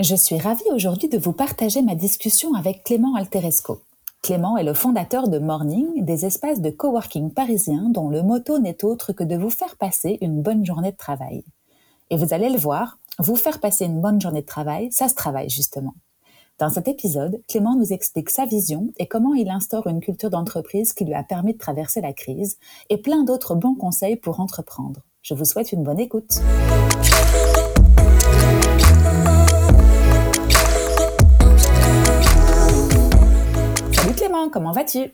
Je 0.00 0.14
suis 0.14 0.38
ravie 0.38 0.70
aujourd'hui 0.72 1.08
de 1.08 1.18
vous 1.18 1.32
partager 1.32 1.82
ma 1.82 1.96
discussion 1.96 2.54
avec 2.54 2.84
Clément 2.84 3.16
Alteresco. 3.16 3.80
Clément 4.22 4.56
est 4.56 4.62
le 4.62 4.72
fondateur 4.72 5.26
de 5.26 5.40
Morning, 5.40 6.04
des 6.04 6.24
espaces 6.24 6.60
de 6.60 6.70
coworking 6.70 7.32
parisiens 7.32 7.88
dont 7.88 8.08
le 8.08 8.22
motto 8.22 8.60
n'est 8.60 8.84
autre 8.84 9.12
que 9.12 9.24
de 9.24 9.34
vous 9.34 9.50
faire 9.50 9.74
passer 9.76 10.16
une 10.20 10.40
bonne 10.40 10.64
journée 10.64 10.92
de 10.92 10.96
travail. 10.96 11.42
Et 12.10 12.16
vous 12.16 12.32
allez 12.32 12.48
le 12.48 12.58
voir, 12.58 13.00
vous 13.18 13.34
faire 13.34 13.58
passer 13.58 13.86
une 13.86 14.00
bonne 14.00 14.20
journée 14.20 14.42
de 14.42 14.46
travail, 14.46 14.92
ça 14.92 15.08
se 15.08 15.16
travaille 15.16 15.50
justement. 15.50 15.94
Dans 16.60 16.70
cet 16.70 16.86
épisode, 16.86 17.42
Clément 17.48 17.74
nous 17.74 17.92
explique 17.92 18.30
sa 18.30 18.44
vision 18.44 18.92
et 18.98 19.08
comment 19.08 19.34
il 19.34 19.50
instaure 19.50 19.88
une 19.88 19.98
culture 19.98 20.30
d'entreprise 20.30 20.92
qui 20.92 21.06
lui 21.06 21.14
a 21.14 21.24
permis 21.24 21.54
de 21.54 21.58
traverser 21.58 22.00
la 22.00 22.12
crise 22.12 22.56
et 22.88 22.98
plein 22.98 23.24
d'autres 23.24 23.56
bons 23.56 23.74
conseils 23.74 24.14
pour 24.14 24.38
entreprendre. 24.38 25.00
Je 25.22 25.34
vous 25.34 25.44
souhaite 25.44 25.72
une 25.72 25.82
bonne 25.82 25.98
écoute. 25.98 26.40
Comment 34.50 34.72
vas-tu? 34.72 35.12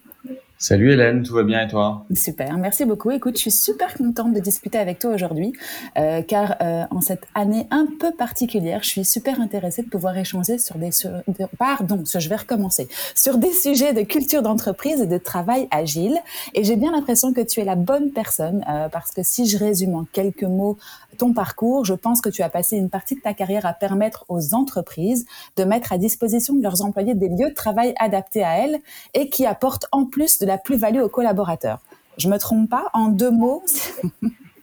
Salut 0.66 0.92
Hélène, 0.92 1.22
tout 1.22 1.34
va 1.34 1.42
bien 1.42 1.60
et 1.60 1.68
toi? 1.68 2.06
Super, 2.14 2.56
merci 2.56 2.86
beaucoup. 2.86 3.10
Écoute, 3.10 3.36
je 3.36 3.40
suis 3.42 3.50
super 3.50 3.92
contente 3.92 4.32
de 4.32 4.40
discuter 4.40 4.78
avec 4.78 4.98
toi 4.98 5.12
aujourd'hui, 5.12 5.52
euh, 5.98 6.22
car 6.22 6.56
euh, 6.62 6.84
en 6.90 7.02
cette 7.02 7.24
année 7.34 7.66
un 7.70 7.86
peu 8.00 8.12
particulière, 8.12 8.82
je 8.82 8.88
suis 8.88 9.04
super 9.04 9.42
intéressée 9.42 9.82
de 9.82 9.90
pouvoir 9.90 10.16
échanger 10.16 10.56
sur 10.56 10.76
des, 10.76 10.90
sur, 10.90 11.10
pardon, 11.58 12.02
je 12.06 12.28
vais 12.30 12.36
recommencer, 12.36 12.88
sur 13.14 13.36
des 13.36 13.52
sujets 13.52 13.92
de 13.92 14.00
culture 14.04 14.40
d'entreprise 14.40 15.02
et 15.02 15.06
de 15.06 15.18
travail 15.18 15.68
agile. 15.70 16.16
Et 16.54 16.64
j'ai 16.64 16.76
bien 16.76 16.92
l'impression 16.92 17.34
que 17.34 17.42
tu 17.42 17.60
es 17.60 17.64
la 17.64 17.76
bonne 17.76 18.12
personne, 18.12 18.64
euh, 18.66 18.88
parce 18.88 19.10
que 19.10 19.22
si 19.22 19.46
je 19.46 19.58
résume 19.58 19.94
en 19.94 20.06
quelques 20.14 20.44
mots 20.44 20.78
ton 21.14 21.32
parcours, 21.32 21.84
je 21.84 21.94
pense 21.94 22.20
que 22.20 22.28
tu 22.28 22.42
as 22.42 22.48
passé 22.48 22.76
une 22.76 22.90
partie 22.90 23.14
de 23.14 23.20
ta 23.20 23.34
carrière 23.34 23.66
à 23.66 23.72
permettre 23.72 24.24
aux 24.28 24.54
entreprises 24.54 25.26
de 25.56 25.64
mettre 25.64 25.92
à 25.92 25.98
disposition 25.98 26.54
de 26.54 26.62
leurs 26.62 26.82
employés 26.82 27.14
des 27.14 27.28
lieux 27.28 27.50
de 27.50 27.54
travail 27.54 27.94
adaptés 27.98 28.44
à 28.44 28.58
elles 28.58 28.80
et 29.14 29.28
qui 29.28 29.46
apportent 29.46 29.86
en 29.92 30.04
plus 30.04 30.38
de 30.38 30.46
la 30.46 30.53
plus-value 30.58 31.00
aux 31.00 31.08
collaborateurs. 31.08 31.80
Je 32.18 32.28
me 32.28 32.38
trompe 32.38 32.70
pas 32.70 32.90
En 32.92 33.08
deux 33.08 33.30
mots 33.30 33.64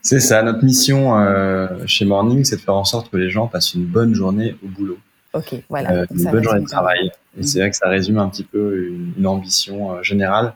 C'est 0.03 0.20
ça, 0.20 0.42
notre 0.42 0.64
mission 0.64 1.16
euh, 1.16 1.67
chez 1.86 2.06
Morning, 2.06 2.44
c'est 2.44 2.56
de 2.56 2.61
faire 2.61 2.75
en 2.75 2.86
sorte 2.86 3.11
que 3.11 3.17
les 3.17 3.30
gens 3.30 3.47
passent 3.47 3.75
une 3.75 3.86
bonne 3.86 4.16
journée 4.16 4.56
au 4.64 4.67
boulot. 4.67 4.97
Ok, 5.34 5.56
voilà. 5.69 5.92
Euh, 5.92 6.06
une 6.09 6.31
bonne 6.31 6.44
journée 6.44 6.62
de 6.62 6.66
travail. 6.66 7.12
Et 7.38 7.44
c'est 7.44 7.59
vrai 7.59 7.69
que 7.69 7.78
ça 7.78 7.88
résume 7.88 8.17
un 8.17 8.28
petit 8.28 8.44
peu 8.44 8.89
une, 9.16 9.28
ambition 9.28 9.92
euh, 9.92 10.03
générale. 10.03 10.53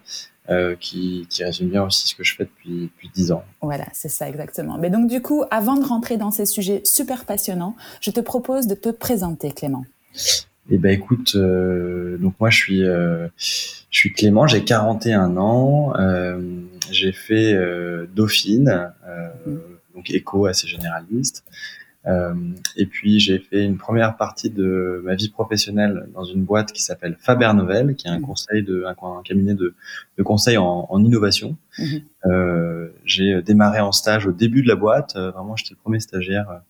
qui, 0.80 1.28
qui, 1.30 1.44
résume 1.44 1.70
bien 1.70 1.84
aussi 1.84 2.08
ce 2.08 2.16
que 2.16 2.24
je 2.24 2.36
fais 2.36 2.46
depuis, 2.46 2.92
depuis 2.94 3.10
10 3.14 3.32
ans. 3.32 3.44
Voilà, 3.62 3.86
c'est 3.94 4.10
ça 4.10 4.30
exactement. 4.30 4.78
Mais 4.78 4.92
donc 4.92 5.08
du 5.08 5.22
coup, 5.22 5.44
avant 5.50 5.76
de 5.76 5.86
rentrer 5.86 6.18
dans 6.18 6.32
ces 6.32 6.46
sujets 6.46 6.82
super 6.84 7.26
passionnants, 7.26 7.76
je 8.00 8.12
te 8.12 8.20
propose 8.20 8.68
de 8.68 8.76
te 8.76 8.90
présenter, 8.90 9.52
Clément. 9.52 9.86
Eh 10.70 10.80
ben 10.80 10.92
écoute, 10.92 11.36
euh, 11.36 12.18
donc 12.18 12.34
moi 12.40 12.50
je 12.50 12.58
suis 12.58 12.84
euh, 12.84 13.28
je 13.38 14.00
suis 14.00 14.14
Clément, 14.14 14.48
j'ai 14.48 14.64
41 14.64 15.38
ans, 15.38 15.94
euh, 16.00 16.40
j'ai 16.90 17.12
fait 17.12 17.54
euh, 17.54 18.08
Dauphine, 18.16 18.92
mmh. 19.46 19.52
donc 19.94 20.10
éco 20.10 20.48
assez 20.48 20.68
généraliste, 20.68 21.44
et 22.78 22.86
puis 22.88 23.20
j'ai 23.20 23.38
fait 23.38 23.64
une 23.64 23.78
première 23.78 24.18
partie 24.18 24.50
de 24.50 25.02
ma 25.04 25.14
vie 25.14 25.30
professionnelle 25.30 26.08
dans 26.16 26.24
une 26.24 26.44
boîte 26.44 26.72
qui 26.72 26.82
s'appelle 26.82 27.16
Faber 27.20 27.52
Novel, 27.54 27.96
qui 27.96 28.08
est 28.08 28.12
un 28.12 28.18
mmh. 28.18 28.24
conseil 28.24 28.64
de 28.64 28.86
un, 28.86 29.22
cabinet 29.24 29.54
de, 29.54 29.76
de 30.18 30.24
conseil 30.24 30.58
en, 30.58 30.88
en 30.90 31.04
innovation. 31.04 31.58
Mmh. 31.78 32.88
j'ai 33.06 33.40
démarré 33.44 33.82
en 33.82 33.92
stage 33.92 34.26
au 34.26 34.32
début 34.32 34.64
de 34.64 34.68
la 34.68 34.76
boîte, 34.76 35.16
vraiment 35.16 35.56
j'étais 35.56 35.76
le 35.76 35.80
premier 35.80 36.00
stagiaire 36.00 36.62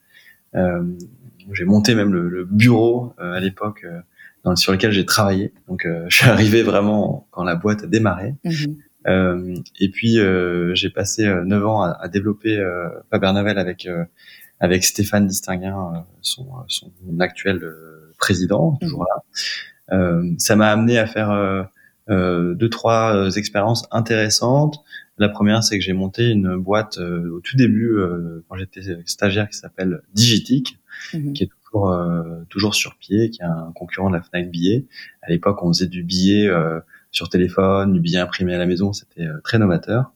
j'ai 1.53 1.65
monté 1.65 1.95
même 1.95 2.13
le, 2.13 2.45
bureau 2.45 3.13
euh, 3.19 3.33
à 3.33 3.39
l'époque 3.39 3.83
euh, 3.85 3.99
dans, 4.45 4.55
sur 4.55 4.71
lequel 4.71 4.91
j'ai 4.91 5.05
travaillé. 5.05 5.51
Donc, 5.67 5.85
euh, 5.85 6.05
je 6.09 6.17
suis 6.17 6.29
arrivé 6.29 6.63
vraiment 6.63 7.27
quand 7.31 7.43
la 7.43 7.55
boîte 7.55 7.83
a 7.83 7.87
démarré. 7.87 8.35
Euh, 9.07 9.55
et 9.79 9.89
puis, 9.89 10.17
j'ai 10.73 10.89
passé 10.89 11.25
neuf 11.45 11.65
ans 11.65 11.81
à, 11.81 11.91
à 11.99 12.07
développer 12.07 12.57
euh, 12.57 12.87
Faber 13.11 13.33
Novel 13.33 13.57
avec 13.57 13.89
avec 14.61 14.85
Stéphane 14.85 15.27
Distinguin, 15.27 16.05
son, 16.21 16.47
son 16.69 16.89
actuel 17.19 17.61
président, 18.17 18.71
mhm. 18.71 18.87
toujours 18.87 19.05
là. 19.89 20.21
ça 20.37 20.55
m'a 20.55 20.71
amené 20.71 20.97
à 20.97 21.07
faire 21.07 21.67
deux 22.07 22.69
trois 22.69 23.35
expériences 23.35 23.85
intéressantes. 23.91 24.77
La 25.17 25.27
première, 25.27 25.61
c'est 25.61 25.77
que 25.77 25.83
j'ai 25.83 25.93
monté 25.93 26.29
une 26.29 26.55
boîte 26.55 26.97
au 26.97 27.41
tout 27.41 27.57
début 27.57 27.97
quand 28.47 28.55
j'étais 28.55 28.81
stagiaire 29.05 29.49
qui 29.49 29.57
s'appelle 29.57 30.01
Digitic, 30.13 30.79
Mhm. 31.13 31.33
qui 31.33 31.43
est 31.43 31.49
toujours 31.63 31.91
euh, 31.91 32.43
toujours 32.49 32.75
sur 32.75 32.95
pied, 32.97 33.29
qui 33.29 33.41
est 33.41 33.45
un 33.45 33.71
concurrent 33.75 34.09
de 34.09 34.15
la 34.15 34.21
Fnac 34.21 34.49
Billet. 34.49 34.85
À 35.21 35.29
l'époque, 35.31 35.61
on 35.63 35.67
faisait 35.67 35.87
du 35.87 36.03
billet 36.03 36.47
euh, 36.47 36.79
sur 37.11 37.29
téléphone, 37.29 37.93
du 37.93 37.99
billet 37.99 38.19
imprimé 38.19 38.53
à 38.53 38.57
la 38.57 38.65
maison, 38.65 38.93
c'était 38.93 39.23
euh, 39.23 39.39
très 39.43 39.57
novateur. 39.57 40.11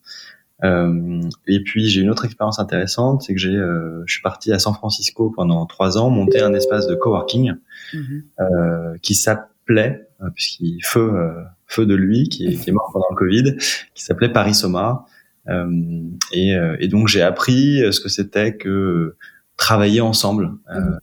Euh, 0.63 1.21
et 1.47 1.61
puis 1.63 1.87
j'ai 1.87 2.01
une 2.01 2.09
autre 2.09 2.25
expérience 2.25 2.59
intéressante, 2.59 3.23
c'est 3.23 3.33
que 3.33 3.39
j'ai, 3.39 3.55
euh, 3.55 4.03
je 4.05 4.13
suis 4.13 4.21
parti 4.21 4.51
à 4.51 4.59
San 4.59 4.73
Francisco 4.73 5.31
pendant 5.33 5.65
trois 5.65 5.97
ans, 5.97 6.09
monter 6.09 6.41
un 6.41 6.53
espace 6.53 6.87
de 6.87 6.95
coworking 6.95 7.53
mhm. 7.93 8.23
euh, 8.41 8.97
qui 9.01 9.15
s'appelait, 9.15 10.07
puisqu'il 10.33 10.83
feu 10.83 11.11
feu 11.65 11.85
de 11.85 11.95
lui, 11.95 12.27
qui 12.27 12.47
est, 12.47 12.55
qui 12.55 12.69
est, 12.69 12.73
mort 12.73 12.89
pendant 12.91 13.05
le 13.11 13.15
Covid, 13.15 13.55
qui 13.93 14.03
s'appelait 14.03 14.29
Paris 14.29 14.55
Soma. 14.55 15.05
Et, 16.33 16.55
et, 16.79 16.87
donc 16.87 17.07
j'ai 17.07 17.21
appris 17.21 17.81
ce 17.91 17.99
que 17.99 18.09
c'était 18.09 18.57
que 18.57 19.15
travailler 19.59 20.01
ensemble, 20.01 20.53
euh, 20.73 20.79
mmh. 20.79 20.99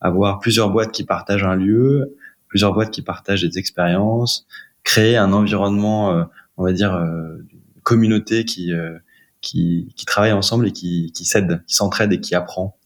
avoir 0.00 0.40
plusieurs 0.40 0.70
boîtes 0.70 0.90
qui 0.90 1.04
partagent 1.04 1.44
un 1.44 1.54
lieu, 1.54 2.16
plusieurs 2.48 2.74
boîtes 2.74 2.90
qui 2.90 3.02
partagent 3.02 3.42
des 3.42 3.58
expériences, 3.58 4.46
créer 4.82 5.16
un 5.16 5.32
environnement, 5.32 6.12
euh, 6.12 6.24
on 6.56 6.64
va 6.64 6.72
dire, 6.72 6.94
euh, 6.94 7.36
communauté 7.84 8.44
qui, 8.44 8.72
qui, 9.40 9.92
qui 9.96 10.06
travaille 10.06 10.32
ensemble 10.32 10.68
et 10.68 10.72
qui, 10.72 11.12
qui 11.12 11.24
s'aide, 11.24 11.62
qui 11.66 11.74
s'entraide 11.74 12.12
et 12.12 12.20
qui 12.20 12.34
apprend. 12.34 12.76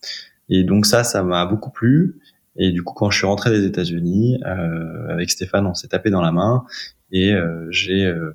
Et 0.48 0.64
donc 0.64 0.86
ça, 0.86 1.04
ça 1.04 1.22
m'a 1.22 1.46
beaucoup 1.46 1.70
plu. 1.70 2.18
Et 2.56 2.70
du 2.72 2.82
coup, 2.82 2.94
quand 2.94 3.10
je 3.10 3.18
suis 3.18 3.26
rentré 3.26 3.50
des 3.50 3.64
États-Unis, 3.64 4.40
euh, 4.46 5.08
avec 5.08 5.30
Stéphane, 5.30 5.66
on 5.66 5.74
s'est 5.74 5.88
tapé 5.88 6.10
dans 6.10 6.22
la 6.22 6.32
main 6.32 6.64
et 7.12 7.32
euh, 7.32 7.66
j'ai 7.70 8.04
euh, 8.06 8.34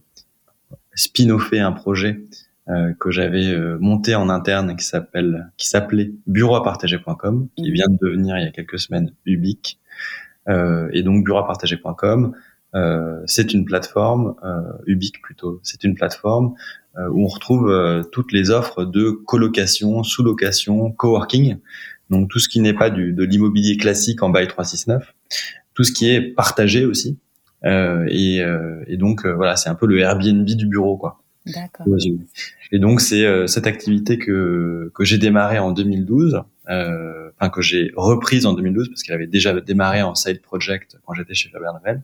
spin-offé 0.93 1.59
un 1.59 1.71
projet 1.71 2.23
euh, 2.69 2.93
que 2.99 3.09
j'avais 3.09 3.47
euh, 3.47 3.77
monté 3.79 4.13
en 4.13 4.29
interne 4.29 4.75
qui 4.75 4.85
s'appelle 4.85 5.51
qui 5.57 5.67
s'appelait 5.67 6.11
bureauapartager.com 6.27 7.47
qui 7.57 7.69
mhm. 7.69 7.73
vient 7.73 7.87
de 7.89 7.97
devenir 7.99 8.37
il 8.37 8.43
y 8.43 8.47
a 8.47 8.51
quelques 8.51 8.79
semaines 8.79 9.13
Ubique. 9.25 9.79
Euh, 10.47 10.87
et 10.93 11.01
donc 11.01 11.23
bureauapartager.com 11.23 12.35
euh, 12.73 13.19
c'est 13.25 13.53
une 13.53 13.65
plateforme 13.65 14.35
euh, 14.43 14.61
Ubique 14.85 15.21
plutôt 15.23 15.59
c'est 15.63 15.83
une 15.83 15.95
plateforme 15.95 16.53
où 16.97 17.23
on 17.23 17.27
retrouve 17.27 17.73
toutes 18.11 18.33
les 18.33 18.51
offres 18.51 18.83
de 18.83 19.11
colocation 19.11 20.03
sous-location 20.03 20.91
coworking. 20.91 21.57
Donc 22.09 22.29
tout 22.29 22.39
ce 22.39 22.49
qui 22.49 22.59
n'est 22.59 22.73
pas 22.73 22.89
du, 22.89 23.13
de 23.13 23.23
l'immobilier 23.23 23.77
classique 23.77 24.21
en 24.21 24.29
bail 24.29 24.47
369 24.49 25.13
tout 25.73 25.83
ce 25.85 25.93
qui 25.93 26.09
est 26.09 26.21
partagé 26.21 26.85
aussi. 26.85 27.17
Et, 27.63 28.41
et 28.87 28.97
donc 28.97 29.25
voilà 29.25 29.55
c'est 29.55 29.69
un 29.69 29.75
peu 29.75 29.87
le 29.87 29.99
Airbnb 29.99 30.45
du 30.45 30.67
bureau 30.67 30.97
quoi 30.97 31.20
D'accord. 31.45 31.87
Et 32.71 32.79
donc 32.79 33.01
c'est 33.01 33.25
euh, 33.25 33.47
cette 33.47 33.67
activité 33.67 34.17
que 34.17 34.91
que 34.93 35.03
j'ai 35.03 35.17
démarré 35.17 35.57
en 35.57 35.71
2012, 35.71 36.43
euh, 36.69 37.29
enfin 37.39 37.49
que 37.49 37.61
j'ai 37.61 37.91
reprise 37.95 38.45
en 38.45 38.53
2012 38.53 38.89
parce 38.89 39.01
qu'elle 39.03 39.15
avait 39.15 39.27
déjà 39.27 39.59
démarré 39.59 40.01
en 40.03 40.13
side 40.13 40.41
project 40.41 40.97
quand 41.05 41.13
j'étais 41.13 41.33
chez 41.33 41.49
Faber 41.49 41.71
Novel. 41.73 42.03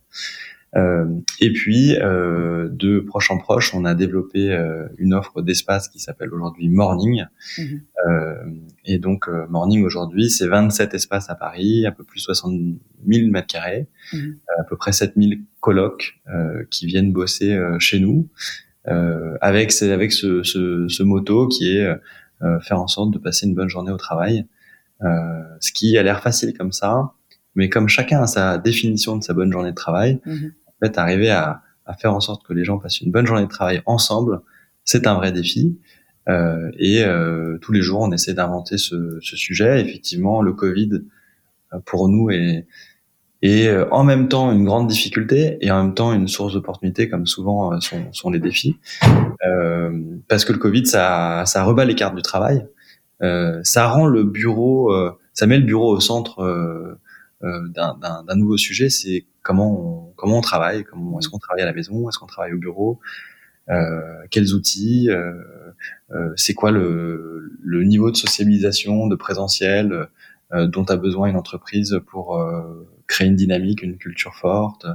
Euh, 0.76 1.06
et 1.40 1.54
puis 1.54 1.96
euh, 1.96 2.68
de 2.70 3.00
proche 3.00 3.32
en 3.32 3.38
proche, 3.38 3.74
on 3.74 3.86
a 3.86 3.96
développé 3.96 4.52
euh, 4.52 4.88
une 4.98 5.14
offre 5.14 5.42
d'espace 5.42 5.88
qui 5.88 6.00
s'appelle 6.00 6.34
aujourd'hui 6.34 6.70
Morning. 6.70 7.26
Mhm. 7.58 7.82
et 8.86 9.00
donc 9.00 9.28
Morning 9.50 9.84
aujourd'hui, 9.84 10.30
c'est 10.30 10.48
27 10.48 10.94
espaces 10.94 11.30
à 11.30 11.36
Paris, 11.36 11.86
un 11.86 11.92
peu 11.92 12.04
plus 12.04 12.20
de 12.20 12.24
60 12.24 12.54
000 13.08 13.30
mètres 13.30 13.48
carrés, 13.48 13.88
mhm. 14.14 14.38
à 14.60 14.64
peu 14.64 14.78
près 14.78 14.92
7000 14.92 15.42
colocs 15.60 16.20
qui 16.70 16.86
viennent 16.86 17.12
bosser 17.12 17.58
chez 17.80 18.00
nous. 18.00 18.28
Euh, 18.90 19.38
avec 19.42 19.74
avec 19.82 20.12
ce, 20.14 20.44
ce, 20.44 20.88
ce 20.88 21.04
motto 21.04 21.48
qui 21.48 21.78
est 21.78 21.86
euh, 22.42 22.60
faire 22.62 22.80
en 22.80 22.88
sorte 22.88 23.12
de 23.12 23.18
passer 23.18 23.46
une 23.48 23.54
bonne 23.56 23.68
journée 23.70 23.92
au 23.92 23.98
travail. 23.98 24.46
Euh, 25.04 25.08
ce 25.60 25.72
qui 25.72 25.98
a 25.98 26.04
l'air 26.04 26.22
facile 26.22 26.54
comme 26.58 26.72
ça, 26.72 27.12
mais 27.56 27.70
comme 27.70 27.88
chacun 27.90 28.22
a 28.22 28.28
sa 28.28 28.58
définition 28.58 29.18
de 29.18 29.24
sa 29.24 29.34
bonne 29.34 29.52
journée 29.52 29.72
de 29.72 29.76
travail, 29.76 30.20
Mhm. 30.26 30.52
en 30.68 30.86
fait, 30.86 30.98
arriver 30.98 31.30
à, 31.30 31.62
à 31.86 31.94
faire 31.96 32.14
en 32.14 32.20
sorte 32.20 32.46
que 32.46 32.54
les 32.54 32.64
gens 32.64 32.78
passent 32.80 33.02
une 33.02 33.12
bonne 33.12 33.26
journée 33.28 33.44
de 33.44 33.50
travail 33.50 33.82
ensemble, 33.86 34.42
c'est 34.84 35.06
un 35.08 35.16
vrai 35.16 35.32
défi. 35.32 35.78
Euh, 36.30 36.72
et 36.78 37.04
euh, 37.04 37.58
tous 37.60 37.72
les 37.72 37.82
jours, 37.82 38.02
on 38.02 38.12
essaie 38.12 38.34
d'inventer 38.34 38.78
ce, 38.78 39.18
ce 39.22 39.36
sujet. 39.36 39.82
Effectivement, 39.82 40.42
le 40.42 40.54
Covid, 40.54 41.02
pour 41.86 42.10
nous, 42.10 42.30
est, 42.30 42.68
est 43.42 43.68
euh, 43.68 43.88
en 43.92 44.04
même 44.04 44.28
temps 44.30 44.52
une 44.52 44.66
grande 44.66 44.88
difficulté 44.88 45.58
et 45.62 45.70
en 45.72 45.84
même 45.84 45.94
temps 45.94 46.14
une 46.14 46.28
source 46.28 46.54
d'opportunité, 46.54 47.10
comme 47.10 47.26
souvent 47.26 47.74
euh, 47.74 47.80
sont, 47.80 48.12
sont 48.12 48.30
les 48.30 48.40
défis. 48.40 48.78
Euh, 49.46 49.92
parce 50.28 50.44
que 50.46 50.54
le 50.54 50.60
Covid, 50.60 50.86
ça, 50.86 51.44
ça 51.46 51.64
rebat 51.64 51.86
les 51.86 51.96
cartes 51.96 52.16
du 52.16 52.22
travail. 52.22 52.66
Euh, 53.24 53.60
ça 53.64 53.88
rend 53.88 54.06
le 54.06 54.24
bureau, 54.24 54.92
euh, 54.92 55.12
ça 55.34 55.48
met 55.48 55.58
le 55.58 55.66
bureau 55.66 55.96
au 55.96 56.00
centre 56.00 56.42
euh, 56.42 57.00
d'un- 57.42 58.36
nouveau 58.36 58.58
sujet. 58.58 58.90
C'est 58.90 59.26
comment 59.44 60.10
on, 60.10 60.14
comment 60.16 60.38
on 60.40 60.42
travaille, 60.42 60.84
comment 60.84 61.20
est-ce 61.20 61.30
qu'on 61.30 61.38
travaille 61.40 61.64
à 61.64 61.68
la 61.68 61.74
maison, 61.74 62.10
est-ce 62.10 62.18
qu'on 62.20 62.26
travaille 62.26 62.54
au 62.54 62.58
bureau, 62.60 63.00
quels 64.32 64.54
outils, 64.54 65.10
c'est 66.36 66.54
quoi 66.54 66.72
le, 66.72 67.52
le 67.62 67.84
niveau 67.84 68.12
de 68.12 68.16
socialisation, 68.16 69.08
de 69.08 69.16
présentiel 69.16 70.08
dont 70.54 70.86
a 70.86 70.96
besoin 70.96 71.28
une 71.30 71.36
entreprise 71.36 72.00
pour 72.08 72.42
créer 73.08 73.28
une 73.28 73.36
dynamique, 73.36 73.82
une 73.82 73.98
culture 73.98 74.36
forte. 74.36 74.86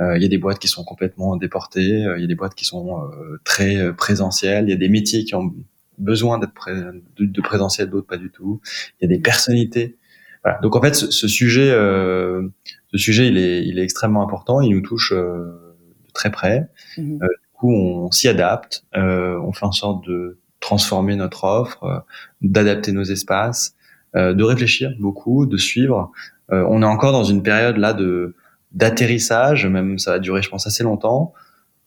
Euh, 0.00 0.16
Il 0.16 0.22
y 0.22 0.24
a 0.24 0.28
des 0.28 0.38
boîtes 0.38 0.58
qui 0.58 0.68
sont 0.68 0.84
complètement 0.84 1.36
déportées, 1.36 2.06
euh, 2.06 2.16
il 2.16 2.22
y 2.22 2.24
a 2.24 2.26
des 2.26 2.34
boîtes 2.34 2.54
qui 2.54 2.64
sont 2.64 3.02
euh, 3.02 3.40
très 3.44 3.76
euh, 3.76 3.92
présentielles, 3.92 4.64
il 4.66 4.70
y 4.70 4.74
a 4.74 4.76
des 4.76 4.88
métiers 4.88 5.24
qui 5.24 5.34
ont 5.34 5.54
besoin 5.98 6.38
d'être 6.38 6.54
pré- 6.54 6.74
de, 6.74 7.26
de 7.26 7.40
présentiel, 7.42 7.90
d'autres 7.90 8.06
pas 8.06 8.16
du 8.16 8.30
tout. 8.30 8.60
Il 9.00 9.04
y 9.08 9.12
a 9.12 9.16
des 9.16 9.20
personnalités. 9.20 9.98
Voilà. 10.42 10.58
Donc 10.60 10.74
en 10.76 10.80
fait, 10.80 10.94
ce, 10.94 11.10
ce 11.10 11.28
sujet, 11.28 11.70
euh, 11.70 12.48
ce 12.90 12.98
sujet, 12.98 13.28
il 13.28 13.36
est, 13.36 13.66
il 13.66 13.78
est 13.78 13.82
extrêmement 13.82 14.22
important. 14.22 14.60
Il 14.62 14.70
nous 14.74 14.80
touche 14.80 15.12
euh, 15.12 15.74
de 16.06 16.12
très 16.14 16.30
près. 16.30 16.68
Mhm. 16.96 17.18
Du 17.18 17.28
coup, 17.52 17.72
on 17.72 18.10
s'y 18.10 18.28
adapte. 18.28 18.84
euh, 18.96 19.38
on 19.40 19.52
fait 19.52 19.66
en 19.66 19.72
sorte 19.72 20.06
de 20.08 20.38
transformer 20.58 21.16
notre 21.16 21.44
offre, 21.44 21.84
euh, 21.84 21.98
d'adapter 22.40 22.92
nos 22.92 23.04
espaces, 23.04 23.76
euh, 24.16 24.32
de 24.34 24.42
réfléchir 24.42 24.90
beaucoup, 24.98 25.46
de 25.46 25.56
suivre. 25.58 26.10
Euh, 26.50 26.66
on 26.68 26.82
est 26.82 26.86
encore 26.86 27.12
dans 27.12 27.24
une 27.24 27.42
période 27.42 27.76
là 27.76 27.92
de 27.92 28.34
d'atterrissage, 28.72 29.66
même 29.66 29.98
ça 29.98 30.12
va 30.12 30.18
durer, 30.18 30.40
je 30.42 30.48
pense, 30.48 30.66
assez 30.66 30.82
longtemps. 30.82 31.34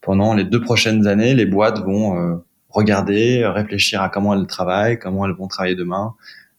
Pendant 0.01 0.35
les 0.35 0.43
deux 0.43 0.61
prochaines 0.61 1.07
années, 1.07 1.33
les 1.33 1.47
boîtes 1.47 1.79
vont 1.79 2.15
euh, 2.15 2.35
regarder, 2.69 3.43
réfléchir 3.45 4.01
à 4.01 4.09
comment 4.09 4.35
elles 4.35 4.45
travaillent, 4.45 4.99
comment 4.99 5.25
elles 5.25 5.33
vont 5.33 5.47
travailler 5.47 5.75
demain, 5.75 6.13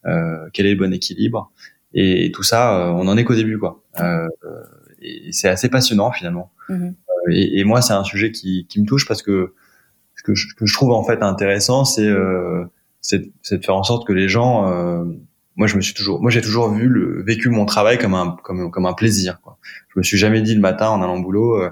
euh, 0.06 0.48
quel 0.52 0.66
est 0.66 0.74
le 0.74 0.78
bon 0.78 0.92
équilibre. 0.92 1.52
Et, 1.94 2.30
tout 2.32 2.42
ça, 2.42 2.76
euh, 2.76 2.90
on 2.90 3.08
en 3.08 3.16
est 3.16 3.24
qu'au 3.24 3.34
début, 3.34 3.58
quoi. 3.58 3.82
Euh, 4.00 4.28
et 5.00 5.32
c'est 5.32 5.48
assez 5.48 5.68
passionnant 5.68 6.12
finalement. 6.12 6.50
Mhm. 6.68 6.94
Et, 7.30 7.60
et 7.60 7.64
moi, 7.64 7.80
c'est 7.80 7.92
un 7.92 8.04
sujet 8.04 8.32
qui, 8.32 8.66
qui 8.68 8.80
me 8.80 8.86
touche 8.86 9.06
parce 9.06 9.22
que 9.22 9.54
ce 10.14 10.22
que 10.22 10.34
je, 10.34 10.54
que 10.54 10.66
je 10.66 10.74
trouve 10.74 10.92
en 10.92 11.04
fait 11.04 11.22
intéressant, 11.22 11.84
c'est 11.84 12.06
euh, 12.06 12.64
c'est 13.00 13.30
c'est 13.42 13.58
de 13.58 13.64
faire 13.64 13.76
en 13.76 13.82
sorte 13.82 14.06
que 14.06 14.12
les 14.12 14.28
gens. 14.28 14.66
Moi, 15.56 15.66
je 15.66 15.76
me 15.76 15.80
suis 15.80 15.94
toujours, 15.94 16.20
moi, 16.22 16.30
j'ai 16.30 16.42
toujours 16.42 16.70
vu 16.72 16.88
le 16.88 17.22
vécu 17.22 17.48
mon 17.50 17.64
travail 17.66 17.98
comme 17.98 18.14
un 18.14 18.36
comme 18.42 18.70
comme 18.70 18.86
un 18.86 18.92
plaisir. 18.94 19.40
Quoi. 19.42 19.58
Je 19.94 19.98
me 19.98 20.02
suis 20.04 20.18
jamais 20.18 20.42
dit 20.42 20.54
le 20.54 20.60
matin 20.60 20.88
en 20.90 21.02
allant 21.02 21.16
au 21.18 21.22
boulot. 21.22 21.60
Euh, 21.62 21.70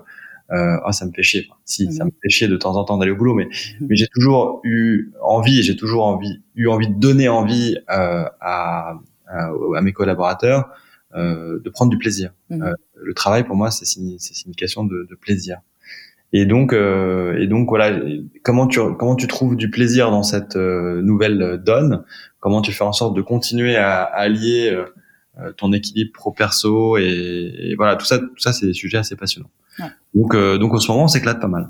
euh, 0.52 0.76
ah, 0.84 0.92
ça 0.92 1.06
me 1.06 1.12
fait 1.12 1.22
chier. 1.22 1.46
Enfin, 1.48 1.58
si, 1.64 1.86
Mhm. 1.86 1.92
ça 1.92 2.04
me 2.04 2.10
fait 2.22 2.28
chier 2.28 2.48
de 2.48 2.56
temps 2.56 2.76
en 2.76 2.84
temps 2.84 2.98
d'aller 2.98 3.12
au 3.12 3.16
boulot, 3.16 3.34
mais 3.34 3.48
mais 3.80 3.96
j'ai 3.96 4.08
toujours 4.08 4.60
eu 4.64 5.12
envie, 5.22 5.62
j'ai 5.62 5.76
toujours 5.76 6.04
envie, 6.06 6.42
eu 6.54 6.68
envie 6.68 6.88
de 6.88 6.94
donner 6.98 7.28
envie 7.28 7.76
euh, 7.90 8.24
à, 8.40 8.94
à 9.26 9.50
à 9.76 9.80
mes 9.80 9.92
collaborateurs 9.92 10.68
euh, 11.16 11.60
de 11.64 11.70
prendre 11.70 11.90
du 11.90 11.98
plaisir. 11.98 12.32
Mhm. 12.50 12.62
Euh, 12.62 12.72
le 12.96 13.14
travail 13.14 13.44
pour 13.44 13.56
moi, 13.56 13.70
c'est 13.70 13.86
c'est 13.86 14.34
signification 14.34 14.84
de, 14.84 15.06
de 15.10 15.14
plaisir. 15.14 15.58
Et 16.36 16.46
donc, 16.46 16.72
euh, 16.72 17.38
et 17.38 17.46
donc 17.46 17.68
voilà, 17.68 17.96
comment 18.42 18.66
tu 18.66 18.80
comment 18.98 19.14
tu 19.14 19.28
trouves 19.28 19.54
du 19.56 19.70
plaisir 19.70 20.10
dans 20.10 20.24
cette 20.24 20.56
euh, 20.56 21.00
nouvelle 21.00 21.62
donne? 21.64 22.02
Comment 22.40 22.60
tu 22.60 22.72
fais 22.72 22.82
en 22.82 22.92
sorte 22.92 23.14
de 23.16 23.22
continuer 23.22 23.76
à, 23.76 24.02
à 24.02 24.22
allier 24.22 24.68
euh, 24.72 24.84
euh, 25.38 25.52
ton 25.52 25.72
équilibre 25.72 26.10
pro 26.12 26.32
perso 26.32 26.98
et, 26.98 27.54
et 27.70 27.74
voilà 27.76 27.94
tout 27.94 28.04
ça 28.04 28.18
tout 28.18 28.38
ça 28.38 28.52
c'est 28.52 28.66
des 28.66 28.72
sujets 28.72 28.98
assez 28.98 29.14
passionnants. 29.14 29.50
Ouais. 29.78 29.86
Donc 30.12 30.34
euh, 30.34 30.58
donc 30.58 30.74
en 30.74 30.80
ce 30.80 30.90
moment 30.90 31.04
on 31.04 31.08
s'éclate 31.08 31.40
pas 31.40 31.46
mal. 31.46 31.68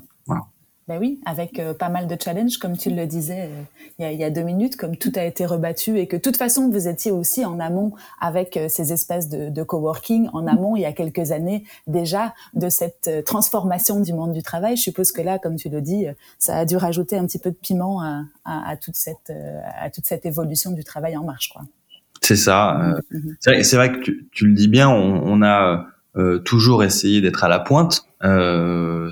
Ben 0.87 0.99
oui, 0.99 1.19
avec 1.25 1.57
euh, 1.57 1.73
pas 1.73 1.89
mal 1.89 2.05
de 2.05 2.15
challenges, 2.23 2.59
comme 2.59 2.77
tu 2.77 2.91
le 2.91 3.07
disais 3.07 3.49
euh, 3.49 3.63
il, 3.97 4.03
y 4.03 4.05
a, 4.05 4.11
il 4.11 4.19
y 4.19 4.23
a 4.23 4.29
deux 4.29 4.43
minutes, 4.43 4.75
comme 4.75 4.97
tout 4.97 5.11
a 5.15 5.23
été 5.23 5.43
rebattu 5.43 5.97
et 5.97 6.05
que 6.05 6.15
de 6.15 6.21
toute 6.21 6.37
façon, 6.37 6.69
vous 6.69 6.87
étiez 6.87 7.11
aussi 7.11 7.43
en 7.43 7.59
amont 7.59 7.93
avec 8.21 8.55
euh, 8.55 8.67
ces 8.69 8.93
espèces 8.93 9.27
de, 9.27 9.49
de 9.49 9.63
coworking, 9.63 10.29
en 10.31 10.45
amont 10.45 10.75
il 10.75 10.83
y 10.83 10.85
a 10.85 10.93
quelques 10.93 11.31
années 11.31 11.63
déjà 11.87 12.35
de 12.53 12.69
cette 12.69 13.09
transformation 13.25 13.99
du 13.99 14.13
monde 14.13 14.31
du 14.31 14.43
travail. 14.43 14.77
Je 14.77 14.83
suppose 14.83 15.11
que 15.11 15.23
là, 15.23 15.39
comme 15.39 15.55
tu 15.55 15.69
le 15.69 15.81
dis, 15.81 16.05
ça 16.37 16.57
a 16.57 16.65
dû 16.65 16.77
rajouter 16.77 17.17
un 17.17 17.25
petit 17.25 17.39
peu 17.39 17.49
de 17.49 17.57
piment 17.59 18.01
à, 18.01 18.21
à, 18.43 18.69
à 18.69 18.77
toute, 18.77 18.95
cette, 18.95 19.33
à 19.81 19.89
toute 19.89 20.05
cette 20.05 20.27
évolution 20.27 20.69
du 20.69 20.83
travail 20.83 21.17
en 21.17 21.23
marche. 21.23 21.49
Quoi. 21.49 21.63
C'est 22.21 22.35
ça. 22.35 22.95
Mhm. 23.09 23.35
C'est 23.39 23.75
vrai, 23.75 23.91
que 23.91 24.01
tu, 24.01 24.27
tu 24.31 24.45
le 24.45 24.53
dis 24.53 24.67
bien, 24.67 24.87
on, 24.87 25.23
on 25.25 25.41
a 25.41 25.87
toujours 26.43 26.83
essayé 26.83 27.21
d'être 27.21 27.43
à 27.43 27.47
la 27.47 27.59
pointe 27.59 28.05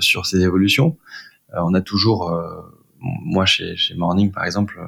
sur 0.00 0.24
ces 0.26 0.40
évolutions. 0.40 0.96
Euh, 1.54 1.60
on 1.64 1.74
a 1.74 1.80
toujours, 1.80 2.30
euh, 2.30 2.60
moi 3.00 3.46
chez, 3.46 3.76
chez 3.76 3.94
Morning 3.94 4.30
par 4.32 4.44
exemple, 4.44 4.80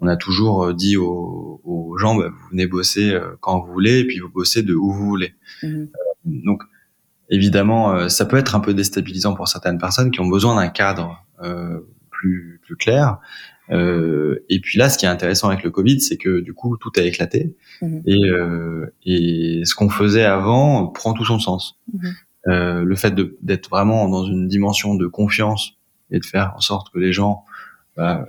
on 0.00 0.06
a 0.06 0.16
toujours 0.16 0.64
euh, 0.64 0.74
dit 0.74 0.96
aux, 0.96 1.60
aux 1.64 1.96
gens, 1.98 2.14
bah, 2.16 2.28
vous 2.28 2.48
venez 2.50 2.66
bosser 2.66 3.18
quand 3.40 3.60
vous 3.60 3.72
voulez, 3.72 4.00
et 4.00 4.06
puis 4.06 4.18
vous 4.18 4.28
bossez 4.30 4.62
de 4.62 4.74
où 4.74 4.92
vous 4.92 5.06
voulez. 5.06 5.34
Mhm. 5.62 5.88
Donc 6.24 6.62
évidemment, 7.30 8.08
ça 8.08 8.26
peut 8.26 8.36
être 8.36 8.54
un 8.54 8.60
peu 8.60 8.74
déstabilisant 8.74 9.34
pour 9.34 9.48
certaines 9.48 9.78
personnes 9.78 10.10
qui 10.10 10.20
ont 10.20 10.28
besoin 10.28 10.56
d'un 10.56 10.68
cadre 10.68 11.24
euh, 11.42 11.80
plus 12.10 12.60
plus 12.62 12.76
clair. 12.76 13.18
Euh, 13.70 14.44
et 14.48 14.60
puis 14.60 14.78
là, 14.78 14.90
ce 14.90 14.98
qui 14.98 15.06
est 15.06 15.08
intéressant 15.08 15.48
avec 15.48 15.62
le 15.62 15.70
Covid, 15.70 16.00
c'est 16.00 16.16
que 16.18 16.40
du 16.40 16.52
coup, 16.52 16.76
tout 16.76 16.92
a 16.96 17.02
éclaté 17.02 17.56
Mhm. 17.80 18.02
et, 18.06 18.24
euh, 18.28 18.92
et 19.04 19.62
ce 19.64 19.74
qu'on 19.74 19.88
faisait 19.88 20.24
avant 20.24 20.88
prend 20.88 21.14
tout 21.14 21.24
son 21.24 21.38
sens. 21.38 21.78
Mhm. 21.92 22.12
Euh, 22.48 22.84
le 22.84 22.96
fait 22.96 23.14
d'être 23.40 23.70
vraiment 23.70 24.08
dans 24.08 24.24
une 24.24 24.48
dimension 24.48 24.94
de 24.96 25.06
confiance 25.06 25.74
et 26.12 26.20
de 26.20 26.24
faire 26.24 26.52
en 26.56 26.60
sorte 26.60 26.92
que 26.92 26.98
les 27.00 27.12
gens, 27.12 27.44
bah, 27.96 28.26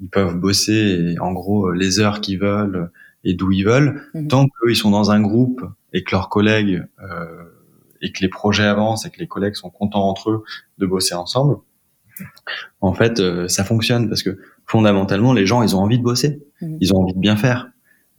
ils 0.00 0.08
peuvent 0.08 0.36
bosser 0.36 1.12
et, 1.14 1.18
en 1.20 1.32
gros 1.32 1.70
les 1.72 2.00
heures 2.00 2.20
qu'ils 2.20 2.38
veulent 2.40 2.90
et 3.24 3.34
d'où 3.34 3.52
ils 3.52 3.64
veulent, 3.64 4.02
Mhm. 4.14 4.28
tant 4.28 4.46
qu'ils 4.64 4.76
sont 4.76 4.90
dans 4.90 5.10
un 5.12 5.20
groupe 5.20 5.62
et 5.92 6.02
que 6.02 6.10
leurs 6.14 6.28
collègues 6.28 6.84
euh, 7.00 7.44
et 8.02 8.12
que 8.12 8.20
les 8.20 8.28
projets 8.28 8.64
avancent 8.66 9.06
et 9.06 9.10
que 9.10 9.18
les 9.18 9.26
collègues 9.28 9.54
sont 9.54 9.70
contents 9.70 10.08
entre 10.08 10.30
eux 10.30 10.42
de 10.78 10.86
bosser 10.86 11.14
ensemble, 11.14 11.56
en 12.80 12.92
fait, 12.94 13.20
euh, 13.20 13.48
ça 13.48 13.64
fonctionne 13.64 14.08
parce 14.08 14.22
que 14.22 14.38
fondamentalement, 14.66 15.32
les 15.32 15.46
gens, 15.46 15.62
ils 15.62 15.76
ont 15.76 15.80
envie 15.80 15.98
de 15.98 16.02
bosser, 16.04 16.42
Mhm. 16.62 16.78
ils 16.80 16.94
ont 16.94 16.98
envie 17.02 17.14
de 17.14 17.18
bien 17.18 17.36
faire. 17.36 17.70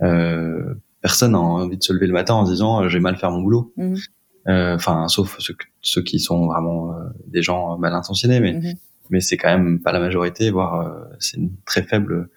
Euh, 0.01 0.73
personne 1.01 1.31
n'a 1.33 1.39
envie 1.39 1.77
de 1.77 1.83
se 1.83 1.93
lever 1.93 2.07
le 2.07 2.13
matin 2.13 2.33
en 2.35 2.45
se 2.45 2.51
disant 2.51 2.83
euh, 2.83 2.89
j'ai 2.89 2.99
mal 2.99 3.15
faire 3.17 3.31
mon 3.31 3.41
boulot. 3.41 3.73
Euh, 3.77 4.75
Enfin, 4.75 5.07
sauf 5.09 5.35
ceux, 5.39 5.55
ceux 5.81 6.01
qui 6.03 6.19
sont 6.19 6.47
vraiment 6.47 6.93
euh, 6.93 7.03
des 7.27 7.41
gens 7.41 7.77
mal 7.77 7.93
intentionnés, 7.93 8.39
mais 8.39 8.53
Mhm. 8.53 8.73
Mais 9.09 9.21
c'est 9.21 9.37
quand 9.37 9.49
même 9.49 9.79
pas 9.81 9.91
la 9.91 9.99
majorité, 9.99 10.49
voire 10.51 10.81
euh, 10.81 11.15
c'est 11.19 11.37
une 11.37 11.51
très 11.65 11.83
faible. 11.83 12.29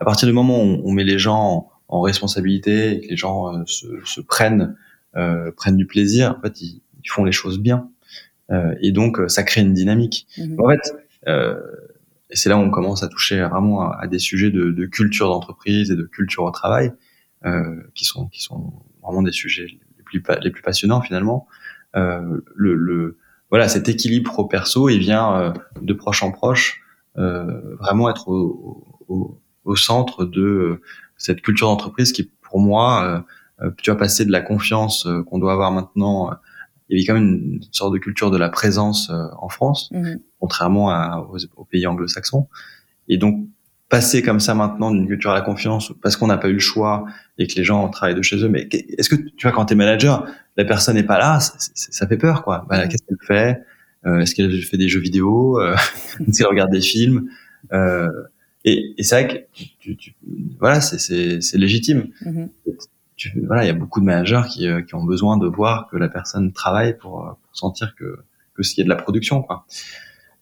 À 0.00 0.04
partir 0.04 0.26
du 0.26 0.32
moment 0.32 0.62
où 0.62 0.80
on, 0.84 0.92
met 0.92 1.04
les 1.04 1.18
gens 1.18 1.38
en, 1.38 1.72
en 1.88 2.00
responsabilité 2.00 2.92
et 2.92 3.00
que 3.02 3.08
les 3.08 3.16
gens 3.16 3.54
euh, 3.54 3.62
se, 3.66 3.86
se 4.04 4.20
prennent 4.20 4.76
euh, 5.16 5.50
prennent 5.52 5.76
du 5.76 5.86
plaisir, 5.86 6.36
en 6.38 6.40
fait, 6.40 6.60
ils, 6.62 6.82
ils 7.02 7.08
font 7.08 7.24
les 7.24 7.32
choses 7.32 7.58
bien. 7.58 7.90
Euh, 8.50 8.74
et 8.80 8.92
donc, 8.92 9.18
ça 9.28 9.42
crée 9.42 9.60
une 9.60 9.74
dynamique. 9.74 10.26
Mhm. 10.38 10.60
En 10.60 10.68
fait, 10.68 10.94
euh, 11.28 11.60
et 12.30 12.36
c'est 12.36 12.48
là 12.48 12.56
où 12.56 12.60
on 12.60 12.70
commence 12.70 13.02
à 13.02 13.08
toucher 13.08 13.40
vraiment 13.42 13.90
à, 13.90 14.06
des 14.06 14.18
sujets 14.18 14.50
de, 14.50 14.70
de 14.70 14.86
culture 14.86 15.28
d'entreprise 15.28 15.90
et 15.90 15.96
de 15.96 16.04
culture 16.04 16.44
au 16.44 16.50
travail, 16.50 16.92
euh, 17.44 17.82
qui 17.94 18.04
sont 18.04 18.28
qui 18.28 18.42
sont 18.42 18.72
vraiment 19.02 19.22
des 19.22 19.32
sujets 19.32 19.66
les 19.66 20.04
plus 20.04 20.22
les 20.42 20.50
plus 20.50 20.62
passionnants 20.62 21.00
finalement. 21.00 21.46
Euh, 21.96 22.40
le, 22.54 22.74
le 22.74 23.18
voilà, 23.50 23.68
cet 23.68 23.88
équilibre 23.88 24.30
pro 24.30 24.44
perso, 24.46 24.88
il 24.88 24.98
vient 25.00 25.34
euh, 25.40 25.52
de 25.82 25.92
proche 25.92 26.22
en 26.22 26.30
proche, 26.32 26.80
euh, 27.18 27.76
vraiment 27.76 28.08
être 28.10 28.28
au, 28.28 28.84
au, 29.08 29.40
au 29.64 29.76
centre 29.76 30.24
de 30.24 30.40
euh, 30.42 30.80
cette 31.16 31.42
culture 31.42 31.66
d'entreprise 31.68 32.12
qui, 32.12 32.30
pour 32.42 32.60
moi, 32.60 33.24
tu 33.76 33.90
as 33.90 33.94
passé 33.94 34.24
de 34.24 34.32
la 34.32 34.40
confiance 34.40 35.06
qu'on 35.26 35.38
doit 35.38 35.52
avoir 35.52 35.70
maintenant. 35.70 36.30
il 36.88 36.98
y 36.98 37.00
avait 37.02 37.06
quand 37.06 37.14
même 37.14 37.58
une 37.60 37.62
sorte 37.72 37.92
de 37.92 37.98
culture 37.98 38.30
de 38.30 38.38
la 38.38 38.48
présence 38.48 39.10
euh, 39.10 39.26
en 39.38 39.48
France 39.50 39.90
Mhm. 39.92 40.20
contrairement 40.40 40.88
à, 40.90 41.18
aux, 41.30 41.36
aux 41.56 41.64
pays 41.64 41.86
anglo-saxons. 41.86 42.48
Et 43.08 43.18
donc, 43.18 43.46
passer 43.90 44.22
comme 44.22 44.40
ça 44.40 44.54
maintenant 44.54 44.90
d'une 44.92 45.06
culture 45.06 45.30
à 45.32 45.34
la 45.34 45.40
confiance, 45.42 45.92
parce 46.02 46.16
qu'on 46.16 46.28
n'a 46.28 46.38
pas 46.38 46.48
eu 46.48 46.54
le 46.54 46.58
choix 46.60 47.04
et 47.38 47.46
que 47.46 47.54
les 47.56 47.64
gens 47.64 47.88
travaillent 47.90 48.14
de 48.14 48.22
chez 48.22 48.36
eux, 48.42 48.48
mais 48.48 48.68
est-ce 48.96 49.08
que, 49.10 49.16
tu 49.16 49.42
vois, 49.46 49.52
quand 49.52 49.66
t'es 49.66 49.74
manager, 49.74 50.26
la 50.56 50.64
personne 50.64 50.94
n'est 50.94 51.02
pas 51.02 51.18
là, 51.18 51.40
c- 51.40 51.52
c- 51.58 51.88
ça 51.90 52.06
fait 52.06 52.16
peur, 52.16 52.42
quoi. 52.42 52.64
Bah. 52.68 52.86
Qu'est-ce 52.86 53.02
qu'elle 53.02 53.18
fait? 53.26 53.62
Euh, 54.06 54.20
Est-ce 54.20 54.34
qu'elle 54.34 54.62
fait 54.62 54.78
des 54.78 54.88
jeux 54.88 55.00
vidéo? 55.00 55.60
Euh, 55.60 55.74
Est-ce 56.28 56.38
qu'elle 56.38 56.46
regarde 56.46 56.70
des 56.70 56.80
films? 56.80 57.28
Euh, 57.72 58.08
Et, 58.64 58.94
et 58.98 59.02
c'est 59.02 59.22
vrai 59.24 59.28
que, 59.54 59.60
tu, 59.80 59.96
tu- 59.96 60.14
voilà, 60.58 60.80
c'est- 60.80 61.56
légitime. 61.56 62.08
Mhm. 62.24 62.48
tu, 63.16 63.32
voilà, 63.46 63.64
il 63.64 63.66
y 63.66 63.70
a 63.70 63.74
beaucoup 63.74 64.00
de 64.00 64.04
managers 64.06 64.42
qui, 64.50 64.68
qui 64.86 64.94
ont 64.94 65.04
besoin 65.04 65.36
de 65.36 65.46
voir 65.46 65.88
que 65.90 65.96
la 65.96 66.08
personne 66.08 66.52
travaille 66.52 66.96
pour, 66.96 67.38
pour 67.42 67.56
sentir 67.56 67.94
que 67.96 68.18
que 68.54 68.62
s'il 68.62 68.78
y 68.78 68.80
a 68.82 68.84
de 68.84 68.88
la 68.90 68.96
production, 68.96 69.42
quoi. 69.42 69.64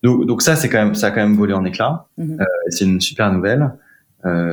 Donc, 0.03 0.27
donc 0.27 0.43
ça, 0.43 0.57
c'est 0.57 0.69
quand 0.69 0.85
même, 0.85 0.95
ça 0.95 1.09
a 1.09 1.11
quand 1.11 1.21
même 1.21 1.37
volé 1.37 1.55
en 1.55 1.65
éclat. 1.65 2.07
Mm-hmm. 2.19 2.45
c'est 2.69 2.85
une 2.85 3.01
super 3.01 3.33
nouvelle. 3.33 3.73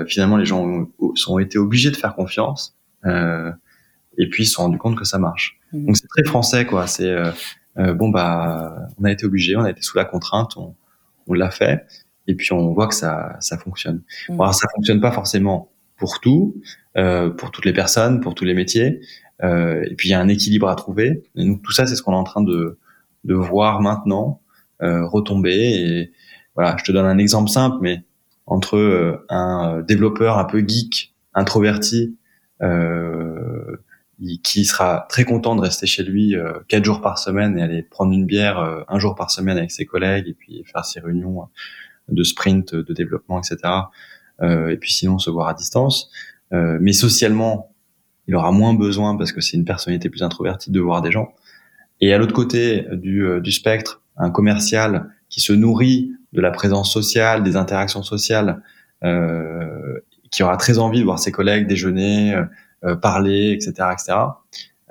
finalement, 0.08 0.38
les 0.38 0.46
gens 0.46 0.64
ont, 0.64 0.88
sont 1.16 1.40
été 1.40 1.58
obligés 1.58 1.92
de 1.92 1.98
faire 1.98 2.16
confiance. 2.16 2.76
Euh, 3.06 3.52
et 4.18 4.30
puis 4.30 4.44
ils 4.44 4.46
se 4.48 4.54
sont 4.54 4.64
rendus 4.64 4.78
compte 4.78 4.98
que 4.98 5.06
ça 5.06 5.18
marche. 5.18 5.60
Mmh. 5.74 5.86
Donc 5.86 5.98
c'est 5.98 6.08
très 6.08 6.24
français 6.24 6.66
quoi. 6.66 6.88
C'est 6.88 7.10
euh, 7.10 7.32
euh, 7.78 7.94
bon 7.94 8.10
bah 8.10 8.88
on 9.00 9.04
a 9.04 9.12
été 9.12 9.26
obligé, 9.26 9.56
on 9.56 9.64
a 9.64 9.70
été 9.70 9.82
sous 9.82 9.98
la 9.98 10.06
contrainte, 10.06 10.58
on, 10.58 10.76
on 11.28 11.34
l'a 11.34 11.52
fait 11.52 11.86
et 12.28 12.36
puis 12.36 12.54
on 12.54 12.74
voit 12.74 12.88
que 12.88 12.96
ça 12.96 13.36
ça 13.40 13.58
fonctionne. 13.58 14.02
Mmh. 14.30 14.42
alors 14.42 14.54
ça 14.54 14.68
fonctionne 14.76 15.02
pas 15.02 15.12
forcément 15.12 15.72
pour 15.98 16.20
tout, 16.20 16.62
euh, 16.98 17.30
pour 17.30 17.52
toutes 17.52 17.66
les 17.66 17.74
personnes, 17.74 18.20
pour 18.20 18.36
tous 18.36 18.46
les 18.46 18.54
métiers. 18.54 19.02
Euh, 19.44 19.84
et 19.84 19.96
puis 19.96 20.10
il 20.10 20.12
y 20.12 20.16
a 20.16 20.20
un 20.20 20.28
équilibre 20.28 20.68
à 20.70 20.76
trouver. 20.76 21.24
Et 21.36 21.46
donc 21.46 21.62
tout 21.62 21.72
ça 21.72 21.86
c'est 21.86 21.96
ce 21.96 22.02
qu'on 22.02 22.14
est 22.14 22.18
en 22.18 22.24
train 22.24 22.44
de 22.44 22.78
de 23.24 23.34
voir 23.34 23.82
maintenant 23.82 24.40
euh, 24.40 24.45
retomber. 24.82 25.54
Et 25.54 26.12
voilà, 26.56 26.76
je 26.78 26.84
te 26.84 26.92
donne 26.92 27.06
un 27.06 27.18
exemple 27.18 27.50
simple, 27.50 27.78
mais 27.82 28.04
entre 28.46 28.78
euh, 28.78 29.26
un 29.30 29.82
développeur 29.82 30.38
un 30.38 30.46
peu 30.46 30.64
geek, 30.66 31.14
introverti, 31.34 32.18
euh, 32.62 33.78
qui 34.44 34.66
sera 34.66 35.06
très 35.10 35.26
content 35.26 35.56
de 35.56 35.62
rester 35.62 35.88
chez 35.88 36.04
lui 36.04 36.36
euh, 36.36 36.54
quatre 36.68 36.86
jours 36.86 37.02
par 37.02 37.20
semaine 37.20 37.58
et 37.58 37.62
aller 37.62 37.84
prendre 37.84 38.14
une 38.14 38.26
bière 38.26 38.60
euh, 38.60 38.82
un 38.88 38.98
jour 38.98 39.16
par 39.16 39.30
semaine 39.30 39.58
avec 39.58 39.72
ses 39.72 39.86
collègues 39.86 40.28
et 40.28 40.34
puis 40.34 40.64
faire 40.64 40.86
ses 40.86 41.00
réunions 41.00 41.48
de 42.08 42.24
sprint, 42.24 42.76
de 42.76 42.94
développement, 42.94 43.40
etc. 43.40 43.58
Euh, 44.42 44.70
et 44.70 44.78
puis 44.78 44.94
sinon 44.94 45.18
se 45.18 45.30
voir 45.30 45.48
à 45.48 45.54
distance. 45.54 46.10
mais 46.52 46.94
socialement, 46.94 47.74
il 48.28 48.36
aura 48.36 48.52
moins 48.52 48.74
besoin 48.74 49.18
parce 49.18 49.34
que 49.34 49.42
c'est 49.42 49.58
une 49.58 49.66
personnalité 49.66 50.10
plus 50.10 50.24
introvertie 50.24 50.72
de 50.72 50.80
voir 50.80 51.02
des 51.02 51.12
gens. 51.12 51.34
Et 52.00 52.14
à 52.14 52.18
l'autre 52.18 52.34
côté 52.34 52.86
du, 52.94 53.28
du 53.42 53.52
spectre, 53.52 54.02
un 54.18 54.30
commercial 54.30 55.10
qui 55.30 55.42
se 55.42 55.54
nourrit 55.54 56.12
de 56.34 56.42
la 56.42 56.52
présence 56.52 56.92
sociale, 56.92 57.44
des 57.44 57.56
interactions 57.56 58.04
sociales, 58.04 58.62
euh, 59.04 60.00
qui 60.32 60.44
aura 60.44 60.58
très 60.58 60.80
envie 60.80 61.00
de 61.00 61.06
voir 61.06 61.20
ses 61.20 61.32
collègues 61.32 61.68
déjeuner, 61.68 62.36
euh, 62.86 62.96
parler, 62.96 63.52
etc., 63.52 63.90
etc. 63.94 64.18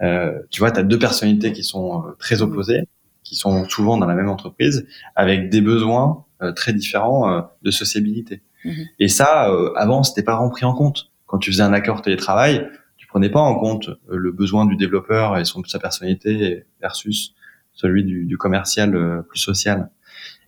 Euh, 0.02 0.40
tu 0.50 0.60
vois, 0.60 0.72
tu 0.72 0.80
as 0.80 0.82
deux 0.82 0.98
personnalités 0.98 1.52
qui 1.52 1.62
sont 1.62 2.02
euh, 2.02 2.16
très 2.18 2.42
opposées, 2.42 2.88
qui 3.22 3.36
sont 3.36 3.68
souvent 3.68 3.98
dans 3.98 4.06
la 4.06 4.16
même 4.16 4.28
entreprise, 4.28 4.86
avec 5.14 5.48
des 5.48 5.60
besoins 5.60 6.24
très 6.56 6.74
différents 6.74 7.48
de 7.62 7.70
sociabilité. 7.70 8.42
Mhm. 8.66 8.84
Et 8.98 9.08
ça, 9.08 9.50
avant, 9.76 10.02
c'était 10.02 10.22
pas 10.22 10.34
rempli 10.34 10.66
en 10.66 10.74
compte. 10.74 11.10
Quand 11.24 11.38
tu 11.38 11.50
faisais 11.50 11.62
un 11.62 11.72
accord 11.72 12.02
télétravail, 12.02 12.68
tu 12.98 13.06
prenais 13.06 13.30
pas 13.30 13.40
en 13.40 13.54
compte 13.54 13.88
le 14.08 14.30
besoin 14.30 14.66
du 14.66 14.76
développeur 14.76 15.38
et 15.38 15.46
son, 15.46 15.62
sa 15.64 15.78
personnalité 15.78 16.64
versus 16.82 17.34
celui 17.74 18.04
du, 18.04 18.24
du 18.24 18.38
commercial 18.38 19.24
plus 19.28 19.38
social. 19.38 19.90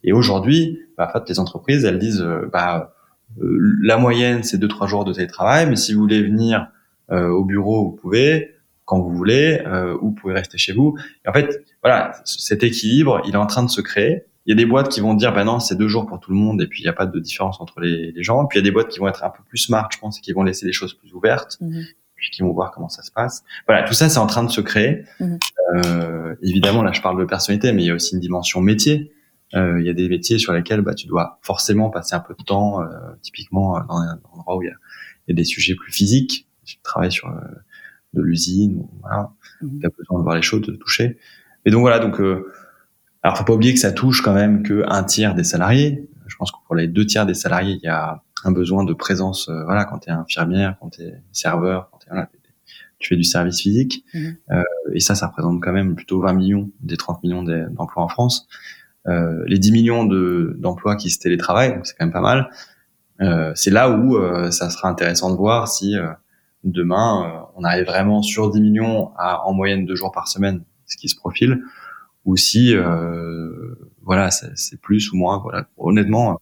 Et 0.05 0.13
aujourd'hui, 0.13 0.81
bah, 0.97 1.09
en 1.09 1.13
fait, 1.13 1.29
les 1.29 1.39
entreprises, 1.39 1.85
elles 1.85 1.99
disent, 1.99 2.27
bah, 2.53 2.97
la 3.39 3.99
moyenne, 3.99 4.43
c'est 4.43 4.59
deux 4.59 4.69
trois 4.69 4.87
jours 4.87 5.05
de 5.05 5.13
télétravail, 5.13 5.69
mais 5.69 5.77
si 5.77 5.93
vous 5.93 6.01
voulez 6.01 6.23
venir 6.23 6.69
euh, 7.11 7.29
au 7.29 7.45
bureau, 7.45 7.91
vous 7.91 7.97
pouvez 7.97 8.53
quand 8.85 9.01
vous 9.01 9.11
voulez, 9.11 9.63
euh, 9.67 9.97
ou 9.97 10.09
vous 10.09 10.13
pouvez 10.13 10.33
rester 10.33 10.59
chez 10.59 10.73
vous. 10.73 10.97
En 11.27 11.33
fait, 11.33 11.65
voilà, 11.83 12.13
cet 12.25 12.63
équilibre, 12.63 13.21
il 13.27 13.35
est 13.35 13.39
en 13.39 13.47
train 13.47 13.65
de 13.65 13.71
se 13.71 13.81
créer. 13.81 14.23
Il 14.47 14.51
y 14.51 14.53
a 14.53 14.57
des 14.57 14.65
boîtes 14.65 14.91
qui 14.91 15.01
vont 15.01 15.15
dire, 15.15 15.35
ben 15.35 15.45
non, 15.45 15.59
c'est 15.59 15.75
deux 15.75 15.89
jours 15.89 16.07
pour 16.07 16.21
tout 16.21 16.31
le 16.31 16.37
monde, 16.37 16.63
et 16.63 16.69
puis 16.69 16.83
il 16.83 16.85
n'y 16.85 16.89
a 16.89 16.93
pas 16.93 17.07
de 17.07 17.19
différence 17.19 17.61
entre 17.61 17.81
les, 17.81 18.13
les, 18.13 18.23
gens. 18.23 18.47
Puis 18.47 18.59
il 18.59 18.63
y 18.63 18.65
a 18.65 18.65
des 18.65 18.71
boîtes 18.71 18.89
qui 18.89 19.01
vont 19.01 19.09
être 19.09 19.25
un 19.25 19.31
peu 19.31 19.43
plus 19.49 19.59
smart, 19.59 19.89
je 19.93 19.99
pense, 19.99 20.19
et 20.19 20.21
qui 20.21 20.33
vont 20.33 20.45
laisser 20.45 20.67
les 20.67 20.73
choses 20.73 20.95
plus 20.95 21.13
ouvertes, 21.15 21.59
mmh. 21.61 21.81
Puis 22.17 22.31
qui 22.31 22.43
vont 22.43 22.53
voir 22.53 22.73
comment 22.73 22.89
ça 22.89 23.03
se 23.03 23.13
passe. 23.13 23.45
Voilà, 23.69 23.85
tout 23.85 23.95
ça, 23.95 24.09
c'est 24.09 24.19
en 24.19 24.27
train 24.27 24.43
de 24.43 24.51
se 24.51 24.61
créer. 24.61 25.05
Mmh. 25.21 25.37
Euh, 25.75 26.35
évidemment, 26.43 26.83
là, 26.83 26.93
je 26.93 27.03
parle 27.03 27.19
de 27.19 27.25
personnalité, 27.25 27.73
mais 27.73 27.83
il 27.83 27.87
y 27.87 27.91
a 27.91 27.95
aussi 27.95 28.15
une 28.15 28.21
dimension 28.21 28.61
métier. 28.61 29.13
Euh, 29.55 29.79
il 29.81 29.87
y 29.87 29.91
a 29.91 29.93
des 29.93 30.09
métiers 30.09 30.39
sur 30.39 30.53
lesquels 30.53 30.81
bah, 30.81 30.95
tu 30.95 31.07
dois 31.07 31.39
forcément 31.43 31.91
passer 31.91 32.15
un 32.15 32.21
peu 32.21 32.35
de 32.37 32.43
temps, 32.43 32.83
euh, 32.83 32.87
typiquement 33.23 33.79
dans 33.87 33.99
un 33.99 34.19
endroit 34.33 34.57
où 34.57 34.63
il 34.63 34.67
y 34.67 34.71
a, 34.71 34.75
il 35.29 35.31
y 35.31 35.33
a 35.33 35.37
des 35.37 35.45
sujets 35.45 35.75
plus 35.75 35.93
physiques 35.93 36.47
tu 36.67 36.79
travailles 36.83 37.13
sur 37.13 37.29
euh, 37.29 37.41
de 38.13 38.23
l'usine, 38.23 38.87
voilà, 39.01 39.31
mmh. 39.63 39.81
tu 39.81 39.87
as 39.87 39.91
besoin 39.97 40.19
de 40.19 40.25
voir 40.25 40.35
les 40.35 40.43
choses, 40.43 40.63
de 40.63 40.77
toucher. 40.77 41.19
Et 41.65 41.71
donc 41.71 41.81
voilà, 41.81 41.99
donc 41.99 42.21
euh, 42.21 42.53
alors 43.23 43.39
faut 43.39 43.45
pas 43.45 43.55
oublier 43.55 43.73
que 43.73 43.81
ça 43.81 43.93
touche 43.93 44.21
quand 44.21 44.35
même 44.35 44.63
que 44.63 44.85
un 44.89 45.05
tiers 45.05 45.35
des 45.35 45.45
salariés. 45.45 46.09
Je 46.27 46.37
pense 46.37 46.51
que 46.51 46.59
pour 46.67 46.75
les 46.75 46.89
deux 46.89 47.07
tiers 47.07 47.25
des 47.25 47.35
salariés, 47.35 47.79
il 47.81 47.85
y 47.85 47.89
a 47.89 48.23
un 48.45 48.53
besoin 48.53 48.85
de 48.85 48.93
présence. 48.93 49.49
Euh, 49.49 49.65
voilà, 49.65 49.85
quand 49.85 50.01
tu 50.01 50.11
es 50.11 50.13
infirmière, 50.13 50.77
quand 50.81 50.91
tu 50.91 51.03
es 51.03 51.23
serveur, 51.33 51.91
voilà, 52.09 52.29
tu 52.99 53.09
fais 53.09 53.17
du 53.17 53.25
service 53.25 53.61
physique. 53.61 54.05
Mmh. 54.15 54.29
Euh, 54.51 54.63
et 54.93 55.01
ça, 55.01 55.15
ça 55.15 55.29
représente 55.29 55.63
quand 55.63 55.73
même 55.73 55.95
plutôt 55.95 56.21
20 56.21 56.33
millions 56.35 56.71
des 56.81 56.97
30 56.97 57.23
millions 57.23 57.43
d'emplois 57.43 58.03
en 58.03 58.09
France. 58.09 58.49
Euh, 59.07 59.45
les 59.47 59.59
10 59.59 59.73
millions 59.73 60.05
d'emplois 60.05 60.97
qui 60.97 61.11
se 61.11 61.19
télétravaillent, 61.19 61.75
donc 61.75 61.87
c'est 61.87 61.95
quand 61.97 62.07
même 62.07 62.13
pas 62.13 62.21
mal. 62.21 62.51
Euh, 63.21 63.53
c'est 63.55 63.71
là 63.71 63.91
où 63.91 64.17
ça 64.51 64.71
sera 64.71 64.89
intéressant 64.89 65.31
de 65.31 65.37
voir 65.37 65.69
si 65.69 65.95
demain, 66.65 67.47
on 67.55 67.65
arrive 67.65 67.87
vraiment 67.87 68.23
sur 68.23 68.51
10 68.51 68.61
millions 68.61 69.13
à 69.17 69.47
en 69.47 69.53
moyenne 69.53 69.87
deux 69.87 69.95
jours 69.95 70.13
par 70.13 70.29
semaine, 70.29 70.65
ce 70.87 70.97
qui 70.97 71.09
se 71.09 71.17
profile, 71.17 71.63
ou 72.25 72.37
si, 72.37 72.75
voilà, 74.03 74.31
c'est 74.31 74.81
plus 74.81 75.13
ou 75.13 75.17
moins. 75.17 75.39
Voilà, 75.39 75.69
honnêtement, 75.77 76.41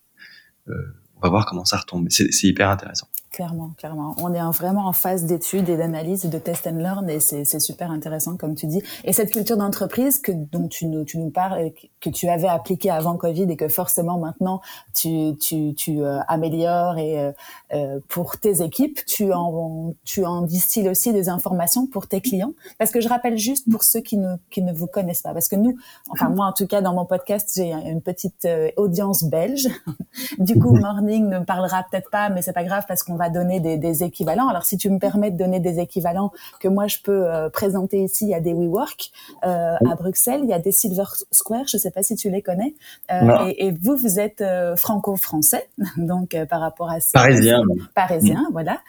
on 0.66 1.20
va 1.20 1.28
voir 1.28 1.46
comment 1.46 1.64
ça 1.64 1.76
retombe. 1.76 2.06
C'est 2.08 2.44
hyper 2.44 2.70
intéressant. 2.70 3.08
Clairement, 3.34 3.72
clairement. 3.76 4.14
On 4.22 4.32
est 4.32 4.52
vraiment 4.52 4.86
en 4.86 4.92
phase 4.92 5.24
d'études 5.24 5.68
et 5.68 5.76
d'analyse 5.76 6.26
de 6.26 6.38
test 6.38 6.68
and 6.68 6.76
learn 6.76 7.10
et 7.10 7.18
c'est 7.18 7.58
super 7.58 7.90
intéressant 7.90 8.36
comme 8.36 8.54
tu 8.54 8.68
dis. 8.68 8.80
Et 9.02 9.12
cette 9.12 9.32
culture 9.32 9.56
d'entreprise 9.56 10.20
que 10.20 10.30
dont 10.30 10.68
tu 10.68 10.86
nous 10.86 11.02
tu 11.02 11.18
nous 11.18 11.30
parles 11.30 11.72
que 12.00 12.10
tu 12.10 12.28
avais 12.28 12.46
appliquée 12.46 12.90
avant 12.90 13.16
Covid 13.16 13.50
et 13.50 13.56
que 13.56 13.66
forcément 13.66 14.18
maintenant 14.18 14.60
tu 14.94 15.36
tu 15.40 15.74
tu 15.74 16.04
euh, 16.04 16.20
améliores 16.28 16.96
et 16.98 17.18
euh, 17.18 17.32
euh, 17.72 17.98
pour 18.08 18.38
tes 18.38 18.62
équipes, 18.62 19.00
tu 19.04 19.32
en 19.32 19.94
tu 20.04 20.24
en 20.24 20.42
distilles 20.42 20.88
aussi 20.88 21.12
des 21.12 21.28
informations 21.28 21.88
pour 21.88 22.06
tes 22.06 22.20
clients 22.20 22.52
parce 22.78 22.92
que 22.92 23.00
je 23.00 23.08
rappelle 23.08 23.36
juste 23.36 23.68
pour 23.68 23.82
ceux 23.82 24.00
qui 24.00 24.16
ne 24.16 24.36
qui 24.48 24.62
ne 24.62 24.72
vous 24.72 24.86
connaissent 24.86 25.22
pas 25.22 25.32
parce 25.32 25.48
que 25.48 25.56
nous 25.56 25.76
enfin 26.08 26.28
moi 26.28 26.46
en 26.46 26.52
tout 26.52 26.68
cas 26.68 26.82
dans 26.82 26.94
mon 26.94 27.04
podcast, 27.04 27.50
j'ai 27.56 27.72
une 27.72 28.00
petite 28.00 28.46
audience 28.76 29.24
belge. 29.24 29.66
du 30.38 30.56
coup 30.56 30.76
Morning 30.76 31.28
ne 31.28 31.40
parlera 31.40 31.84
peut-être 31.90 32.10
pas 32.10 32.28
mais 32.28 32.40
c'est 32.40 32.52
pas 32.52 32.62
grave 32.62 32.84
parce 32.86 33.02
qu'on 33.02 33.16
va 33.16 33.23
donner 33.28 33.60
des, 33.60 33.76
des, 33.76 34.02
équivalents. 34.02 34.48
Alors, 34.48 34.64
si 34.64 34.76
tu 34.76 34.90
me 34.90 34.98
permets 34.98 35.30
de 35.30 35.36
donner 35.36 35.60
des 35.60 35.78
équivalents 35.80 36.32
que 36.60 36.68
moi 36.68 36.86
je 36.86 36.98
peux 37.02 37.26
euh, 37.26 37.48
présenter 37.48 38.02
ici, 38.02 38.26
il 38.26 38.30
y 38.30 38.34
a 38.34 38.40
des 38.40 38.52
WeWork 38.52 39.10
euh, 39.44 39.74
à 39.90 39.94
Bruxelles, 39.94 40.40
il 40.42 40.50
y 40.50 40.52
a 40.52 40.58
des 40.58 40.72
Silver 40.72 41.04
Square, 41.30 41.66
je 41.68 41.76
ne 41.76 41.80
sais 41.80 41.90
pas 41.90 42.02
si 42.02 42.16
tu 42.16 42.30
les 42.30 42.42
connais. 42.42 42.74
Euh, 43.10 43.46
et, 43.48 43.66
et, 43.66 43.72
vous, 43.72 43.96
vous 43.96 44.18
êtes 44.18 44.44
franco-français, 44.76 45.68
donc 45.96 46.36
par 46.48 46.60
rapport 46.60 46.90
à 46.90 47.00
ça. 47.00 47.18
Parisien. 47.18 47.62
Parisien, 47.94 48.46
voilà. 48.52 48.80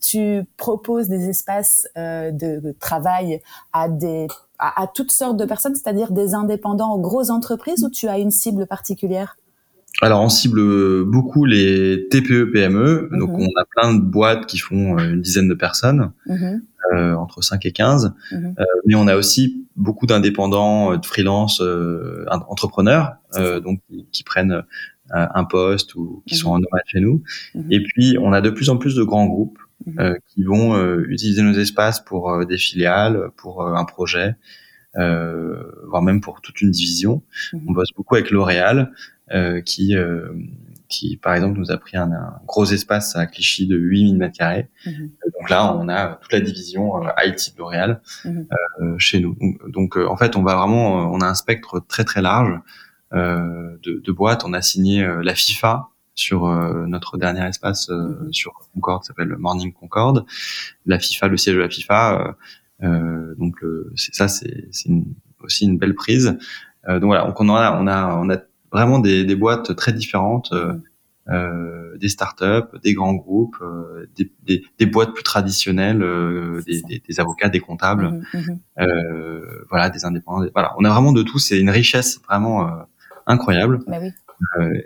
tu 0.00 0.44
proposes 0.56 1.08
des 1.08 1.28
espaces 1.28 1.88
de 1.96 2.74
travail 2.80 3.40
à 3.72 3.88
des 3.88 4.26
à, 4.58 4.82
à 4.82 4.86
toutes 4.86 5.12
sortes 5.12 5.36
de 5.36 5.44
personnes, 5.44 5.74
c'est-à-dire 5.74 6.10
des 6.10 6.34
indépendants 6.34 6.92
aux 6.92 7.00
grosses 7.00 7.30
entreprises, 7.30 7.84
ou 7.84 7.90
tu 7.90 8.08
as 8.08 8.18
une 8.18 8.30
cible 8.30 8.66
particulière? 8.66 9.36
Alors, 10.00 10.22
on 10.22 10.28
cible 10.28 11.04
beaucoup 11.04 11.44
les 11.44 12.06
TPE, 12.08 12.52
PME. 12.52 13.08
Donc, 13.12 13.30
mhm. 13.30 13.48
on 13.48 13.60
a 13.60 13.64
plein 13.64 13.94
de 13.94 14.00
boîtes 14.00 14.46
qui 14.46 14.58
font 14.58 14.98
euh, 14.98 15.12
une 15.12 15.20
dizaine 15.20 15.48
de 15.48 15.54
personnes, 15.54 16.12
mhm. 16.26 16.62
euh, 16.92 17.14
entre 17.14 17.42
5 17.42 17.66
et 17.66 17.72
15. 17.72 18.14
Mhm. 18.30 18.54
Euh, 18.58 18.64
mais 18.86 18.94
on 18.94 19.08
a 19.08 19.16
aussi 19.16 19.66
beaucoup 19.76 20.06
d'indépendants, 20.06 20.96
de 20.96 21.06
freelance, 21.06 21.62
entrepreneurs, 22.30 23.16
donc 23.34 23.80
qui, 24.10 24.24
prennent 24.24 24.64
un 25.10 25.44
poste 25.44 25.94
ou 25.94 26.22
qui 26.26 26.34
sont 26.34 26.50
en 26.50 26.58
nomade 26.58 26.82
chez 26.86 27.00
nous. 27.00 27.22
Et 27.70 27.80
puis, 27.82 28.16
on 28.20 28.32
a 28.32 28.40
de 28.40 28.50
plus 28.50 28.70
en 28.70 28.76
plus 28.76 28.96
de 28.96 29.04
grands 29.04 29.26
groupes 29.26 29.58
qui 30.34 30.42
vont 30.42 30.76
utiliser 31.04 31.42
nos 31.42 31.52
espaces 31.52 32.00
pour 32.04 32.44
des 32.44 32.58
filiales, 32.58 33.30
pour 33.36 33.64
un 33.64 33.84
projet, 33.84 34.34
voire 34.96 36.02
même 36.02 36.20
pour 36.20 36.40
toute 36.40 36.60
une 36.60 36.72
division. 36.72 37.22
On 37.68 37.70
bosse 37.70 37.92
beaucoup 37.96 38.16
avec 38.16 38.32
L'Oréal. 38.32 38.90
Euh, 39.32 39.60
qui 39.60 39.94
euh, 39.94 40.32
qui 40.88 41.18
par 41.18 41.34
exemple 41.34 41.58
nous 41.58 41.70
a 41.70 41.76
pris 41.76 41.98
un, 41.98 42.10
un, 42.12 42.40
gros 42.46 42.64
espace 42.64 43.14
à 43.14 43.26
Clichy 43.26 43.66
de 43.66 43.76
8000 43.76 44.16
mètres 44.16 44.38
carrés. 44.38 44.70
Mhm. 44.86 45.10
Donc 45.38 45.50
là, 45.50 45.76
on 45.76 45.86
a 45.90 46.14
toute 46.14 46.32
la 46.32 46.40
division 46.40 47.04
euh, 47.04 47.10
IT 47.26 47.52
de 47.54 47.58
L'Oréal 47.58 48.00
mhm. 48.24 48.98
chez 48.98 49.20
nous. 49.20 49.36
Donc, 49.66 49.98
en 49.98 50.16
fait, 50.16 50.34
on 50.34 50.42
va 50.42 50.56
vraiment, 50.56 51.12
on 51.12 51.20
a 51.20 51.26
un 51.26 51.34
spectre 51.34 51.84
très 51.86 52.04
très 52.04 52.22
large 52.22 52.58
de, 53.12 53.78
de 54.02 54.12
boîtes. 54.12 54.44
On 54.46 54.54
a 54.54 54.62
signé 54.62 55.06
la 55.22 55.34
FIFA 55.34 55.88
sur 56.14 56.46
notre 56.86 57.18
dernier 57.18 57.46
espace 57.46 57.90
mhm. 57.90 58.32
sur 58.32 58.54
Concorde, 58.72 59.02
qui 59.02 59.08
s'appelle 59.08 59.36
Morning 59.36 59.74
Concorde. 59.74 60.24
La 60.86 60.98
FIFA, 60.98 61.28
le 61.28 61.36
siège 61.36 61.56
de 61.56 61.60
la 61.60 61.68
FIFA. 61.68 62.34
donc 62.80 63.56
c'est 63.94 64.14
ça, 64.14 64.26
c'est 64.28 64.68
aussi 65.40 65.66
une 65.66 65.76
belle 65.76 65.94
prise. 65.94 66.38
donc 66.88 67.04
voilà, 67.04 67.26
donc 67.26 67.38
on 67.40 67.50
a, 67.50 67.78
on 67.78 67.86
a, 67.86 68.16
on 68.16 68.30
a 68.30 68.38
vraiment 68.72 68.98
des, 68.98 69.24
des 69.24 69.36
boîtes 69.36 69.74
très 69.76 69.92
différentes, 69.92 70.52
euh, 70.52 70.74
euh, 71.30 71.98
des 71.98 72.08
startups, 72.08 72.78
des 72.82 72.94
grands 72.94 73.12
groupes, 73.12 73.58
euh, 73.60 74.08
des, 74.16 74.32
des, 74.44 74.64
des, 74.78 74.86
boîtes 74.86 75.12
plus 75.12 75.22
traditionnelles, 75.22 76.02
euh, 76.02 76.62
des, 76.66 76.80
des, 76.80 77.02
des, 77.06 77.20
avocats, 77.20 77.50
des 77.50 77.60
comptables, 77.60 78.22
mmh, 78.32 78.38
mmh. 78.38 78.58
Euh, 78.80 79.64
voilà, 79.68 79.90
des 79.90 80.06
indépendants. 80.06 80.48
voilà, 80.54 80.72
on 80.78 80.84
a 80.84 80.88
vraiment 80.88 81.12
de 81.12 81.22
tout. 81.22 81.38
C'est 81.38 81.60
une 81.60 81.68
richesse 81.68 82.18
vraiment 82.26 82.66
incroyable. 83.26 83.80
Bah 83.86 83.98
oui. 84.00 84.10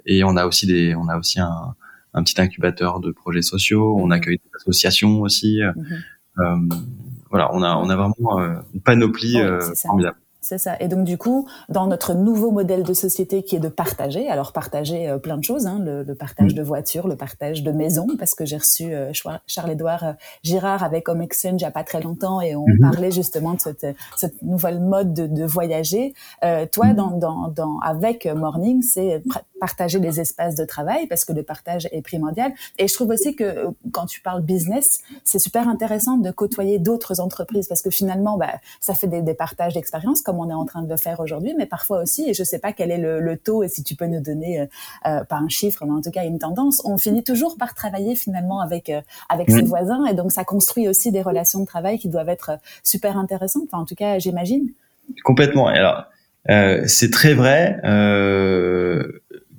et 0.05 0.25
on 0.25 0.37
a 0.37 0.47
aussi 0.47 0.67
des, 0.67 0.97
on 0.97 1.07
a 1.07 1.17
aussi 1.17 1.39
un, 1.39 1.77
un 2.13 2.23
petit 2.25 2.41
incubateur 2.41 2.99
de 2.99 3.13
projets 3.13 3.43
sociaux. 3.43 3.97
On 4.01 4.09
mmh. 4.09 4.13
accueille 4.13 4.39
des 4.39 4.51
associations 4.57 5.21
aussi. 5.21 5.61
voilà, 6.35 7.55
on 7.55 7.63
a, 7.63 7.77
on 7.77 7.89
a 7.89 7.95
vraiment 7.95 8.41
une 8.75 8.81
panoplie 8.81 9.39
formidable. 9.81 10.17
C'est 10.45 10.59
ça. 10.59 10.77
Et 10.81 10.89
donc 10.89 11.05
du 11.05 11.19
coup, 11.19 11.47
dans 11.69 11.87
notre 11.87 12.15
nouveau 12.15 12.51
modèle 12.51 12.83
de 12.83 12.93
société 12.95 13.45
qui 13.45 13.55
est 13.55 13.61
de 13.61 13.69
partager, 13.69 14.29
alors 14.29 14.53
partager 14.53 15.09
euh, 15.09 15.19
plein 15.19 15.39
de 15.39 15.45
choses, 15.45 15.69
hein, 15.69 15.79
le, 15.81 16.15
partage 16.17 16.53
mm. 16.53 16.57
de 16.57 16.63
voitures, 16.63 17.07
le 17.07 17.15
partage 17.15 17.63
de 17.63 17.71
maisons, 17.71 18.09
parce 18.19 18.35
que 18.35 18.45
j'ai 18.45 18.57
reçu 18.57 18.93
euh, 18.93 19.13
Charles-Édouard 19.47 20.03
euh, 20.03 20.13
Girard 20.43 20.83
avec 20.83 21.09
Home 21.09 21.23
Exchange 21.23 21.53
il 21.53 21.57
n'y 21.59 21.65
a 21.65 21.71
pas 21.71 21.85
très 21.85 22.01
longtemps 22.01 22.41
et 22.41 22.57
on 22.57 22.67
mm-hmm. 22.67 22.81
parlait 22.81 23.11
justement 23.13 23.55
de 23.55 23.61
cette, 23.61 23.87
cette 24.17 24.43
nouvelle 24.43 24.81
mode 24.81 25.15
de, 25.15 25.29
de 25.29 25.45
voyager. 25.45 26.13
toi, 26.73 26.87
mm. 26.87 26.95
dans, 26.95 27.11
dans, 27.13 27.47
dans, 27.47 27.79
avec 27.79 28.27
Morning, 28.27 28.83
c'est 28.83 29.23
partager 29.61 30.01
les 30.01 30.19
espaces 30.19 30.57
de 30.57 30.65
travail 30.65 31.07
parce 31.07 31.25
que 31.25 31.33
le 31.33 31.45
partage 31.45 31.89
est 31.93 32.03
primordial. 32.03 32.53
Et 32.79 32.89
je 32.89 32.95
trouve 32.95 33.11
aussi 33.11 33.37
que 33.37 33.69
quand 33.93 34.07
tu 34.07 34.21
parles 34.21 34.43
business, 34.43 35.03
c'est 35.23 35.39
super 35.39 35.69
intéressant 35.69 36.17
de 36.17 36.33
côtoyer 36.33 36.81
d'autres 36.81 37.21
entreprises 37.21 37.69
parce 37.69 37.81
que 37.81 37.91
finalement, 37.91 38.37
bah, 38.37 38.55
ça 38.81 38.95
fait 38.95 39.07
des, 39.07 39.23
des 39.23 39.35
partages 39.35 39.75
d'expériences 39.75 40.21
comme 40.33 40.41
on 40.41 40.49
est 40.49 40.55
en 40.55 40.65
train 40.65 40.83
de 40.83 40.89
le 40.89 40.97
faire 40.97 41.21
aujourd'hui, 41.21 41.53
mais 41.59 41.67
parfois 41.67 42.03
aussi, 42.03 42.31
et 42.31 42.33
je 42.33 42.41
ne 42.41 42.47
sais 42.47 42.59
pas 42.59 42.73
quel 42.73 42.91
est 42.91 42.99
le, 42.99 43.37
taux, 43.37 43.63
et 43.63 43.69
si 43.69 43.83
tu 43.83 43.95
peux 43.95 44.07
nous 44.07 44.21
donner, 44.21 44.61
euh, 44.61 44.67
euh, 45.07 45.25
pas 45.25 45.37
un 45.37 45.49
chiffre, 45.49 45.85
mais 45.85 45.93
en 45.93 46.01
tout 46.01 46.11
cas 46.11 46.25
une 46.25 46.39
tendance, 46.39 46.81
on 46.87 46.97
finit 46.97 47.23
toujours 47.23 47.59
par 47.59 47.75
travailler 47.75 48.15
finalement 48.15 48.61
avec, 48.61 48.89
euh, 48.89 49.03
avec 49.29 49.51
ses 49.51 49.63
voisins, 49.63 50.07
et 50.07 50.15
donc 50.15 50.33
ça 50.33 50.45
construit 50.45 50.89
aussi 50.89 51.13
des 51.13 51.21
relations 51.21 51.61
de 51.61 51.67
travail 51.67 51.99
qui 51.99 52.09
doivent 52.09 52.31
être 52.31 52.53
super 52.83 53.19
intéressantes, 53.19 53.65
enfin, 53.71 53.83
en 53.83 53.85
tout 53.85 53.95
cas, 53.95 54.19
j'imagine. 54.19 54.71
Complètement. 55.23 55.67
Alors, 55.67 56.05
c'est 56.87 57.11
très 57.11 57.35
vrai 57.35 57.79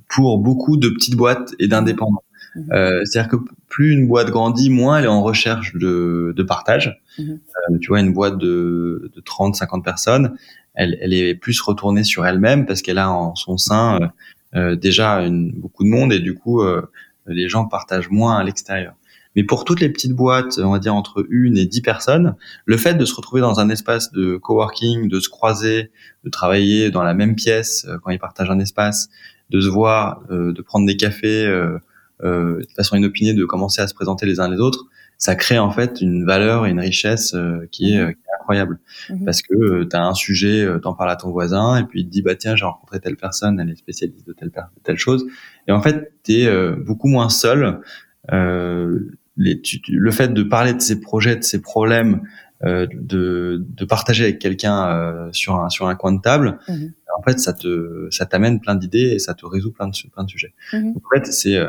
pour 0.09 0.39
beaucoup 0.39 0.77
de 0.77 0.89
petites 0.89 1.15
boîtes 1.15 1.53
et 1.59 1.67
d'indépendants. 1.67 2.23
Mhm. 2.55 3.03
C'est-à-dire 3.03 3.29
que 3.29 3.37
plus 3.67 3.93
une 3.93 4.07
boîte 4.07 4.29
grandit, 4.29 4.69
moins 4.69 4.99
elle 4.99 5.05
est 5.05 5.07
en 5.07 5.23
recherche 5.23 5.75
de, 5.75 6.33
de 6.35 6.43
partage. 6.43 6.99
Mhm. 7.19 7.39
tu 7.79 7.89
vois, 7.89 7.99
une 7.99 8.13
boîte 8.13 8.37
de, 8.37 9.11
de 9.15 9.21
30, 9.21 9.55
50 9.55 9.83
personnes, 9.83 10.35
elle, 10.73 10.97
elle 11.01 11.13
est 11.13 11.35
plus 11.35 11.59
retournée 11.61 12.03
sur 12.03 12.25
elle-même 12.25 12.65
parce 12.65 12.81
qu'elle 12.81 12.97
a 12.97 13.11
en 13.11 13.35
son 13.35 13.57
sein 13.57 14.01
euh, 14.01 14.07
euh, 14.55 14.75
déjà 14.75 15.21
une, 15.21 15.51
beaucoup 15.51 15.83
de 15.83 15.89
monde 15.89 16.13
et 16.13 16.19
du 16.19 16.35
coup 16.35 16.61
euh, 16.61 16.81
les 17.27 17.49
gens 17.49 17.65
partagent 17.65 18.09
moins 18.09 18.37
à 18.37 18.43
l'extérieur. 18.43 18.93
Mais 19.35 19.43
pour 19.43 19.65
toutes 19.65 19.79
les 19.79 19.89
petites 19.89 20.13
boîtes, 20.13 20.59
on 20.59 20.71
va 20.71 20.79
dire 20.79 20.93
entre 20.93 21.25
une 21.29 21.57
et 21.57 21.65
dix 21.65 21.81
personnes, 21.81 22.35
le 22.65 22.77
fait 22.77 22.93
de 22.93 23.05
se 23.05 23.15
retrouver 23.15 23.41
dans 23.41 23.59
un 23.59 23.69
espace 23.69 24.11
de 24.11 24.37
coworking, 24.37 25.09
de 25.09 25.19
se 25.19 25.29
croiser, 25.29 25.89
de 26.23 26.29
travailler 26.29 26.91
dans 26.91 27.01
la 27.01 27.15
même 27.15 27.33
pièce 27.33 27.87
quand 28.03 28.11
ils 28.11 28.19
partagent 28.19 28.51
un 28.51 28.59
espace, 28.59 29.09
de 29.49 29.59
se 29.59 29.69
voir, 29.69 30.21
de 30.29 30.61
prendre 30.61 30.85
des 30.85 30.97
cafés 30.97 31.47
de 32.21 32.67
façon 32.75 32.95
inopinée, 32.95 33.33
de 33.33 33.45
commencer 33.45 33.81
à 33.81 33.87
se 33.87 33.95
présenter 33.95 34.27
les 34.27 34.39
uns 34.39 34.49
les 34.49 34.59
autres, 34.59 34.85
ça 35.17 35.35
crée 35.35 35.59
en 35.59 35.71
fait 35.71 36.01
une 36.01 36.25
valeur 36.25 36.65
et 36.65 36.71
une 36.71 36.79
richesse 36.79 37.35
qui 37.71 37.93
est, 37.93 38.15
incroyable 38.43 38.79
mhm. 39.09 39.25
parce 39.25 39.41
que 39.41 39.53
euh, 39.53 39.87
tu 39.89 39.95
as 39.95 40.05
un 40.05 40.13
sujet, 40.13 40.63
euh, 40.63 40.79
t'en 40.79 40.93
parles 40.93 41.11
à 41.11 41.15
ton 41.15 41.31
voisin 41.31 41.77
et 41.77 41.83
puis 41.83 42.01
il 42.01 42.05
te 42.05 42.11
dit 42.11 42.21
bah 42.21 42.35
tiens 42.35 42.55
j'ai 42.55 42.65
rencontré 42.65 42.99
telle 42.99 43.15
personne, 43.15 43.59
elle 43.59 43.69
est 43.69 43.75
spécialiste 43.75 44.27
de 44.27 44.33
telle 44.33 44.51
telle 44.83 44.97
chose 44.97 45.25
et 45.67 45.71
en 45.71 45.81
fait 45.81 46.13
tu 46.23 46.33
es 46.33 46.47
euh, 46.47 46.75
beaucoup 46.75 47.07
moins 47.07 47.29
seul. 47.29 47.79
Les, 49.35 49.59
le 49.89 50.11
fait 50.11 50.31
de 50.31 50.43
parler 50.43 50.75
de 50.75 50.81
ses 50.81 51.01
projets, 51.01 51.35
de 51.35 51.41
ses 51.41 51.59
problèmes, 51.59 52.21
de, 52.63 53.65
de 53.67 53.85
partager 53.85 54.25
avec 54.25 54.37
quelqu'un 54.37 55.29
sur 55.31 55.55
un 55.55 55.69
sur 55.69 55.87
un 55.87 55.95
coin 55.95 56.11
de 56.11 56.21
table, 56.21 56.59
mhm. 56.69 56.93
en 57.17 57.23
fait 57.23 57.39
ça 57.39 57.51
te 57.51 58.07
ça 58.11 58.27
t'amène 58.27 58.59
plein 58.59 58.75
d'idées 58.75 59.13
et 59.13 59.19
ça 59.19 59.33
te 59.33 59.43
résout 59.47 59.71
plein 59.71 59.87
de 59.87 59.95
plein 60.13 60.23
de 60.23 60.29
sujets. 60.29 60.53
Mhm. 60.71 60.93
En 60.95 61.15
fait 61.15 61.25
c'est 61.25 61.59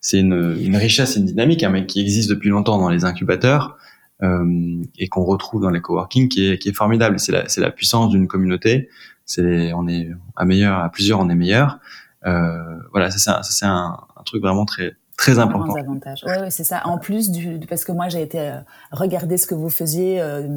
c'est 0.00 0.20
une, 0.20 0.56
une 0.60 0.76
richesse, 0.76 1.16
une 1.16 1.26
dynamique, 1.26 1.62
hein, 1.62 1.70
mais 1.70 1.86
qui 1.86 2.00
existe 2.00 2.30
depuis 2.30 2.48
longtemps 2.48 2.78
dans 2.78 2.88
les 2.88 3.04
incubateurs. 3.04 3.76
Euh, 4.22 4.82
et 4.98 5.08
qu'on 5.08 5.24
retrouve 5.24 5.62
dans 5.62 5.70
les 5.70 5.80
coworking 5.80 6.28
qui 6.28 6.50
est, 6.50 6.58
qui 6.58 6.68
est 6.68 6.74
formidable. 6.74 7.18
C'est 7.18 7.32
la, 7.32 7.48
c'est 7.48 7.62
la 7.62 7.70
puissance 7.70 8.10
d'une 8.10 8.28
communauté. 8.28 8.90
C'est, 9.24 9.72
on 9.72 9.88
est 9.88 10.10
à 10.36 10.44
meilleur, 10.44 10.78
à 10.78 10.90
plusieurs, 10.90 11.20
on 11.20 11.30
est 11.30 11.34
meilleur. 11.34 11.78
Euh, 12.26 12.76
voilà, 12.90 13.10
ça 13.10 13.18
c'est 13.18 13.30
un, 13.30 13.42
c'est 13.42 13.64
un, 13.64 13.96
truc 14.26 14.42
vraiment 14.42 14.66
très 14.66 14.96
très 15.20 15.38
important. 15.38 15.74
Oui, 15.74 16.32
c'est 16.48 16.64
ça. 16.64 16.80
En 16.86 16.96
plus 16.96 17.30
du, 17.30 17.60
parce 17.68 17.84
que 17.84 17.92
moi 17.92 18.08
j'ai 18.08 18.22
été 18.22 18.40
euh, 18.40 18.54
regarder 18.90 19.36
ce 19.36 19.46
que 19.46 19.54
vous 19.54 19.68
faisiez, 19.68 20.18
euh, 20.18 20.48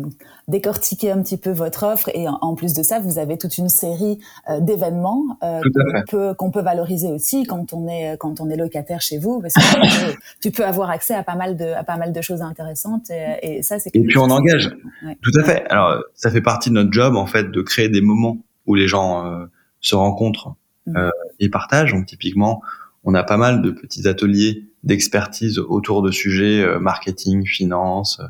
décortiquer 0.47 1.11
un 1.11 1.21
petit 1.21 1.35
peu 1.35 1.51
votre 1.51 1.83
offre, 1.83 2.09
et 2.13 2.27
en, 2.29 2.55
plus 2.55 2.73
de 2.73 2.81
ça, 2.81 2.99
vous 2.99 3.19
avez 3.19 3.37
toute 3.37 3.57
une 3.57 3.67
série 3.67 4.19
euh, 4.49 4.61
d'événements 4.61 5.37
qu'on 5.41 6.03
peut 6.09 6.33
qu'on 6.35 6.51
peut 6.51 6.61
valoriser 6.61 7.09
aussi 7.09 7.43
quand 7.43 7.73
on 7.73 7.89
est 7.89 8.15
quand 8.17 8.39
on 8.39 8.49
est 8.49 8.55
locataire 8.55 9.01
chez 9.01 9.17
vous, 9.17 9.41
parce 9.41 9.53
que 9.53 10.15
tu 10.41 10.51
peux 10.51 10.65
avoir 10.65 10.89
accès 10.89 11.13
à 11.13 11.23
pas 11.23 11.35
mal 11.35 11.57
de 11.57 11.65
à 11.65 11.83
pas 11.83 11.97
mal 11.97 12.13
de 12.13 12.21
choses 12.21 12.41
intéressantes, 12.41 13.09
et, 13.09 13.61
ça 13.63 13.79
c'est. 13.79 13.93
Et 13.93 14.01
puis 14.01 14.17
on 14.17 14.29
engage. 14.29 14.73
Tout 15.21 15.37
à 15.37 15.43
fait. 15.43 15.67
Alors 15.69 16.01
ça 16.15 16.31
fait 16.31 16.41
partie 16.41 16.69
de 16.69 16.75
notre 16.75 16.93
job 16.93 17.17
en 17.17 17.25
fait 17.25 17.51
de 17.51 17.61
créer 17.61 17.89
des 17.89 18.01
moments 18.01 18.37
où 18.65 18.75
les 18.75 18.87
gens 18.87 19.45
se 19.81 19.95
rencontrent 19.95 20.55
mmh. 20.87 21.09
et 21.41 21.49
partagent. 21.49 21.91
Donc 21.91 22.05
typiquement 22.05 22.61
on 23.03 23.13
a 23.13 23.23
pas 23.23 23.37
mal 23.37 23.61
de 23.61 23.71
petits 23.71 24.07
ateliers 24.07 24.65
d'expertise 24.83 25.59
autour 25.59 26.01
de 26.01 26.11
sujets 26.11 26.61
euh, 26.61 26.79
marketing, 26.79 27.45
finance, 27.45 28.21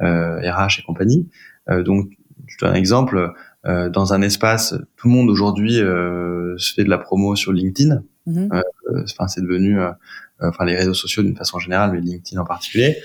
euh, 0.00 0.40
RH 0.40 0.80
et 0.80 0.82
compagnie. 0.82 1.28
Euh, 1.68 1.82
donc, 1.82 2.10
je 2.46 2.56
donne 2.58 2.70
un 2.70 2.74
exemple. 2.74 3.32
dans 3.64 4.14
un 4.14 4.22
espace, 4.22 4.74
tout 4.96 5.08
le 5.08 5.14
monde 5.14 5.28
aujourd'hui 5.28 5.74
se 5.74 6.72
fait 6.74 6.82
de 6.82 6.88
la 6.88 6.96
promo 6.96 7.36
sur 7.36 7.52
LinkedIn. 7.52 8.02
Mm-hmm. 8.26 8.62
Enfin, 9.04 9.28
c'est 9.28 9.42
devenu, 9.42 9.78
enfin, 10.40 10.64
les 10.64 10.74
réseaux 10.74 10.94
sociaux 10.94 11.22
d'une 11.22 11.36
façon 11.36 11.58
générale, 11.58 11.92
mais 11.92 12.00
LinkedIn 12.00 12.40
en 12.40 12.46
particulier. 12.46 12.96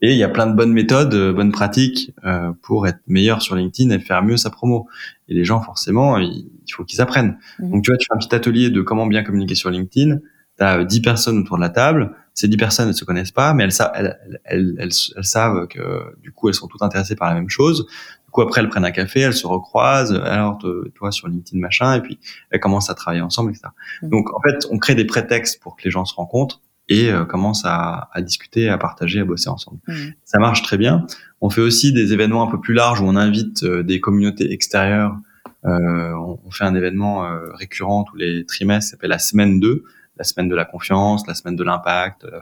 Et 0.00 0.12
il 0.12 0.16
y 0.16 0.22
a 0.22 0.28
plein 0.28 0.46
de 0.46 0.54
bonnes 0.54 0.72
méthodes, 0.72 1.34
bonnes 1.34 1.50
pratiques 1.50 2.14
pour 2.62 2.86
être 2.86 3.00
meilleur 3.08 3.42
sur 3.42 3.56
LinkedIn 3.56 3.90
et 3.90 3.98
faire 3.98 4.22
mieux 4.22 4.36
sa 4.36 4.48
promo. 4.48 4.88
Et 5.28 5.34
les 5.34 5.44
gens, 5.44 5.60
forcément, 5.60 6.16
il, 6.18 6.48
faut 6.72 6.84
qu'ils 6.84 7.00
apprennent. 7.00 7.36
Mm-hmm. 7.58 7.70
Donc, 7.70 7.84
tu 7.84 7.90
vois, 7.90 7.98
tu 7.98 8.06
fais 8.06 8.14
un 8.14 8.18
petit 8.18 8.34
atelier 8.34 8.70
de 8.70 8.80
comment 8.80 9.08
bien 9.08 9.24
communiquer 9.24 9.56
sur 9.56 9.70
LinkedIn 9.70 10.20
tu 10.60 10.64
as 10.64 10.84
10 10.84 11.00
personnes 11.00 11.38
autour 11.38 11.56
de 11.56 11.62
la 11.62 11.70
table, 11.70 12.14
ces 12.34 12.46
10 12.46 12.56
personnes 12.56 12.88
ne 12.88 12.92
se 12.92 13.04
connaissent 13.04 13.32
pas, 13.32 13.54
mais 13.54 13.64
elles, 13.64 13.72
elles, 13.94 14.18
elles, 14.44 14.74
elles, 14.78 15.24
savent 15.24 15.66
que 15.66 16.16
du 16.20 16.32
coup 16.32 16.48
elles 16.48 16.54
sont 16.54 16.68
toutes 16.68 16.82
intéressées 16.82 17.16
par 17.16 17.28
la 17.28 17.34
même 17.34 17.48
chose. 17.48 17.86
Du 18.24 18.30
coup 18.30 18.42
après 18.42 18.60
elles 18.60 18.68
prennent 18.68 18.84
un 18.84 18.92
café, 18.92 19.20
elles 19.20 19.34
se 19.34 19.46
recroisent, 19.46 20.14
alors 20.24 20.58
toi 20.94 21.10
sur 21.10 21.28
LinkedIn 21.28 21.60
machin, 21.60 21.94
et 21.94 22.00
puis 22.00 22.18
elles 22.50 22.60
commencent 22.60 22.90
à 22.90 22.94
travailler 22.94 23.22
ensemble, 23.22 23.50
etc. 23.50 23.68
Mmh. 24.02 24.08
Donc 24.10 24.32
en 24.34 24.40
fait 24.40 24.66
on 24.70 24.78
crée 24.78 24.94
des 24.94 25.06
prétextes 25.06 25.60
pour 25.62 25.76
que 25.76 25.82
les 25.84 25.90
gens 25.90 26.04
se 26.04 26.14
rencontrent 26.14 26.60
et 26.88 27.10
euh, 27.10 27.24
commencent 27.24 27.64
à, 27.64 28.08
à, 28.12 28.20
discuter, 28.20 28.68
à 28.68 28.76
partager, 28.76 29.20
à 29.20 29.24
bosser 29.24 29.48
ensemble. 29.48 29.78
Mmh. 29.88 29.94
Ça 30.24 30.38
marche 30.38 30.62
très 30.62 30.76
bien. 30.76 31.06
On 31.40 31.48
fait 31.48 31.60
aussi 31.60 31.92
des 31.92 32.12
événements 32.12 32.46
un 32.46 32.50
peu 32.50 32.60
plus 32.60 32.74
larges 32.74 33.00
où 33.00 33.04
on 33.04 33.16
invite 33.16 33.62
euh, 33.62 33.82
des 33.82 34.00
communautés 34.00 34.52
extérieures. 34.52 35.16
Euh, 35.64 36.12
on, 36.14 36.40
on, 36.44 36.50
fait 36.50 36.64
un 36.64 36.74
événement 36.74 37.26
euh, 37.26 37.52
récurrent 37.52 38.04
tous 38.04 38.16
les 38.16 38.46
trimestres, 38.46 38.92
s'appelle 38.92 39.10
la 39.10 39.18
semaine 39.18 39.60
2 39.60 39.84
la 40.20 40.24
semaine 40.24 40.50
de 40.50 40.54
la 40.54 40.66
confiance, 40.66 41.26
la 41.26 41.34
semaine 41.34 41.56
de 41.56 41.64
l'impact, 41.64 42.26
euh, 42.26 42.40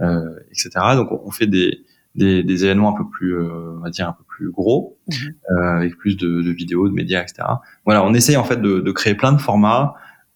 euh 0.00 0.38
etc. 0.50 0.70
Donc 0.94 1.08
on 1.10 1.32
fait 1.32 1.48
des, 1.48 1.84
des, 2.14 2.44
des, 2.44 2.64
événements 2.64 2.94
un 2.94 2.96
peu 2.96 3.08
plus, 3.10 3.34
euh, 3.34 3.76
on 3.76 3.80
va 3.80 3.90
dire 3.90 4.08
un 4.08 4.12
peu 4.12 4.22
plus 4.22 4.52
gros, 4.52 4.96
mhm. 5.08 5.34
euh, 5.50 5.76
avec 5.78 5.96
plus 5.96 6.16
de, 6.16 6.42
de, 6.42 6.50
vidéos, 6.52 6.88
de 6.88 6.94
médias, 6.94 7.20
etc. 7.20 7.42
Voilà, 7.84 8.04
on 8.04 8.14
essaye 8.14 8.36
en 8.36 8.44
fait 8.44 8.62
de, 8.62 8.78
de 8.78 8.92
créer 8.92 9.16
plein 9.16 9.32
de 9.32 9.40
formats 9.40 9.94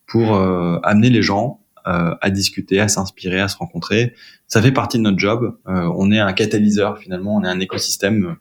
pour 0.09 0.35
amener 0.83 1.09
les 1.09 1.23
gens 1.23 1.61
à 1.85 2.29
discuter, 2.29 2.81
à 2.81 2.89
s'inspirer, 2.89 3.41
à 3.41 3.49
se 3.49 3.57
rencontrer. 3.57 4.15
Ça 4.47 4.61
fait 4.61 4.71
partie 4.71 4.99
de 4.99 5.03
notre 5.05 5.19
job. 5.19 5.57
on 5.65 6.13
est 6.13 6.19
un 6.19 6.35
catalyseur 6.35 6.99
finalement, 6.99 7.37
on 7.37 7.45
est 7.45 7.49
un 7.49 7.61
écosystème. 7.61 8.37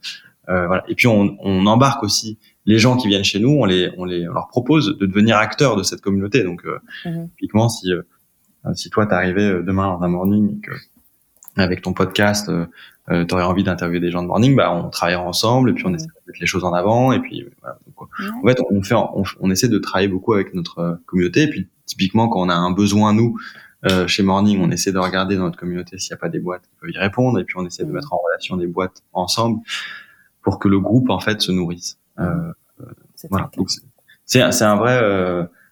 voilà. 0.47 0.84
Et 0.89 0.95
puis 0.95 1.08
on, 1.08 1.38
on 1.39 1.65
embarque 1.67 2.04
aussi 2.04 2.39
les 2.65 2.77
gens 2.77 2.97
qui 2.97 3.08
viennent 3.08 3.23
chez 3.23 3.39
nous, 3.39 3.49
on 3.49 3.65
les, 3.65 3.89
on 3.97 4.06
les, 4.06 4.27
on 4.27 4.34
leur 4.34 4.47
propose 4.47 4.97
de 4.97 5.06
devenir 5.06 5.38
acteurs 5.38 5.75
de 5.75 5.84
cette 5.84 6.01
communauté. 6.01 6.43
Donc, 6.43 6.65
euh, 6.65 6.80
mhm. 7.06 7.30
typiquement, 7.30 7.69
si 7.69 7.91
euh, 7.91 8.04
si 8.74 8.89
toi 8.89 9.06
t'arrivais 9.06 9.50
euh, 9.50 9.63
demain 9.63 9.88
dans 9.88 10.02
un 10.04 10.08
morning 10.08 10.58
et 10.58 10.62
que 10.62 10.71
avec 11.58 11.82
ton 11.82 11.93
podcast 11.93 12.50
euh, 12.50 12.65
euh 13.10 13.26
tu 13.26 13.34
aurais 13.34 13.43
envie 13.43 13.63
d'interviewer 13.63 14.00
des 14.00 14.12
gens 14.12 14.21
de 14.21 14.28
morning, 14.28 14.56
bah 14.56 14.71
on 14.71 14.89
travaillera 14.89 15.24
ensemble 15.24 15.71
et 15.71 15.74
puis 15.74 15.86
on 15.86 15.93
essaie 15.93 16.06
de 16.06 16.12
mettre 16.28 16.39
les 16.39 16.47
choses 16.47 16.63
en 16.63 16.74
avant 16.74 17.12
et 17.12 17.19
puis 17.19 17.45
voilà. 17.62 17.78
en 17.97 18.47
fait 18.47 18.62
on 18.69 18.84
fait 18.84 18.95
on, 19.39 19.52
essaie 19.52 19.67
de 19.67 19.80
travailler 19.80 20.08
beaucoup 20.08 20.34
avec 20.34 20.54
notre 20.54 21.00
communauté 21.06 21.43
et 21.43 21.50
puis 21.50 21.67
typiquement 21.86 22.30
quand 22.30 22.41
on 22.41 22.50
a 22.50 22.56
un 22.56 22.71
besoin 22.71 23.13
nous 23.13 23.38
euh, 23.84 24.06
chez 24.08 24.21
Morning, 24.21 24.62
on 24.62 24.69
essaie 24.69 24.91
de 24.91 25.00
regarder 25.00 25.38
dans 25.38 25.43
notre 25.43 25.58
communauté 25.58 25.97
s'il 25.97 26.13
n'y 26.13 26.19
a 26.19 26.21
pas 26.21 26.30
des 26.30 26.39
boîtes 26.39 26.62
qui 26.62 26.76
peuvent 26.80 26.91
y 26.91 27.00
répondre 27.00 27.39
et 27.39 27.43
puis 27.43 27.56
on 27.58 27.65
essaie 27.65 27.84
de 27.84 27.91
mettre 27.91 28.13
en 28.13 28.17
relation 28.24 28.56
des 28.56 28.67
boîtes 28.67 29.02
ensemble 29.12 29.60
pour 30.43 30.60
que 30.60 30.67
le 30.67 30.80
groupe 30.80 31.10
en 31.10 31.19
fait 31.19 31.41
se 31.41 31.52
nourrisse. 31.52 31.97
Euh, 32.19 32.54
voilà. 33.30 33.50
C'est 34.26 34.52
c'est 34.52 34.63
un 34.63 34.76
vrai 34.76 35.02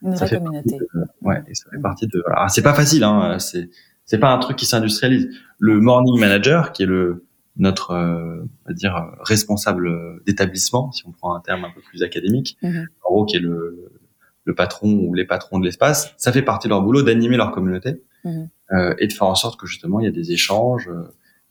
une 0.02 0.14
vraie 0.14 0.38
communauté. 0.38 0.78
ouais, 1.22 1.42
et 1.48 1.54
ça 1.54 1.70
fait 1.70 1.78
partie 1.80 2.06
de. 2.06 2.22
Alors, 2.26 2.50
c'est 2.50 2.62
pas 2.62 2.74
facile, 2.74 3.04
hein. 3.04 3.38
C'est 3.38 3.70
c'est 4.04 4.18
pas 4.18 4.32
un 4.32 4.38
truc 4.38 4.56
qui 4.56 4.66
s'industrialise. 4.66 5.28
Le 5.58 5.80
morning 5.80 6.18
manager, 6.18 6.72
qui 6.72 6.82
est 6.82 6.86
le 6.86 7.24
notre 7.56 7.90
euh, 7.92 8.42
on 8.64 8.68
va 8.68 8.74
dire 8.74 9.12
responsable 9.22 9.90
d'établissement, 10.26 10.92
si 10.92 11.06
on 11.06 11.12
prend 11.12 11.34
un 11.34 11.40
terme 11.40 11.64
un 11.64 11.70
peu 11.70 11.80
plus 11.80 12.02
académique, 12.02 12.56
Mhm. 12.62 12.86
en 13.04 13.10
gros 13.10 13.24
qui 13.24 13.36
est 13.36 13.40
le 13.40 13.92
le 14.44 14.54
patron 14.54 14.94
ou 14.94 15.14
les 15.14 15.26
patrons 15.26 15.58
de 15.58 15.64
l'espace, 15.66 16.14
ça 16.16 16.32
fait 16.32 16.42
partie 16.42 16.66
de 16.66 16.70
leur 16.70 16.82
boulot 16.82 17.02
d'animer 17.02 17.36
leur 17.36 17.50
communauté 17.52 18.02
Mhm. 18.24 18.48
euh, 18.72 18.94
et 18.98 19.06
de 19.06 19.12
faire 19.12 19.26
en 19.28 19.34
sorte 19.34 19.60
que 19.60 19.66
justement 19.66 20.00
il 20.00 20.04
y 20.04 20.08
a 20.08 20.12
des 20.12 20.32
échanges, 20.32 20.88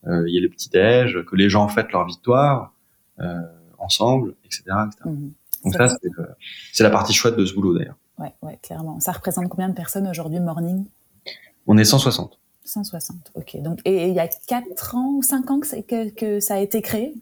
euh, 0.08 0.24
il 0.28 0.34
y 0.34 0.38
a 0.40 0.42
le 0.42 0.50
petit 0.50 0.70
déj, 0.70 1.24
que 1.26 1.36
les 1.36 1.50
gens 1.50 1.68
fêtent 1.68 1.92
leur 1.92 2.06
victoire 2.08 2.74
euh, 3.20 3.36
ensemble, 3.78 4.34
etc. 4.46 4.64
etc. 4.88 5.04
Mhm. 5.06 5.32
Donc 5.66 5.74
Ça 5.74 5.88
ça 5.90 5.98
c'est 6.02 6.10
euh, 6.20 6.26
c'est 6.74 6.84
la 6.84 6.90
partie 6.90 7.14
chouette 7.14 7.36
de 7.38 7.46
ce 7.46 7.54
boulot 7.54 7.78
d'ailleurs. 7.78 7.98
Ouais, 8.20 8.34
ouais, 8.42 8.58
clairement. 8.62 9.00
Ça 9.00 9.12
représente 9.14 9.48
combien 9.50 9.70
de 9.70 9.74
personnes 9.74 10.08
aujourd'hui, 10.08 10.40
Morning? 10.40 10.86
On 11.68 11.78
est 11.78 11.86
160. 11.86 12.38
160, 12.66 13.32
ok. 13.36 13.62
Donc, 13.62 13.80
et, 13.86 13.94
et 14.06 14.08
il 14.10 14.14
y 14.14 14.20
a 14.20 14.28
4 14.28 14.96
ans 14.96 15.14
ou 15.18 15.24
5 15.24 15.50
ans 15.50 15.60
que, 15.60 15.68
c'est- 15.68 15.84
que, 15.84 16.10
que 16.10 16.40
ça 16.40 16.56
a 16.56 16.60
été 16.60 16.82
créé? 16.82 17.16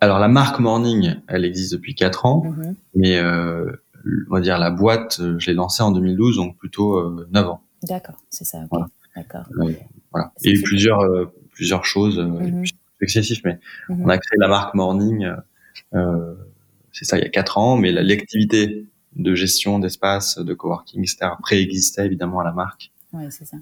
Alors 0.00 0.18
la 0.18 0.28
marque 0.28 0.58
Morning, 0.60 1.16
elle 1.28 1.44
existe 1.44 1.72
depuis 1.72 1.94
4 1.94 2.24
ans, 2.24 2.42
Mhm. 2.44 2.74
mais 2.94 3.18
euh, 3.18 3.70
on 4.30 4.34
va 4.34 4.40
dire 4.40 4.58
la 4.58 4.70
boîte, 4.70 5.18
euh, 5.20 5.38
je 5.38 5.48
l'ai 5.48 5.54
lancée 5.54 5.82
en 5.82 5.90
2012, 5.92 6.36
donc 6.36 6.56
plutôt 6.56 6.96
euh, 6.96 7.28
9 7.32 7.46
ans. 7.48 7.60
D'accord, 7.82 8.16
c'est 8.30 8.44
ça, 8.44 8.58
ok. 8.60 8.68
Voilà. 8.70 8.86
D'accord. 9.14 9.44
Euh, 9.58 9.72
voilà. 10.10 10.32
C'est 10.38 10.48
Il 10.48 10.48
y 10.48 10.50
a 10.50 10.52
eu 10.54 10.56
super. 10.56 10.68
plusieurs 10.68 11.00
euh, 11.00 11.32
plusieurs 11.52 11.84
choses 11.84 12.18
euh, 12.18 12.24
Mhm. 12.24 12.64
excessif, 13.02 13.42
mais 13.44 13.60
Mhm. 13.90 14.04
on 14.04 14.08
a 14.08 14.16
créé 14.16 14.38
la 14.38 14.48
marque 14.48 14.74
Morning. 14.74 15.30
c'est 16.92 17.04
ça, 17.04 17.18
il 17.18 17.22
y 17.22 17.26
a 17.26 17.30
4 17.30 17.58
ans, 17.58 17.76
mais 17.76 17.92
la- 17.92 18.02
l'activité 18.02 18.86
de 19.16 19.34
gestion 19.34 19.78
d'espace, 19.78 20.38
de 20.38 20.54
coworking, 20.54 21.00
etc. 21.00 21.32
préexistait 21.42 22.06
évidemment 22.06 22.40
à 22.40 22.44
la 22.44 22.52
marque. 22.52 22.92
Oui, 23.12 23.24
c'est 23.30 23.44
ça. 23.44 23.56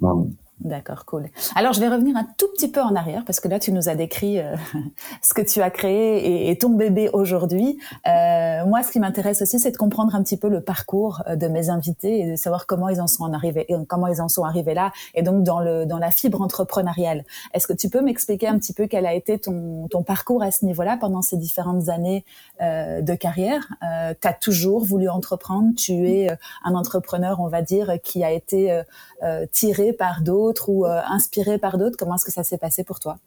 D'accord, 0.60 1.04
cool. 1.04 1.28
Alors, 1.54 1.72
je 1.72 1.80
vais 1.80 1.88
revenir 1.88 2.16
un 2.16 2.26
tout 2.36 2.48
petit 2.54 2.68
peu 2.68 2.80
en 2.80 2.94
arrière 2.96 3.24
parce 3.24 3.38
que 3.38 3.46
là, 3.48 3.60
tu 3.60 3.70
nous 3.70 3.88
as 3.88 3.94
décrit 3.94 4.40
euh, 4.40 4.56
ce 5.22 5.32
que 5.32 5.42
tu 5.42 5.62
as 5.62 5.70
créé 5.70 6.50
et, 6.50 6.58
ton 6.58 6.70
bébé 6.70 7.08
aujourd'hui. 7.12 7.78
Euh, 8.06 8.66
moi, 8.66 8.82
ce 8.82 8.90
qui 8.90 8.98
m'intéresse 8.98 9.42
aussi, 9.42 9.60
c'est 9.60 9.70
de 9.70 9.76
comprendre 9.76 10.14
un 10.16 10.22
petit 10.22 10.36
peu 10.36 10.48
le 10.48 10.60
parcours 10.60 11.22
euh, 11.28 11.36
de 11.36 11.46
mes 11.46 11.70
invités 11.70 12.20
et 12.20 12.30
de 12.32 12.36
savoir 12.36 12.66
comment 12.66 12.88
ils 12.88 13.00
en 13.00 13.06
sont 13.06 13.22
en 13.22 13.32
arrivés, 13.32 13.66
et 13.68 13.74
comment 13.86 14.08
ils 14.08 14.20
en 14.20 14.28
sont 14.28 14.44
arrivés 14.44 14.74
là, 14.74 14.92
et 15.14 15.22
donc 15.22 15.44
dans 15.44 15.60
le 15.60 15.86
dans 15.86 15.98
la 15.98 16.10
fibre 16.10 16.42
entrepreneuriale. 16.42 17.24
Est-ce 17.54 17.66
que 17.66 17.72
tu 17.72 17.88
peux 17.88 18.00
m'expliquer 18.00 18.48
un 18.48 18.58
petit 18.58 18.72
peu 18.72 18.86
quel 18.88 19.06
a 19.06 19.14
été 19.14 19.38
ton 19.38 19.86
ton 19.88 20.02
parcours 20.02 20.42
à 20.42 20.50
ce 20.50 20.64
niveau-là 20.64 20.96
pendant 21.00 21.22
ces 21.22 21.36
différentes 21.36 21.88
années 21.88 22.24
euh, 22.60 23.00
de 23.00 23.14
carrière? 23.14 23.68
Euh, 23.84 24.14
Tu 24.20 24.28
toujours 24.40 24.84
voulu 24.84 25.08
entreprendre. 25.08 25.68
Tu 25.76 26.08
es 26.08 26.30
euh, 26.30 26.36
un 26.64 26.74
entrepreneur, 26.74 27.40
on 27.40 27.48
va 27.48 27.62
dire, 27.62 27.98
qui 28.02 28.24
a 28.24 28.30
été 28.32 28.72
euh, 28.72 28.82
euh, 29.22 29.46
tiré 29.50 29.92
par 29.92 30.20
d'autres 30.22 30.47
ou 30.68 30.86
euh, 30.86 31.00
inspiré 31.06 31.58
par 31.58 31.78
d'autres 31.78 31.96
Comment 31.98 32.14
est-ce 32.16 32.24
que 32.24 32.32
ça 32.32 32.44
s'est 32.44 32.58
passé 32.58 32.84
pour 32.84 33.00
toi? 33.00 33.18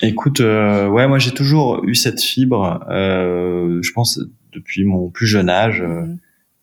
Écoute, 0.00 0.40
euh, 0.40 0.88
ouais, 0.88 1.08
moi 1.08 1.18
j'ai 1.18 1.32
toujours 1.32 1.82
eu 1.84 1.94
cette 1.94 2.20
fibre. 2.20 2.84
euh, 2.88 3.80
je 3.82 3.92
pense 3.92 4.20
depuis 4.52 4.84
mon 4.84 5.10
plus 5.10 5.26
jeune 5.26 5.48
âge. 5.50 5.80
euh, 5.82 6.02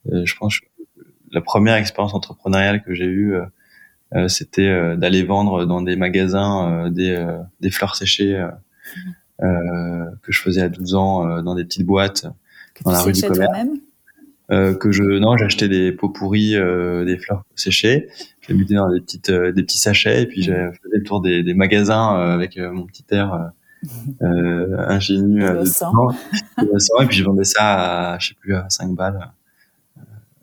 Mhm. 0.09 0.25
Je 0.25 0.35
pense 0.35 0.59
que 0.59 0.65
la 1.31 1.41
première 1.41 1.75
expérience 1.75 2.13
entrepreneuriale 2.13 2.83
que 2.83 2.93
j'ai 2.93 3.05
eue, 3.07 3.35
c'était 4.27 4.95
d'aller 4.97 5.23
vendre 5.23 5.65
dans 5.65 5.81
des 5.81 5.95
magasins 5.95 6.89
des, 6.91 7.17
des 7.59 7.71
fleurs 7.71 7.95
séchées 7.95 8.35
euh, 9.41 10.05
que 10.21 10.31
je 10.31 10.39
faisais 10.41 10.61
à 10.61 10.69
12 10.69 10.93
ans 10.93 11.41
dans 11.41 11.55
des 11.55 11.65
petites 11.65 11.88
boîtes 11.88 12.27
Que 12.75 12.83
Dans 12.83 12.91
la 12.91 13.01
rue 13.01 13.13
du 13.13 13.21
commerce. 13.23 13.51
Euh, 14.51 14.75
que 14.75 14.91
je 14.91 15.03
non 15.03 15.38
j'achetais 15.38 15.67
des 15.67 15.91
pots 15.91 16.10
pourris 16.10 16.55
euh, 16.55 17.03
des 17.05 17.17
fleurs 17.17 17.43
séchées 17.55 18.08
je 18.41 18.49
les 18.53 18.60
mettais 18.60 18.75
dans 18.75 18.91
des 18.91 19.01
petites 19.01 19.29
euh, 19.29 19.51
des 19.51 19.63
petits 19.63 19.79
sachets 19.79 20.21
et 20.23 20.25
puis 20.27 20.43
je 20.43 20.51
faisais 20.51 20.97
le 20.97 21.03
tour 21.03 21.21
des, 21.21 21.41
des 21.43 21.53
magasins 21.55 22.17
euh, 22.19 22.34
avec 22.34 22.58
euh, 22.58 22.71
mon 22.71 22.86
petit 22.86 23.03
air 23.12 23.51
ingénu 24.21 25.41
de 25.41 25.47
Innocent. 25.47 25.91
12 25.91 25.99
ans. 25.99 26.15
Innocent, 26.62 27.01
et 27.01 27.05
puis 27.08 27.17
je 27.17 27.23
vendais 27.23 27.43
ça 27.43 28.13
à 28.13 28.19
je 28.19 28.29
sais 28.29 28.34
plus 28.39 28.55
à 28.55 28.65
5 28.69 28.93
balles 28.95 29.31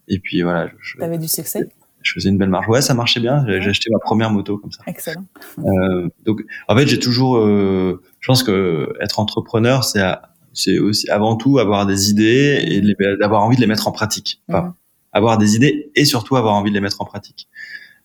et 0.09 0.19
puis 0.19 0.43
voilà 0.43 0.67
je, 0.69 0.73
je- 0.81 0.97
Tu 0.97 1.03
avais 1.03 1.19
du 1.19 1.29
succès? 1.29 1.69
je 2.05 2.13
faisais 2.15 2.31
une 2.31 2.37
belle 2.39 2.49
marge. 2.49 2.69
Ouais, 2.69 2.83
ça 2.83 2.95
marchait 2.95 3.21
bien. 3.21 3.45
J'ai 3.47 3.63
j'ai 3.63 3.71
acheté 3.71 3.89
ma 3.89 4.01
première 4.01 4.29
moto 4.31 4.59
comme 4.59 4.73
ça. 4.73 4.83
Excellent. 4.89 5.25
Euh, 5.61 6.09
donc, 6.27 6.43
en 6.67 6.77
fait, 6.77 6.89
j'ai 6.89 6.99
toujours. 6.99 7.37
euh, 7.37 8.03
je 8.19 8.27
pense 8.27 8.43
que 8.43 8.93
être 9.01 9.21
entrepreneur, 9.21 9.85
c'est 9.85 10.01
à- 10.01 10.32
c'est 10.53 10.79
aussi 10.79 11.09
avant 11.11 11.37
tout 11.37 11.59
avoir 11.59 11.87
des 11.87 12.11
idées 12.11 12.63
et 12.67 12.81
de 12.81 12.87
les- 12.89 13.17
d'avoir 13.19 13.43
envie 13.45 13.57
de 13.57 13.61
les 13.61 13.67
mettre 13.67 13.89
en 13.89 13.93
pratique. 13.93 14.43
Enfin, 14.49 14.63
Mhm. 14.69 14.73
avoir 15.13 15.39
des 15.39 15.57
idées 15.57 15.91
et 15.95 16.05
surtout 16.05 16.37
avoir 16.37 16.55
envie 16.55 16.71
de 16.71 16.75
les 16.75 16.81
mettre 16.81 17.01
en 17.01 17.05
pratique. 17.05 17.49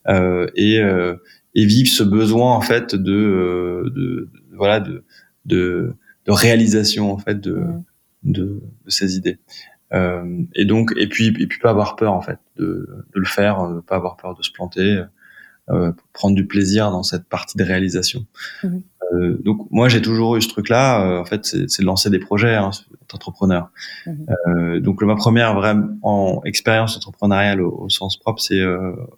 Euh, 0.08 0.48
et, 0.56 0.80
euh, 0.80 1.16
et 1.56 1.66
vivre 1.66 1.90
ce 1.90 2.04
besoin 2.04 2.54
en 2.54 2.62
fait 2.62 2.96
de, 2.96 3.14
euh, 3.14 3.84
de, 3.90 4.30
de- 4.34 4.56
voilà 4.56 4.80
de, 4.80 5.04
de 5.46 5.94
de 6.26 6.32
réalisation 6.32 7.12
en 7.12 7.18
fait 7.18 7.40
de 7.40 7.56
Mhm. 7.56 7.84
de, 8.24 8.62
de 8.86 8.90
ces 8.90 9.16
idées. 9.18 9.38
Euh, 9.94 10.42
et 10.56 10.66
donc 10.66 10.92
et 10.98 11.08
puis 11.08 11.28
et 11.28 11.48
puis 11.48 11.60
pas 11.60 11.70
avoir 11.70 11.96
peur 11.96 12.12
en 12.14 12.22
fait 12.22 12.40
de, 12.58 12.88
de 13.14 13.20
le 13.20 13.26
faire, 13.26 13.62
euh, 13.62 13.82
pas 13.82 13.96
avoir 13.96 14.18
peur 14.18 14.36
de 14.36 14.44
se 14.44 14.52
planter, 14.52 15.04
euh, 15.70 15.92
prendre 16.14 16.36
du 16.36 16.46
plaisir 16.46 16.92
dans 16.92 17.04
cette 17.04 17.26
partie 17.26 17.58
de 17.58 17.64
réalisation. 17.64 18.26
Mhm. 18.64 18.82
Euh, 19.14 19.38
donc 19.44 19.68
moi 19.72 19.90
j'ai 19.90 20.02
toujours 20.02 20.36
eu 20.36 20.42
ce 20.42 20.50
truc-là. 20.50 21.06
euh, 21.06 21.20
en 21.20 21.26
fait, 21.26 21.46
c'est 21.46 21.80
de 21.80 21.86
lancer 21.86 22.10
des 22.10 22.20
projets, 22.20 22.56
hein, 22.56 22.72
entrepreneur. 23.14 23.70
Mhm. 24.06 24.26
Euh, 24.48 24.80
donc 24.80 25.02
ma 25.02 25.16
première 25.16 25.54
vraie 25.56 25.76
en 26.02 26.42
expérience 26.46 26.98
entrepreneuriale 26.98 27.62
au, 27.62 27.72
au 27.72 27.90
sens 27.90 28.18
propre, 28.18 28.42
c'est 28.42 28.62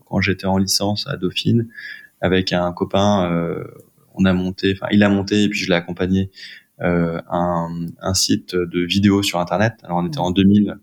quand 0.05 0.21
j'étais 0.21 0.45
en 0.45 0.57
licence 0.57 1.07
à 1.07 1.17
Dauphine 1.17 1.67
avec 2.21 2.53
un 2.53 2.71
copain. 2.73 3.55
on 4.15 4.25
a 4.25 4.33
monté, 4.33 4.73
enfin 4.75 4.87
il 4.91 5.03
a 5.03 5.09
monté 5.09 5.43
et 5.43 5.49
puis 5.49 5.59
je 5.59 5.69
l'ai 5.69 5.75
accompagné 5.75 6.29
un, 6.79 7.67
un 8.01 8.13
site 8.13 8.55
de 8.55 8.79
vidéos 8.81 9.23
sur 9.23 9.39
Internet. 9.39 9.73
Alors 9.83 9.97
on 9.99 10.07
était 10.07 10.19
en 10.19 10.31
2000, 10.31 10.77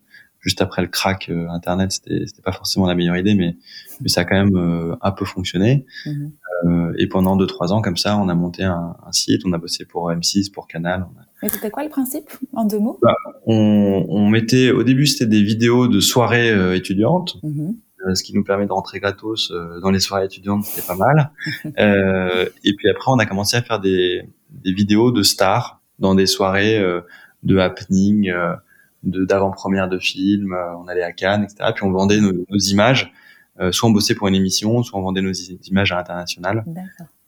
juste 0.47 0.63
après 0.63 0.81
le 0.81 0.89
crack 0.89 1.29
euh, 1.29 1.49
Internet, 1.51 1.91
c'était 1.91 2.25
pas 2.43 2.53
forcément 2.53 2.87
la 2.87 2.95
meilleure 2.95 3.17
idée, 3.17 3.35
mais 3.35 3.57
mais 4.01 4.09
ça 4.09 4.21
a 4.21 4.25
quand 4.25 4.37
même 4.37 4.57
euh, 4.57 4.95
un 5.03 5.11
peu 5.11 5.25
fonctionné. 5.25 5.85
Mhm. 6.07 6.33
Euh, 6.65 6.93
et 6.99 7.07
pendant 7.07 7.37
deux 7.37 7.47
trois 7.47 7.73
ans 7.73 7.83
comme 7.83 7.97
ça, 7.97 8.17
on 8.17 8.29
a 8.29 8.35
monté 8.35 8.63
un, 8.65 8.97
un 9.07 9.13
site, 9.13 9.43
on 9.45 9.53
a 9.53 9.59
bossé 9.59 9.85
pour 9.85 10.11
M6, 10.11 10.51
pour 10.51 10.67
Canal. 10.67 11.07
On, 11.15 11.21
a- 11.21 11.47
Et 11.47 11.49
c'était 11.51 11.71
quoi 11.71 11.83
le 11.85 11.91
principe, 11.91 12.31
en 12.55 12.65
deux 12.65 12.79
mots? 12.79 12.99
On, 13.47 14.07
on 14.09 14.29
mettait 14.29 14.71
au 14.71 14.83
début 14.83 15.07
c'était 15.07 15.27
des 15.27 15.43
vidéos 15.43 15.87
de 15.89 16.01
soirées 16.01 16.51
euh, 16.51 16.75
étudiantes, 16.75 17.37
Mhm. 17.43 17.77
euh, 18.07 18.15
ce 18.15 18.23
qui 18.23 18.35
nous 18.35 18.43
permet 18.45 18.67
de 18.67 18.73
rentrer 18.73 19.01
gratos 19.01 19.51
euh, 19.51 19.81
dans 19.81 19.91
les 19.91 20.01
soirées 20.01 20.25
étudiantes, 20.25 20.65
c'était 20.65 20.87
pas 20.87 20.97
mal. 20.97 21.31
Euh, 21.79 22.47
et 22.65 22.75
puis 22.75 22.89
après, 22.89 23.11
on 23.13 23.19
a 23.19 23.27
commencé 23.27 23.57
à 23.57 23.63
faire 23.63 23.81
des, 23.81 24.23
des 24.51 24.73
vidéos 24.73 25.11
de 25.13 25.23
stars 25.23 25.81
dans 25.99 26.15
des 26.15 26.27
soirées 26.27 26.79
euh, 26.79 27.01
de 27.43 27.59
happening, 27.59 28.31
euh, 28.31 28.55
de 29.03 29.25
d'avant-première 29.25 29.89
de 29.89 29.99
films. 29.99 30.53
euh, 30.53 30.75
on 30.83 30.89
allait 30.89 31.03
à 31.03 31.13
Cannes, 31.13 31.45
etc. 31.45 31.71
Puis 31.75 31.85
on 31.85 31.91
vendait 31.93 32.21
nos, 32.21 32.33
nos 32.33 32.59
images. 32.59 33.13
Euh, 33.61 33.73
soit 33.73 33.89
on 33.89 33.93
bossait 33.93 34.15
pour 34.15 34.29
une 34.29 34.35
émission, 34.35 34.83
soit 34.83 34.99
on 34.99 35.03
vendait 35.03 35.23
nos 35.23 35.33
images 35.33 35.93
à 35.93 35.97
l'international. 35.97 36.65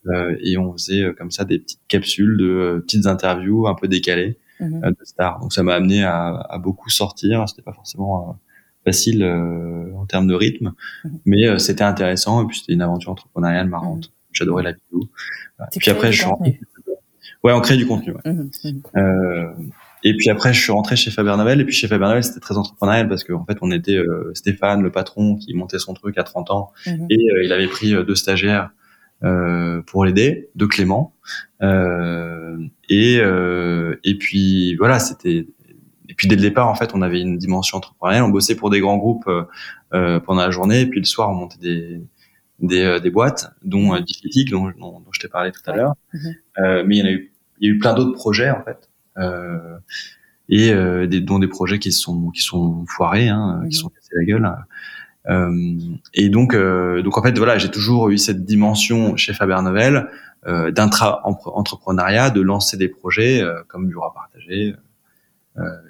Euh, 0.06 0.36
et 0.40 0.56
on 0.58 0.72
faisait 0.72 1.02
euh, 1.02 1.12
comme 1.12 1.30
ça 1.30 1.44
des 1.44 1.58
petites 1.58 1.80
capsules 1.88 2.36
de 2.36 2.82
petites 2.86 3.06
interviews 3.06 3.66
un 3.66 3.74
peu 3.74 3.88
décalées 3.88 4.38
Mhm. 4.60 4.80
de 4.80 5.04
stars. 5.04 5.38
Donc 5.40 5.52
ça 5.52 5.62
m'a 5.62 5.74
amené 5.74 6.02
à, 6.02 6.34
à 6.34 6.58
beaucoup 6.58 6.90
sortir. 6.90 7.48
C'était 7.48 7.62
pas 7.62 7.72
forcément 7.72 8.36
facile 8.84 9.22
euh, 9.22 9.92
en 9.96 10.04
termes 10.06 10.26
de 10.26 10.34
rythme, 10.34 10.72
Mhm. 11.04 11.18
mais 11.26 11.46
euh, 11.46 11.58
c'était 11.58 11.84
intéressant 11.84 12.42
et 12.42 12.46
puis 12.46 12.58
c'était 12.58 12.72
une 12.72 12.82
aventure 12.82 13.12
entrepreneuriale 13.12 13.68
marrante. 13.68 14.12
J'adorais 14.32 14.62
la 14.64 14.72
vidéo. 14.72 15.08
Voilà. 15.58 15.70
Puis 15.78 15.90
après, 15.90 16.10
je 16.12 16.22
suis 16.22 16.30
ouais, 17.44 17.52
on 17.52 17.60
crée 17.60 17.76
du 17.76 17.86
contenu. 17.86 18.12
ouais. 18.14 18.32
Mhm. 18.32 18.50
Mhm. 18.64 18.82
Euh, 18.96 19.52
et 20.04 20.16
puis 20.16 20.30
après, 20.30 20.52
je 20.52 20.60
suis 20.60 20.72
rentré 20.72 20.96
chez 20.96 21.10
Faber 21.10 21.36
Novel. 21.36 21.60
Et 21.60 21.64
puis 21.64 21.74
chez 21.74 21.88
Faber 21.88 22.06
Novel, 22.06 22.24
c'était 22.24 22.40
très 22.40 22.56
entrepreneurial 22.56 23.08
parce 23.08 23.24
qu'en 23.24 23.44
fait, 23.44 23.58
on 23.62 23.70
était 23.70 23.96
euh, 23.96 24.30
Stéphane, 24.34 24.82
le 24.82 24.90
patron, 24.90 25.36
qui 25.36 25.54
montait 25.54 25.78
son 25.78 25.94
truc 25.94 26.16
à 26.18 26.22
30 26.24 26.50
ans, 26.50 26.72
Mhm. 26.86 27.06
et 27.10 27.16
euh, 27.18 27.44
il 27.44 27.52
avait 27.52 27.66
pris 27.68 27.94
euh, 27.94 28.04
deux 28.04 28.14
stagiaires 28.14 28.70
euh, 29.24 29.82
pour 29.82 30.04
l'aider, 30.04 30.50
deux 30.54 30.68
Clément. 30.68 31.14
Euh, 31.62 32.56
et 32.88 33.18
euh, 33.20 33.96
et 34.04 34.16
puis 34.16 34.76
voilà, 34.76 34.98
c'était. 34.98 35.46
Et 36.10 36.14
puis 36.14 36.26
dès 36.28 36.36
le 36.36 36.40
départ, 36.42 36.68
en 36.68 36.74
fait, 36.74 36.92
on 36.94 37.02
avait 37.02 37.20
une 37.20 37.36
dimension 37.36 37.76
entrepreneuriale. 37.78 38.22
On 38.24 38.28
bossait 38.30 38.54
pour 38.56 38.70
des 38.70 38.80
grands 38.80 38.96
groupes 38.96 39.28
pendant 39.90 40.40
la 40.42 40.50
journée, 40.50 40.80
et 40.82 40.86
puis 40.86 41.00
le 41.00 41.04
soir, 41.06 41.30
on 41.30 41.34
montait 41.34 41.58
des 41.58 42.00
des, 42.60 42.82
euh, 42.82 42.98
des 42.98 43.10
boîtes, 43.10 43.52
dont 43.62 43.94
euh, 43.94 44.00
dont, 44.50 44.70
dont, 44.78 45.00
dont 45.00 45.04
je 45.12 45.20
t'ai 45.20 45.28
parlé 45.28 45.52
tout 45.52 45.60
à 45.70 45.76
l'heure. 45.76 45.94
Euh, 46.58 46.82
mais 46.86 46.96
il 46.96 46.98
y 46.98 47.02
en 47.02 47.06
a 47.06 47.10
eu, 47.12 47.32
il 47.60 47.68
y 47.68 47.70
a 47.70 47.74
eu 47.74 47.78
plein 47.78 47.94
d'autres 47.94 48.14
projets 48.14 48.50
en 48.50 48.64
fait, 48.64 48.87
et 50.48 50.72
euh, 50.72 51.06
des, 51.06 51.20
dont 51.20 51.38
des 51.38 51.48
projets 51.48 51.78
qui 51.78 51.92
sont 51.92 52.30
qui 52.30 52.42
sont 52.42 52.84
foirés, 52.86 53.28
hein, 53.28 53.62
qui 53.68 53.76
sont 53.76 53.88
cassés 53.88 54.14
la 54.14 54.24
gueule. 54.24 54.50
Euh, 55.28 55.76
et 56.14 56.28
donc, 56.30 56.54
euh, 56.54 57.02
donc 57.02 57.18
en 57.18 57.22
fait, 57.22 57.36
voilà, 57.36 57.58
j'ai 57.58 57.70
toujours 57.70 58.08
eu 58.08 58.18
cette 58.18 58.44
dimension 58.44 59.16
chez 59.16 59.34
Faber 59.34 59.60
Novel 59.62 60.08
euh, 60.46 60.70
d'intra-entrepreneuriat, 60.70 62.30
de 62.30 62.40
lancer 62.40 62.76
des 62.76 62.88
projets 62.88 63.42
euh, 63.42 63.60
comme 63.68 63.88
Bureau 63.88 64.06
à 64.06 64.14
partager, 64.14 64.74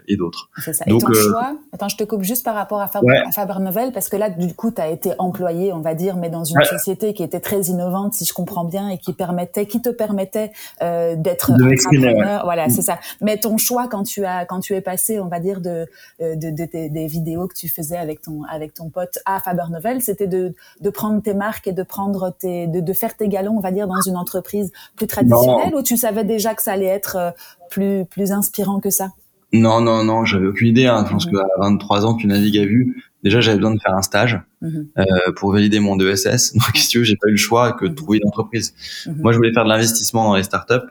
et 0.07 0.17
d'autres. 0.17 0.51
C'est 0.59 0.73
ça. 0.73 0.85
Donc, 0.87 1.03
et 1.03 1.05
ton 1.05 1.13
choix, 1.15 1.57
attends, 1.73 1.89
je 1.89 1.97
te 1.97 2.05
coupe 2.05 2.23
juste 2.23 2.45
par 2.45 2.55
rapport 2.55 2.81
à 2.81 2.89
Faber, 2.89 3.17
à 3.27 3.31
Faber 3.33 3.61
Novel, 3.61 3.93
parce 3.93 4.09
que 4.09 4.17
là, 4.17 4.31
du 4.31 4.55
coup, 4.55 4.71
tu 4.71 4.81
as 4.81 4.89
été 4.89 5.13
employé, 5.19 5.73
on 5.73 5.81
va 5.81 5.95
dire, 5.95 6.17
mais 6.17 6.31
dans 6.31 6.45
une 6.45 6.63
société 6.65 7.15
qui 7.15 7.23
était 7.23 7.41
très 7.41 7.63
innovante, 7.63 8.15
si 8.15 8.25
je 8.25 8.33
comprends 8.33 8.65
bien, 8.65 8.89
et 8.89 8.99
qui 8.99 9.13
permettait, 9.13 9.67
qui 9.67 9.83
te 9.83 9.89
permettait 9.91 10.53
d'être 10.81 11.53
entrepreneur. 11.53 12.45
Voilà, 12.45 12.69
mm. 12.69 12.71
c'est 12.71 12.83
ça. 12.83 12.99
Mais 13.21 13.39
ton 13.39 13.59
choix 13.59 13.89
quand 13.89 14.03
tu 14.03 14.25
as, 14.25 14.45
quand 14.47 14.61
tu 14.61 14.75
es 14.75 14.81
passé, 14.81 15.21
on 15.21 15.29
va 15.29 15.41
dire, 15.41 15.61
de, 15.61 15.87
de, 16.21 16.35
de, 16.35 16.89
des 16.89 17.07
vidéos 17.07 17.47
que 17.47 17.55
tu 17.55 17.69
faisais 17.69 17.97
avec 17.97 18.23
ton, 18.23 18.43
avec 18.45 18.75
ton 18.75 18.89
pote 18.89 19.19
à 19.27 19.41
Faber 19.41 19.65
Novel, 19.71 20.03
c'était 20.03 20.27
de, 20.27 20.55
de 20.81 20.91
prendre 20.91 21.23
tes 21.23 21.35
marques 21.35 21.67
et 21.67 21.73
de 21.73 21.83
prendre 21.83 22.35
tes, 22.39 22.67
de, 22.67 22.81
de 22.81 22.93
faire 22.93 23.17
tes 23.17 23.29
galons, 23.29 23.57
on 23.57 23.61
va 23.61 23.71
dire, 23.71 23.87
dans 23.87 24.01
une 24.01 24.17
entreprise 24.17 24.73
plus 24.97 25.07
traditionnelle, 25.07 25.75
ou 25.75 25.83
tu 25.83 25.97
savais 25.97 26.25
déjà 26.25 26.55
que 26.55 26.63
ça 26.63 26.73
allait 26.73 26.87
être 26.87 27.35
plus, 27.71 28.05
plus 28.05 28.33
inspirant 28.33 28.81
que 28.81 28.91
ça? 28.91 29.11
Non, 29.53 29.81
non, 29.81 30.05
non, 30.05 30.25
j'avais 30.25 30.47
aucune 30.47 30.69
idée. 30.69 30.87
Hein. 30.87 31.05
Je 31.07 31.13
pense 31.13 31.27
mhm. 31.27 31.33
qu'à 31.33 31.45
23 31.59 32.07
ans, 32.07 32.15
tu 32.15 32.27
navigues 32.27 32.59
à 32.59 32.67
vue. 32.67 33.03
Déjà, 33.25 33.41
j'avais 33.41 33.57
besoin 33.57 33.75
de 33.75 33.81
faire 33.81 33.95
un 33.95 34.03
stage 34.03 34.41
mhm. 34.61 34.89
euh, 34.99 35.05
pour 35.37 35.53
valider 35.53 35.81
mon 35.81 35.99
ESS. 35.99 36.53
Donc, 36.55 36.77
si 36.77 36.89
tu 36.89 36.99
veux, 36.99 37.05
j'ai 37.05 37.17
pas 37.17 37.29
eu 37.29 37.33
le 37.33 37.39
choix 37.39 37.73
que 37.73 37.87
de 37.87 37.91
mhm. 37.91 37.97
trouver 37.97 38.19
une 38.19 38.29
entreprise. 38.29 38.75
Moi, 39.07 39.33
je 39.33 39.39
voulais 39.39 39.53
faire 39.53 39.65
de 39.65 39.71
l'investissement 39.71 40.25
dans 40.25 40.37
les 40.37 40.43
startups. 40.43 40.87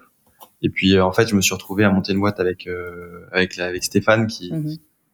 Et 0.62 0.70
puis, 0.70 0.96
euh, 0.96 1.06
en 1.06 1.12
fait, 1.12 1.28
je 1.28 1.36
me 1.36 1.42
suis 1.42 1.54
retrouvé 1.54 1.84
à 1.84 1.92
monter 1.92 2.14
une 2.14 2.20
boîte 2.20 2.40
avec 2.40 2.68
euh, 2.68 3.26
avec, 3.32 3.58
avec 3.60 3.84
Stéphane 3.84 4.28
qui 4.28 4.52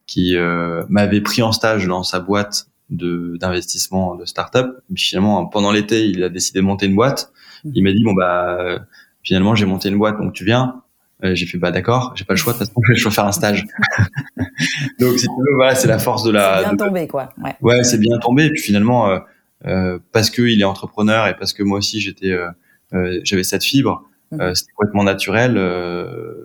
qui 0.05 0.35
euh, 0.35 0.83
m'avait 0.89 1.21
pris 1.21 1.41
en 1.41 1.51
stage 1.51 1.87
dans 1.87 2.03
sa 2.03 2.19
boîte 2.19 2.67
de 2.89 3.37
d'investissement 3.39 4.15
de 4.15 4.25
start-up. 4.25 4.77
finalement, 4.95 5.45
pendant 5.45 5.71
l'été, 5.71 6.07
il 6.07 6.23
a 6.23 6.29
décidé 6.29 6.59
de 6.59 6.65
monter 6.65 6.85
une 6.85 6.95
boîte. 6.95 7.31
Il 7.65 7.83
m'a 7.83 7.91
dit 7.91 8.03
bon 8.03 8.13
bah 8.13 8.85
finalement 9.21 9.55
j'ai 9.55 9.65
monté 9.65 9.89
une 9.89 9.97
boîte, 9.97 10.17
donc 10.17 10.33
tu 10.33 10.45
viens. 10.45 10.82
Euh, 11.23 11.35
j'ai 11.35 11.45
fait 11.45 11.57
bah 11.57 11.71
d'accord, 11.71 12.11
j'ai 12.15 12.25
pas 12.25 12.33
le 12.33 12.37
choix 12.37 12.53
de 12.53 12.57
toute 12.57 12.67
façon, 12.67 12.81
je 12.93 13.03
vais 13.03 13.11
faire 13.11 13.25
un 13.25 13.31
stage. 13.31 13.65
Donc 14.99 15.17
si 15.17 15.25
tu 15.25 15.33
veux, 15.33 15.55
voilà, 15.55 15.75
c'est 15.75 15.87
la 15.87 15.99
force 15.99 16.23
de 16.23 16.31
la. 16.31 16.63
C'est 16.63 16.75
bien 16.75 16.85
tombé 16.85 17.07
quoi. 17.07 17.29
Ouais, 17.41 17.55
ouais 17.61 17.83
c'est 17.83 17.99
bien 17.99 18.17
tombé. 18.19 18.45
Et 18.45 18.49
puis 18.49 18.61
finalement, 18.61 19.09
euh, 19.09 19.19
euh, 19.65 19.99
parce 20.11 20.29
que 20.29 20.41
il 20.41 20.59
est 20.59 20.65
entrepreneur 20.65 21.27
et 21.27 21.35
parce 21.35 21.53
que 21.53 21.63
moi 21.63 21.77
aussi 21.77 22.01
j'étais, 22.01 22.31
euh, 22.31 22.49
euh 22.93 23.21
j'avais 23.23 23.43
cette 23.43 23.63
fibre, 23.63 24.03
mmh. 24.31 24.53
c'était 24.53 24.73
complètement 24.75 25.03
naturel. 25.03 25.51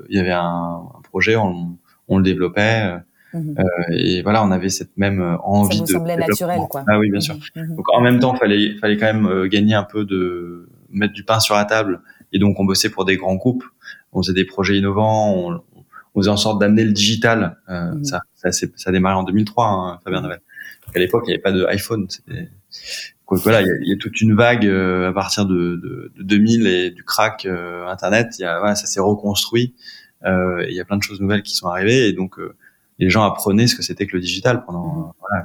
il 0.09 0.17
y 0.17 0.21
avait 0.21 0.31
un, 0.31 0.83
un 0.97 1.03
projet, 1.03 1.35
on, 1.35 1.77
on, 2.07 2.19
le 2.19 2.23
développait. 2.23 2.99
Mmh. 3.35 3.55
et 3.91 4.23
voilà, 4.23 4.45
on 4.45 4.53
avait 4.53 4.71
cette 4.71 4.97
même 4.97 5.39
envie 5.43 5.79
Ça 5.79 5.85
vous 5.85 5.93
semblait 5.93 6.17
naturel, 6.17 6.61
quoi. 6.71 6.85
Ah 6.87 6.99
oui, 6.99 7.11
bien 7.11 7.21
sûr. 7.21 7.35
Mmh. 7.57 7.75
Donc 7.75 7.93
en 7.93 8.01
même 8.01 8.21
temps, 8.21 8.37
fallait, 8.37 8.77
fallait 8.81 8.97
quand 8.97 9.13
même 9.13 9.49
gagner 9.49 9.75
un 9.75 9.83
peu 9.83 10.05
de 10.05 10.69
mettre 10.91 11.15
du 11.15 11.25
pain 11.25 11.41
sur 11.41 11.57
la 11.57 11.65
table. 11.65 12.01
Et 12.33 12.39
donc 12.39 12.61
on 12.61 12.65
bossait 12.65 12.91
pour 12.91 13.05
des 13.05 13.17
grands 13.17 13.37
groupes 13.37 13.65
on 14.13 14.23
faisait 14.23 14.35
des 14.35 14.45
projets 14.45 14.77
innovants, 14.77 15.35
on, 15.35 15.61
on 16.15 16.21
faisait 16.21 16.31
en 16.31 16.37
sorte 16.37 16.61
d'amener 16.61 16.85
le 16.85 16.93
digital. 16.93 17.59
Euh, 17.69 17.95
mmh. 17.95 18.05
Ça, 18.05 18.23
ça, 18.35 18.53
ça, 18.53 18.69
a 18.87 18.93
démarré 18.93 19.17
en 19.17 19.25
2003, 19.25 19.67
hein, 19.67 20.01
Fabien 20.05 20.21
Novel. 20.21 20.41
à 20.95 20.99
l'époque, 20.99 21.25
il 21.27 21.31
n'y 21.31 21.35
avait 21.35 21.43
pas 21.43 21.53
d'iPhone. 21.53 22.07
Voilà, 23.31 23.61
il 23.61 23.69
y, 23.83 23.91
y, 23.91 23.93
a, 23.93 23.97
toute 23.97 24.21
une 24.23 24.35
vague 24.35 24.67
euh, 24.67 25.11
à 25.11 25.13
partir 25.13 25.45
de, 25.45 25.81
de, 25.83 26.13
de, 26.17 26.23
2000 26.23 26.67
et 26.67 26.91
du 26.91 27.05
crack 27.05 27.45
euh, 27.45 27.87
Internet. 27.87 28.39
Y 28.39 28.45
a, 28.45 28.59
voilà, 28.59 28.75
ça 28.75 28.87
s'est 28.87 29.01
reconstruit. 29.01 29.75
Euh, 30.25 30.65
il 30.69 30.75
y 30.75 30.81
a 30.81 30.85
plein 30.85 30.97
de 30.97 31.03
choses 31.03 31.21
nouvelles 31.21 31.43
qui 31.43 31.55
sont 31.55 31.69
arrivées 31.69 32.09
et 32.09 32.13
donc 32.13 32.41
les 32.99 33.11
gens 33.11 33.25
apprenaient 33.25 33.67
ce 33.67 33.77
que 33.77 33.83
c'était 33.83 34.07
que 34.07 34.17
le 34.17 34.21
digital 34.21 34.65
pendant. 34.65 34.87
Mmh. 34.87 35.13
Voilà, 35.21 35.45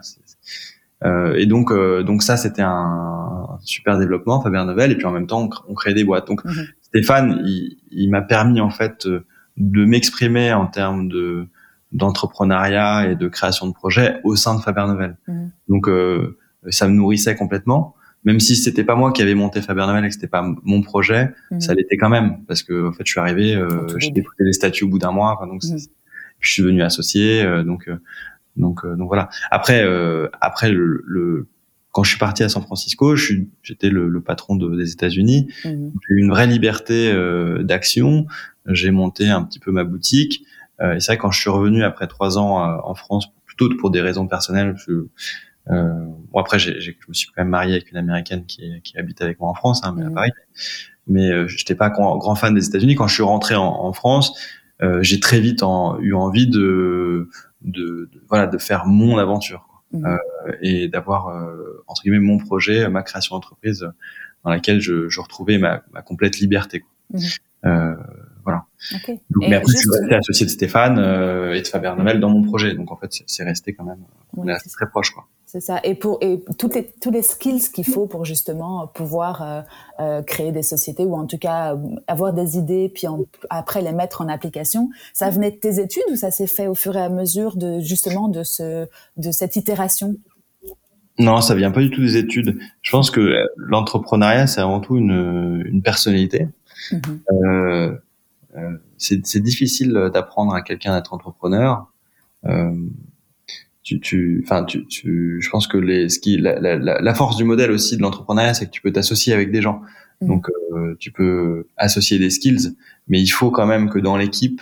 euh, 1.06 1.36
et 1.36 1.46
donc, 1.46 1.72
euh, 1.72 2.04
donc 2.04 2.24
ça, 2.24 2.38
c'était 2.38 2.62
un, 2.62 3.48
super 3.62 3.98
développement, 3.98 4.42
Fabien 4.42 4.66
Novel. 4.66 4.92
Et 4.92 4.96
puis 4.96 5.06
en 5.06 5.12
même 5.12 5.28
temps, 5.28 5.50
on, 5.68 5.74
créait 5.74 5.94
des 5.94 6.04
boîtes. 6.04 6.28
Donc 6.28 6.44
mhm. 6.46 6.68
Stéphane, 6.94 7.42
il, 7.46 7.78
il 7.92 8.10
m'a 8.10 8.22
permis 8.22 8.62
en 8.62 8.70
fait 8.70 9.08
de 9.58 9.86
m'exprimer 9.86 10.54
en 10.54 10.68
termes 10.68 11.10
de 11.10 11.48
d'entrepreneuriat 11.92 13.12
et 13.12 13.16
de 13.16 13.28
création 13.28 13.68
de 13.68 13.74
projets 13.74 14.20
au 14.24 14.36
sein 14.36 14.56
de 14.56 14.62
Faber 14.62 14.86
Novel. 14.88 15.16
Mhm. 15.28 15.52
Donc 15.70 15.88
euh, 15.88 16.38
ça 16.70 16.88
me 16.88 16.94
nourrissait 16.94 17.36
complètement. 17.36 17.96
Même 18.24 18.40
si 18.40 18.56
c'était 18.56 18.84
pas 18.84 18.96
moi 18.96 19.12
qui 19.12 19.22
avais 19.22 19.36
monté 19.36 19.62
Faber 19.62 19.86
Novel 19.86 20.06
et 20.06 20.08
que 20.08 20.14
c'était 20.14 20.28
pas 20.28 20.44
mon 20.64 20.82
projet, 20.82 21.32
mhm. 21.52 21.62
ça 21.62 21.76
l'était 21.76 21.98
quand 21.98 22.10
même 22.10 22.44
parce 22.48 22.64
que 22.64 22.88
en 22.88 22.94
fait 22.94 23.04
je 23.06 23.12
suis 23.12 23.20
arrivé, 23.20 23.56
euh, 23.56 23.88
j'ai 24.00 24.10
déposé 24.12 24.38
les 24.40 24.54
statuts 24.54 24.86
au 24.86 24.90
bout 24.90 25.00
d'un 25.00 25.12
mois, 25.12 25.36
enfin, 25.38 25.46
donc 25.46 25.62
je 26.40 26.52
suis 26.52 26.64
devenu 26.64 26.82
associé, 26.82 27.44
euh, 27.44 27.64
donc 27.64 27.88
donc, 28.56 28.86
euh, 28.86 28.96
donc 28.96 29.08
voilà. 29.08 29.30
Après, 29.52 29.84
euh, 29.84 30.30
après 30.42 30.72
le, 30.72 31.04
le, 31.06 31.48
quand 31.94 32.04
je 32.04 32.10
suis 32.10 32.20
parti 32.20 32.44
à 32.44 32.50
San 32.50 32.62
Francisco, 32.62 33.16
j'étais 33.16 33.90
le, 33.90 34.10
le, 34.10 34.22
patron 34.22 34.56
de, 34.56 34.76
des 34.76 34.92
États-Unis. 34.92 35.48
Mhm. 35.64 35.94
J'ai 36.02 36.16
eu 36.16 36.20
une 36.20 36.30
vraie 36.30 36.48
liberté 36.48 37.12
euh, 37.12 37.64
d'action. 37.64 38.26
J'ai 38.68 38.92
monté 38.92 39.30
un 39.30 39.44
petit 39.44 39.60
peu 39.60 39.72
ma 39.72 39.86
boutique. 39.86 40.44
et 40.82 41.00
c'est 41.00 41.14
vrai 41.14 41.18
quand 41.18 41.32
je 41.32 41.40
suis 41.40 41.50
revenu 41.50 41.84
après 41.84 42.08
trois 42.08 42.38
ans 42.38 42.58
en 42.84 42.96
France, 42.96 43.28
plutôt 43.46 43.70
pour 43.78 43.92
des 43.92 44.02
raisons 44.02 44.28
personnelles. 44.28 44.76
euh, 45.70 46.06
bon 46.32 46.40
après, 46.40 46.60
j'ai, 46.60 46.82
je 46.82 46.92
me 47.08 47.14
suis 47.14 47.28
quand 47.28 47.42
même 47.42 47.50
marié 47.50 47.74
avec 47.74 47.92
une 47.92 47.98
américaine 47.98 48.46
qui, 48.46 48.82
qui 48.84 48.98
habite 48.98 49.22
avec 49.22 49.40
moi 49.40 49.50
en 49.50 49.54
France, 49.54 49.82
hein, 49.84 49.94
mais 49.96 50.04
à 50.04 50.10
mhm. 50.10 50.16
Paris. 50.16 50.32
Mais 51.08 51.32
euh, 51.32 51.48
j'étais 51.48 51.76
pas 51.76 51.90
grand, 51.90 52.18
grand, 52.18 52.36
fan 52.36 52.54
des 52.54 52.68
États-Unis. 52.68 52.96
Quand 52.96 53.08
je 53.08 53.14
suis 53.14 53.24
rentré 53.24 53.56
en, 53.56 53.64
en 53.64 53.94
France, 53.94 54.38
j'ai 55.00 55.22
très 55.22 55.40
vite 55.40 55.64
en, 55.64 55.98
eu 56.00 56.14
envie 56.14 56.46
de 56.46 57.30
de, 57.64 58.10
voilà 58.28 58.48
de 58.48 58.58
faire 58.58 58.86
mon 58.86 59.18
aventure 59.18 59.68
mmh. 59.92 60.06
euh, 60.06 60.18
et 60.62 60.88
d'avoir 60.88 61.30
euh, 61.30 61.73
entre 61.88 62.04
guillemets 62.04 62.20
mon 62.20 62.38
projet, 62.38 62.88
ma 62.90 63.04
création 63.04 63.36
d'entreprise 63.36 63.88
dans 64.44 64.50
laquelle 64.50 64.82
je, 64.82 65.10
je 65.10 65.22
retrouvais 65.22 65.58
ma, 65.58 65.84
ma, 65.94 66.02
complète 66.02 66.38
liberté. 66.38 66.82
Quoi. 66.82 66.92
Mmh. 67.12 67.20
Euh, 67.66 67.96
voilà. 68.44 68.66
Okay. 68.94 69.22
Donc, 69.30 69.50
mais 69.50 69.56
après, 69.56 69.72
je 69.72 69.78
suis 69.78 69.90
resté 69.90 70.16
associé 70.16 70.46
de 70.46 70.52
Stéphane 70.52 71.00
euh, 71.00 71.54
et 71.54 71.62
de 71.62 71.68
Fabien 71.68 71.96
Noël 71.96 72.20
dans 72.20 72.30
mon 72.30 72.44
projet. 72.44 72.74
Donc, 72.74 72.92
en 72.92 72.98
fait, 72.98 73.24
c'est 73.26 73.44
resté 73.44 73.74
quand 73.74 73.86
même, 73.86 74.00
on 74.36 74.48
est 74.48 74.54
resté 74.54 74.70
très 74.70 74.88
proche, 74.90 75.12
quoi. 75.12 75.28
C'est 75.46 75.62
ça. 75.62 75.80
Et 75.84 75.94
pour 75.94 76.18
et 76.22 76.44
toutes 76.58 76.74
les 76.74 76.92
tous 77.00 77.12
les 77.12 77.22
skills 77.22 77.70
qu'il 77.72 77.86
faut 77.86 78.08
pour 78.08 78.26
justement 78.26 78.88
pouvoir 78.88 79.44
euh, 79.44 79.62
euh, 80.00 80.24
créer 80.24 80.52
des 80.52 80.64
sociétés 80.64 81.06
ou 81.06 81.14
en 81.14 81.28
tout 81.28 81.38
cas 81.38 81.78
avoir 82.08 82.34
des 82.34 82.58
idées 82.58 82.90
puis 82.90 83.06
après 83.52 83.84
les 83.84 83.92
mettre 83.92 84.22
en 84.22 84.30
application, 84.30 84.90
ça 85.14 85.30
venait 85.30 85.52
de 85.52 85.58
tes 85.58 85.80
études 85.80 86.06
ou 86.12 86.16
ça 86.16 86.32
s'est 86.32 86.48
fait 86.48 86.66
au 86.66 86.74
fur 86.74 86.98
et 86.98 87.02
à 87.02 87.10
mesure 87.10 87.56
de 87.56 87.82
justement 87.82 88.30
de 88.30 88.42
ce 88.42 88.88
de 89.18 89.30
cette 89.30 89.56
itération? 89.56 90.16
Non, 91.20 91.42
ça 91.42 91.56
vient 91.56 91.72
pas 91.72 91.82
du 91.82 91.90
tout 91.90 92.02
des 92.02 92.18
études. 92.18 92.60
Je 92.82 92.92
pense 92.92 93.12
que 93.12 93.36
l'entrepreneuriat, 93.58 94.48
c'est 94.48 94.62
avant 94.62 94.80
tout 94.80 94.98
une, 94.98 95.64
une 95.66 95.82
personnalité. 95.82 96.48
Mm-hmm. 96.92 97.20
Euh, 97.32 97.96
euh, 98.56 98.78
c'est 98.98 99.42
difficile 99.42 99.94
d'apprendre 100.14 100.54
à 100.54 100.62
quelqu'un 100.62 100.96
d'être 100.96 101.14
entrepreneur. 101.14 101.92
Euh, 102.46 102.74
tu, 103.84 104.00
tu, 104.00 104.42
enfin, 104.46 104.64
tu, 104.64 104.86
tu, 104.88 105.40
je 105.42 105.50
pense 105.50 105.68
que 105.68 105.78
les, 105.78 106.08
ce 106.10 106.20
qui, 106.20 106.38
la, 106.38 106.60
la, 106.60 106.78
la 106.78 107.14
force 107.14 107.36
du 107.36 107.44
modèle 107.44 107.72
aussi 107.72 107.98
de 107.98 108.02
l'entrepreneuriat, 108.02 108.54
c'est 108.54 108.68
que 108.68 108.72
tu 108.72 108.82
peux 108.82 108.92
t'associer 108.92 109.34
avec 109.34 109.52
des 109.52 109.62
gens. 109.62 109.82
Mm. 110.22 110.28
Donc, 110.28 110.50
euh, 110.74 110.96
tu 111.00 111.12
peux 111.12 111.68
associer 111.78 112.18
des 112.18 112.30
skills, 112.30 112.76
mais 113.08 113.22
il 113.22 113.28
faut 113.28 113.52
quand 113.52 113.68
même 113.68 113.90
que 113.90 114.00
dans 114.00 114.18
l'équipe, 114.18 114.62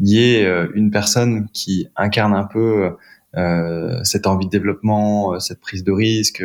il 0.00 0.08
y 0.08 0.18
ait 0.22 0.44
euh, 0.44 0.68
une 0.74 0.90
personne 0.90 1.48
qui 1.52 1.88
incarne 1.96 2.34
un 2.34 2.44
peu 2.44 2.84
euh, 2.84 2.90
cette 3.34 4.26
envie 4.26 4.46
de 4.46 4.50
développement, 4.50 5.34
euh, 5.34 5.38
cette 5.38 5.60
prise 5.60 5.84
de 5.84 5.92
risque, 5.92 6.42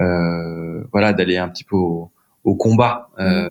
euh, 0.00 0.84
voilà, 0.92 1.12
d'aller 1.12 1.36
un 1.36 1.48
petit 1.48 1.64
peu 1.64 1.76
au, 1.76 2.10
au 2.44 2.54
combat. 2.54 3.10
Mm. 3.18 3.48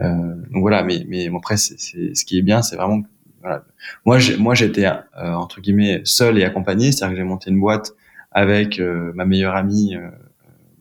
Euh, 0.00 0.34
donc 0.50 0.60
voilà, 0.62 0.82
mais 0.82 1.04
mais 1.08 1.30
après, 1.34 1.56
c'est, 1.56 1.78
ce 1.78 2.24
qui 2.24 2.38
est 2.38 2.42
bien, 2.42 2.62
c'est 2.62 2.76
vraiment 2.76 3.02
voilà. 3.40 3.64
Moi, 4.06 4.18
j'ai, 4.18 4.36
moi, 4.36 4.54
j'étais 4.54 4.86
euh, 4.86 5.34
entre 5.34 5.60
guillemets 5.60 6.00
seul 6.04 6.38
et 6.38 6.44
accompagné, 6.44 6.92
c'est-à-dire 6.92 7.14
que 7.14 7.22
j'ai 7.22 7.28
monté 7.28 7.50
une 7.50 7.60
boîte 7.60 7.92
avec 8.32 8.80
euh, 8.80 9.12
ma 9.14 9.24
meilleure 9.24 9.54
amie 9.54 9.94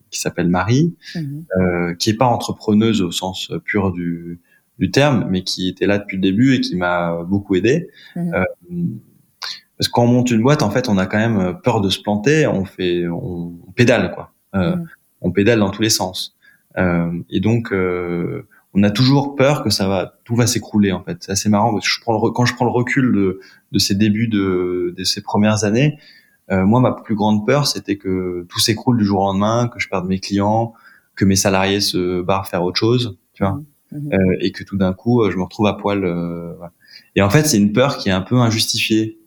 qui 0.09 0.19
s'appelle 0.19 0.47
Marie, 0.47 0.95
euh, 1.57 1.93
qui 1.95 2.11
est 2.11 2.17
pas 2.17 2.27
entrepreneuse 2.27 3.01
au 3.01 3.11
sens 3.11 3.51
pur 3.65 3.91
du, 3.91 4.39
du 4.79 4.91
terme, 4.91 5.27
mais 5.29 5.43
qui 5.43 5.67
était 5.67 5.87
là 5.87 5.97
depuis 5.97 6.17
le 6.17 6.21
début 6.21 6.55
et 6.55 6.61
qui 6.61 6.75
m'a 6.75 7.23
beaucoup 7.23 7.55
aidé. 7.55 7.89
Mhm. 8.15 8.99
Euh, 9.73 9.77
parce 9.77 9.87
qu'on 9.89 10.07
monte 10.07 10.31
une 10.31 10.41
boîte, 10.41 10.61
en 10.61 10.69
fait, 10.69 10.89
on 10.89 10.97
a 10.97 11.05
quand 11.05 11.17
même 11.17 11.59
peur 11.63 11.81
de 11.81 11.89
se 11.89 12.01
planter. 12.01 12.47
On 12.47 12.65
fait, 12.65 13.07
on, 13.07 13.53
pédale 13.75 14.13
quoi. 14.13 14.31
Euh, 14.55 14.75
mhm. 14.75 14.87
On 15.21 15.31
pédale 15.31 15.59
dans 15.59 15.69
tous 15.69 15.81
les 15.81 15.89
sens. 15.89 16.35
et 16.77 17.39
donc, 17.39 17.73
on 18.73 18.83
a 18.83 18.89
toujours 18.89 19.35
peur 19.35 19.63
que 19.63 19.69
ça 19.69 19.87
va, 19.87 20.19
tout 20.23 20.35
va 20.35 20.47
s'écrouler 20.47 20.91
en 20.91 21.03
fait. 21.03 21.17
C'est 21.21 21.31
assez 21.31 21.49
marrant 21.49 21.71
parce 21.73 21.85
que 21.85 21.91
je 21.91 22.01
prends 22.01 22.13
le, 22.13 22.31
quand 22.31 22.45
je 22.45 22.55
prends 22.55 22.65
le 22.65 22.71
recul 22.71 23.13
de, 23.13 23.39
de 23.71 23.79
ces 23.79 23.95
débuts 23.95 24.27
de, 24.27 24.93
de 24.97 25.03
ces 25.03 25.21
premières 25.21 25.63
années, 25.63 25.99
euh, 26.51 26.65
moi 26.65 26.81
ma 26.81 26.91
plus 26.91 27.15
grande 27.15 27.45
peur 27.45 27.67
c'était 27.67 27.97
que 27.97 28.45
tout 28.49 28.59
s'écroule 28.59 28.97
du 28.97 29.05
jour 29.05 29.21
au 29.21 29.25
lendemain, 29.25 29.69
que 29.71 29.79
je 29.79 29.87
perde 29.87 30.07
mes 30.07 30.19
clients, 30.19 30.73
que 31.15 31.25
mes 31.25 31.35
salariés 31.35 31.81
se 31.81 32.21
barrent 32.21 32.47
faire 32.47 32.63
autre 32.63 32.77
chose, 32.77 33.17
tu 33.33 33.43
vois, 33.43 33.53
mmh, 33.53 33.97
mmh. 33.97 34.13
euh, 34.13 34.37
et 34.39 34.51
que 34.51 34.63
tout 34.63 34.77
d'un 34.77 34.93
coup 34.93 35.21
euh, 35.21 35.31
je 35.31 35.37
me 35.37 35.43
retrouve 35.43 35.67
à 35.67 35.73
poil. 35.73 36.03
Euh, 36.03 36.53
et 37.15 37.21
en 37.21 37.29
fait 37.29 37.45
c'est 37.45 37.57
une 37.57 37.73
peur 37.73 37.97
qui 37.97 38.09
est 38.09 38.13
un 38.13 38.21
peu 38.21 38.37
injustifiée. 38.37 39.19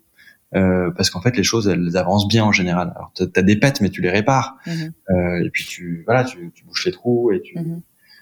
Euh, 0.55 0.91
parce 0.97 1.11
qu'en 1.11 1.21
fait 1.21 1.37
les 1.37 1.43
choses 1.43 1.67
elles 1.67 1.97
avancent 1.97 2.29
bien 2.29 2.45
en 2.45 2.53
général. 2.53 2.93
Alors 2.95 3.13
t'as 3.15 3.43
des 3.43 3.57
pètes 3.57 3.81
mais 3.81 3.91
tu 3.91 4.01
les 4.01 4.11
répares 4.11 4.57
mmh. 4.65 4.71
euh, 5.11 5.45
et 5.45 5.51
puis 5.51 5.65
tu 5.65 6.05
voilà 6.07 6.23
tu, 6.23 6.53
tu 6.55 6.65
bouches 6.65 6.87
les 6.87 6.93
trous 6.93 7.33
et 7.33 7.43
tu 7.43 7.59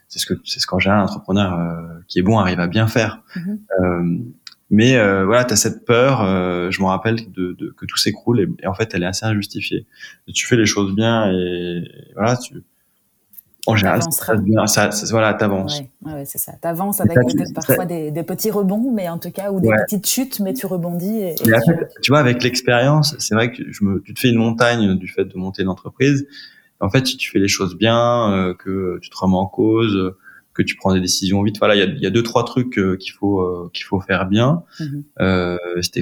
c'est 0.09 0.19
ce 0.19 0.27
que 0.27 0.35
c'est 0.45 0.61
ce 0.61 0.67
qu'en 0.67 0.79
général 0.79 1.03
un 1.03 1.05
entrepreneur 1.05 1.59
euh, 1.59 2.01
qui 2.09 2.19
est 2.19 2.23
bon 2.23 2.39
arrive 2.39 2.61
à 2.61 2.67
bien 2.67 2.87
faire. 2.87 3.23
Mhm. 3.37 3.59
Euh, 3.81 4.19
Mais 4.71 4.97
euh, 4.97 5.25
voilà, 5.25 5.45
tu 5.45 5.53
as 5.53 5.57
cette 5.57 5.85
peur, 5.85 6.23
euh, 6.23 6.71
je 6.71 6.81
me 6.81 6.87
rappelle 6.87 7.17
de, 7.31 7.53
de, 7.53 7.75
que 7.77 7.85
tout 7.87 7.97
s'écroule 7.97 8.41
et, 8.41 8.67
en 8.67 8.75
fait, 8.75 8.95
elle 8.95 9.03
est 9.03 9.07
assez 9.07 9.27
injustifiée. 9.27 9.87
tu 10.33 10.47
fais 10.47 10.57
les 10.57 10.67
choses 10.67 10.95
bien 10.95 11.31
et 11.31 11.85
voilà, 12.15 12.37
tu 12.37 12.55
en 13.67 13.77
général, 13.77 14.03
ça, 14.11 14.37
bien, 14.37 14.67
ça, 14.67 14.91
ça, 14.91 15.07
voilà, 15.11 15.35
t'avances. 15.35 15.81
Ouais, 15.81 16.13
ouais, 16.13 16.25
c'est 16.25 16.39
ça. 16.39 16.53
T'avances 16.61 17.01
avec 17.01 17.15
peut-être 17.15 17.55
parfois 17.55 17.87
des, 17.87 18.11
des, 18.11 18.23
petits 18.23 18.51
rebonds, 18.51 18.93
mais 18.93 19.09
en 19.09 19.19
tout 19.19 19.31
cas, 19.31 19.51
ou 19.51 19.61
des 19.61 19.71
petites 19.87 20.07
chutes, 20.07 20.41
mais 20.41 20.55
tu 20.55 20.67
rebondis. 20.67 21.21
Et, 21.21 21.35
tu... 21.35 21.51
tu... 22.03 22.11
vois, 22.11 22.21
avec 22.21 22.43
l'expérience, 22.43 23.15
c'est 23.19 23.35
vrai 23.35 23.53
que 23.53 23.63
je 23.71 23.85
me, 23.85 24.01
tu 24.03 24.15
te 24.15 24.21
fais 24.21 24.31
une 24.31 24.39
montagne 24.39 24.97
du 24.97 25.09
fait 25.09 25.25
de 25.25 25.37
monter 25.37 25.63
une 25.63 25.69
entreprise. 25.69 26.27
En 26.81 26.91
fait, 26.91 27.07
si 27.07 27.17
tu 27.17 27.31
fais 27.31 27.39
les 27.39 27.49
choses 27.49 27.77
bien, 27.77 28.33
euh, 28.33 28.55
que 28.55 28.99
tu 29.01 29.09
te 29.09 29.17
remets 29.17 29.37
en 29.37 29.47
cause, 29.47 30.15
que 30.55 30.63
tu 30.63 30.77
prends 30.77 30.95
des 30.95 31.01
décisions 31.01 31.43
vite. 31.43 31.59
Voilà, 31.59 31.75
il 31.75 31.81
y 31.81 31.83
a, 31.83 31.87
y 31.87 32.07
a, 32.07 32.11
deux 32.11 32.23
trois 32.23 32.45
trucs 32.45 32.79
euh, 32.79 32.97
qu'il 32.97 33.13
faut 33.13 33.41
euh, 33.41 33.71
qu'il 33.75 33.85
faut 33.85 34.01
faire 34.01 34.27
bien. 34.27 34.63
Mm 34.81 35.03
euh, 35.21 35.59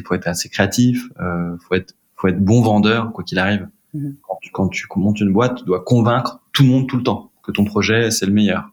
faut 0.07 0.15
être 0.15 0.29
assez 0.29 0.49
créatif, 0.49 1.09
euh, 1.21 1.57
faut 1.67 1.75
être 1.75 1.95
faut 2.17 2.29
être 2.29 2.43
bon 2.43 2.63
vendeur 2.63 3.13
quoi 3.13 3.25
qu'il 3.25 3.39
arrive. 3.39 3.69
Mhm. 3.95 4.17
Quand, 4.23 4.39
tu, 4.41 4.51
quand 4.51 4.69
tu 4.69 4.87
montes 4.97 5.21
une 5.21 5.33
boîte, 5.33 5.57
tu 5.57 5.65
dois 5.65 5.83
convaincre 5.83 6.41
tout 6.53 6.63
le 6.63 6.69
monde 6.69 6.89
tout 6.89 6.97
le 6.97 7.03
temps 7.03 7.32
que 7.43 7.53
ton 7.53 7.65
projet 7.65 8.11
c'est 8.11 8.27
le 8.27 8.33
meilleur 8.33 8.73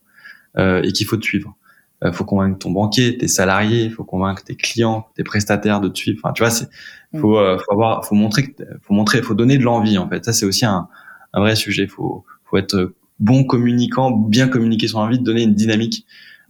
euh, 0.58 0.82
et 0.84 0.92
qu'il 0.92 1.06
faut 1.06 1.18
te 1.18 1.26
suivre. 1.26 1.56
Euh, 2.04 2.14
faut 2.14 2.24
convaincre 2.24 2.58
ton 2.58 2.72
banquier, 2.72 3.18
tes 3.18 3.28
salariés, 3.28 3.90
faut 3.90 4.06
convaincre 4.06 4.44
tes 4.44 4.56
clients, 4.56 5.08
tes 5.16 5.24
prestataires 5.24 5.82
de 5.82 5.90
te 5.90 5.98
suivre. 5.98 6.20
Enfin, 6.24 6.34
tu 6.34 6.44
vois, 6.44 6.50
c'est 6.50 6.70
mhm. 7.14 7.22
faut 7.22 7.36
faut 7.36 7.72
avoir 7.74 8.06
faut 8.06 8.16
montrer 8.16 8.56
faut 8.82 8.94
montrer 8.94 9.22
faut 9.22 9.36
donner 9.36 9.58
de 9.58 9.64
l'envie 9.64 9.98
en 9.98 10.08
fait. 10.08 10.24
Ça 10.24 10.34
c'est 10.34 10.46
aussi 10.46 10.66
un 10.66 10.88
un 11.34 11.40
vrai 11.42 11.56
sujet. 11.56 11.88
Faut 11.88 12.26
faut 12.46 12.58
être 12.58 12.94
bon 13.20 13.44
communicant, 13.44 14.12
bien 14.12 14.48
communiquer 14.48 14.88
son 14.88 15.00
envie, 15.00 15.20
de 15.20 15.24
donner 15.24 15.44
une 15.44 15.54
dynamique. 15.54 16.06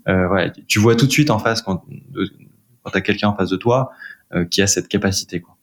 Euh, 0.07 0.49
tu 0.67 0.79
vois 0.79 0.95
tout 0.95 1.05
de 1.05 1.11
suite 1.11 1.29
en 1.29 1.39
face 1.39 1.61
quand, 1.61 1.83
quand 2.83 2.91
tu 2.91 2.97
as 2.97 3.01
quelqu'un 3.01 3.29
en 3.29 3.35
face 3.35 3.49
de 3.49 3.57
toi 3.57 3.91
euh, 4.33 4.45
qui 4.45 4.61
a 4.61 4.67
cette 4.67 4.87
capacité, 4.87 5.41
quoi. 5.41 5.57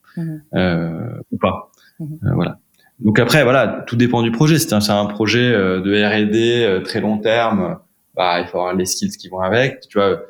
Euh, 0.54 1.20
ou 1.30 1.36
pas. 1.36 1.70
Euh, 2.00 2.04
voilà. 2.34 2.58
Donc 3.00 3.18
après, 3.18 3.44
voilà, 3.44 3.84
tout 3.86 3.96
dépend 3.96 4.22
du 4.22 4.30
projet. 4.30 4.58
Si 4.58 4.68
c'est 4.68 4.90
un, 4.90 5.06
projet 5.06 5.52
euh, 5.52 5.80
de 5.80 5.92
R&D 5.92 6.82
très 6.84 7.00
long 7.00 7.18
terme, 7.18 7.78
bah 8.14 8.40
il 8.40 8.46
faut 8.46 8.58
avoir 8.58 8.74
les 8.74 8.86
skills 8.86 9.16
qui 9.16 9.28
vont 9.28 9.40
avec. 9.40 9.80
Tu 9.88 9.98
vois, 9.98 10.22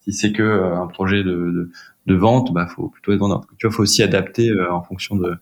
si 0.00 0.12
c'est 0.12 0.32
que 0.32 0.74
un 0.74 0.86
projet 0.86 1.24
de, 1.24 1.30
de, 1.30 1.70
de, 2.06 2.14
vente, 2.14 2.52
bah 2.52 2.66
faut 2.66 2.88
plutôt 2.88 3.12
être 3.12 3.18
vendeur. 3.18 3.42
Tu 3.58 3.66
vois, 3.66 3.74
faut 3.74 3.82
aussi 3.82 4.02
adapter 4.02 4.50
en 4.70 4.82
fonction 4.82 5.16
de. 5.16 5.36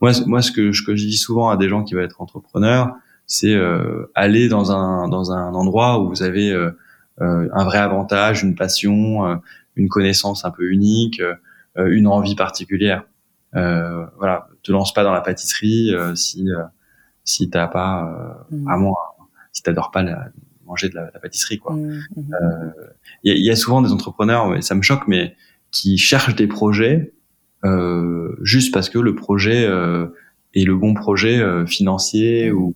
Moi, 0.00 0.12
moi, 0.26 0.42
ce 0.42 0.50
que, 0.50 0.72
ce 0.72 0.82
que 0.82 0.96
je 0.96 1.06
dis 1.06 1.16
souvent 1.16 1.48
à 1.48 1.56
des 1.56 1.68
gens 1.68 1.84
qui 1.84 1.94
veulent 1.94 2.04
être 2.04 2.20
entrepreneurs, 2.20 2.96
c'est 3.26 3.54
euh, 3.54 4.10
aller 4.14 4.48
dans 4.48 4.72
un 4.72 5.08
dans 5.08 5.32
un 5.32 5.52
endroit 5.54 6.00
où 6.00 6.08
vous 6.08 6.22
avez 6.22 6.50
euh, 6.50 6.70
euh, 7.20 7.48
un 7.52 7.64
vrai 7.64 7.78
avantage, 7.78 8.42
une 8.42 8.54
passion, 8.54 9.40
une 9.74 9.88
connaissance 9.88 10.44
un 10.44 10.50
peu 10.50 10.70
unique, 10.70 11.20
une 11.76 12.06
envie 12.06 12.34
particulière. 12.34 13.04
voilà, 13.52 14.48
te 14.66 14.72
lance 14.72 14.92
pas 14.92 15.04
dans 15.04 15.12
la 15.12 15.20
pâtisserie 15.20 15.92
si 16.14 16.48
si 17.24 17.50
t'as 17.50 17.66
pas 17.68 18.46
mmh. 18.50 18.64
vraiment 18.64 18.96
si 19.52 19.62
t'adores 19.62 19.90
pas 19.90 20.02
la, 20.02 20.28
manger 20.66 20.88
de 20.88 20.94
la, 20.94 21.06
pâtisserie 21.06 21.58
quoi. 21.58 21.74
Mmh, 21.74 22.02
mmh. 22.16 22.72
Il 23.24 23.36
y, 23.36 23.46
y, 23.46 23.50
a 23.50 23.56
souvent 23.56 23.82
des 23.82 23.92
entrepreneurs, 23.92 24.54
et 24.54 24.62
ça 24.62 24.74
me 24.74 24.82
choque, 24.82 25.08
mais 25.08 25.34
qui 25.70 25.98
cherchent 25.98 26.34
des 26.34 26.46
projets 26.46 27.12
euh, 27.64 28.36
juste 28.42 28.72
parce 28.72 28.88
que 28.88 28.98
le 28.98 29.14
projet 29.14 29.64
euh, 29.66 30.08
est 30.54 30.64
le 30.64 30.76
bon 30.76 30.94
projet 30.94 31.38
euh, 31.38 31.66
financier 31.66 32.50
ou 32.50 32.74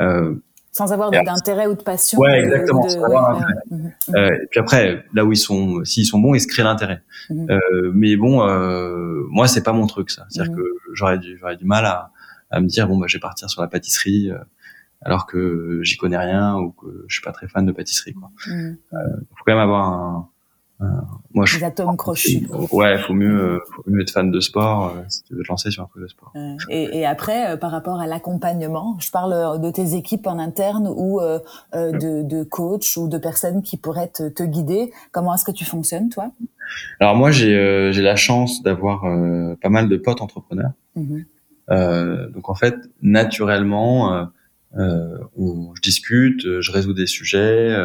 euh, 0.00 0.34
sans 0.72 0.90
avoir 0.90 1.10
d'intérêt 1.10 1.66
ou 1.66 1.74
de 1.74 1.82
passion. 1.82 2.18
Ouais, 2.18 2.40
exactement. 2.40 2.86
Mhm, 2.86 3.52
mhm. 3.70 3.92
Euh, 4.16 4.30
et 4.42 4.46
puis 4.50 4.58
après, 4.58 5.04
là 5.12 5.24
où 5.24 5.32
ils 5.32 5.36
sont, 5.36 5.84
s'ils 5.84 6.06
sont 6.06 6.18
bons, 6.18 6.34
ils 6.34 6.40
se 6.40 6.48
créent 6.48 6.62
l'intérêt. 6.64 7.02
Mhm. 7.30 7.50
euh, 7.50 7.92
mais 7.94 8.16
bon, 8.16 8.42
euh, 8.42 9.22
moi, 9.28 9.46
c'est 9.46 9.62
pas 9.62 9.74
mon 9.74 9.86
truc, 9.86 10.10
ça. 10.10 10.26
C'est-à-dire 10.30 10.56
que 10.56 10.62
j'aurais 10.94 11.18
du, 11.18 11.36
j'aurais 11.38 11.56
du 11.56 11.66
mal 11.66 11.84
à, 11.84 12.10
à 12.50 12.60
me 12.60 12.66
dire 12.66 12.88
bon, 12.88 12.98
bah, 12.98 13.06
je 13.06 13.18
vais 13.18 13.20
partir 13.20 13.50
sur 13.50 13.60
la 13.60 13.68
pâtisserie, 13.68 14.30
euh, 14.30 14.38
alors 15.02 15.26
que 15.26 15.80
j'y 15.82 15.98
connais 15.98 16.16
rien 16.16 16.56
ou 16.56 16.70
que 16.70 17.04
je 17.06 17.14
suis 17.16 17.22
pas 17.22 17.32
très 17.32 17.48
fan 17.48 17.66
de 17.66 17.72
pâtisserie. 17.72 18.14
Quoi. 18.14 18.30
Euh, 18.48 18.74
faut 19.34 19.44
quand 19.44 19.52
même 19.52 19.58
avoir 19.58 19.88
un, 19.88 20.16
euh, 20.16 20.31
moi, 21.34 21.46
je, 21.46 21.64
atomes 21.64 21.96
crochus. 21.96 22.46
Ouais, 22.72 22.98
faut 22.98 23.14
mieux, 23.14 23.54
euh, 23.54 23.58
faut 23.70 23.82
mieux 23.86 24.02
être 24.02 24.10
fan 24.10 24.30
de 24.30 24.40
sport 24.40 24.88
euh, 24.88 25.02
si 25.08 25.22
tu 25.24 25.34
veux 25.34 25.42
te 25.42 25.48
lancer 25.48 25.70
sur 25.70 25.82
un 25.82 25.86
truc 25.86 26.02
de 26.02 26.08
sport. 26.08 26.32
Et, 26.68 26.98
et 26.98 27.06
après, 27.06 27.58
par 27.58 27.70
rapport 27.70 28.00
à 28.00 28.06
l'accompagnement, 28.06 28.96
je 29.00 29.10
parle 29.10 29.60
de 29.60 29.70
tes 29.70 29.94
équipes 29.94 30.26
en 30.26 30.38
interne 30.38 30.88
ou 30.88 31.20
de, 31.72 32.22
de 32.22 32.42
coachs 32.44 32.96
ou 32.96 33.08
de 33.08 33.18
personnes 33.18 33.62
qui 33.62 33.76
pourraient 33.76 34.10
te, 34.10 34.28
te 34.28 34.42
guider. 34.42 34.92
Comment 35.10 35.34
est-ce 35.34 35.44
que 35.44 35.52
tu 35.52 35.64
fonctionnes, 35.64 36.08
toi? 36.08 36.30
Alors 37.00 37.16
moi, 37.16 37.30
j'ai 37.30 37.92
la 37.92 38.16
chance 38.16 38.62
d'avoir 38.62 39.02
pas 39.60 39.68
mal 39.68 39.88
de 39.88 39.96
potes 39.96 40.20
entrepreneurs. 40.20 40.72
Euh, 41.70 42.28
donc 42.30 42.48
en 42.48 42.54
fait, 42.54 42.74
naturellement, 43.00 44.28
euh, 44.76 45.18
on, 45.36 45.74
je 45.74 45.80
discute, 45.82 46.60
je 46.60 46.72
résous 46.72 46.92
des 46.92 47.06
sujets. 47.06 47.76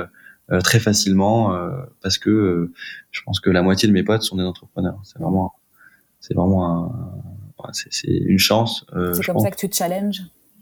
Euh, 0.50 0.62
très 0.62 0.80
facilement 0.80 1.54
euh, 1.54 1.72
parce 2.02 2.18
que 2.18 2.30
euh, 2.30 2.74
je 3.12 3.22
pense 3.26 3.42
que 3.42 3.50
la 3.50 3.62
moitié 3.62 3.90
de 3.90 3.94
mes 3.94 4.04
potes 4.04 4.22
sont 4.22 4.38
des 4.38 4.44
entrepreneurs. 4.44 4.98
C'est 5.04 5.20
vraiment, 5.20 5.54
c'est 6.22 6.34
vraiment 6.36 6.94
un, 7.60 7.72
c'est 7.74 8.08
une 8.08 8.40
chance. 8.40 8.86
c'est 9.14 9.26
comme 9.26 9.40
ça 9.40 9.52
que 9.52 9.58
tu 9.58 9.68
te 9.68 9.76
challenges? 9.76 10.22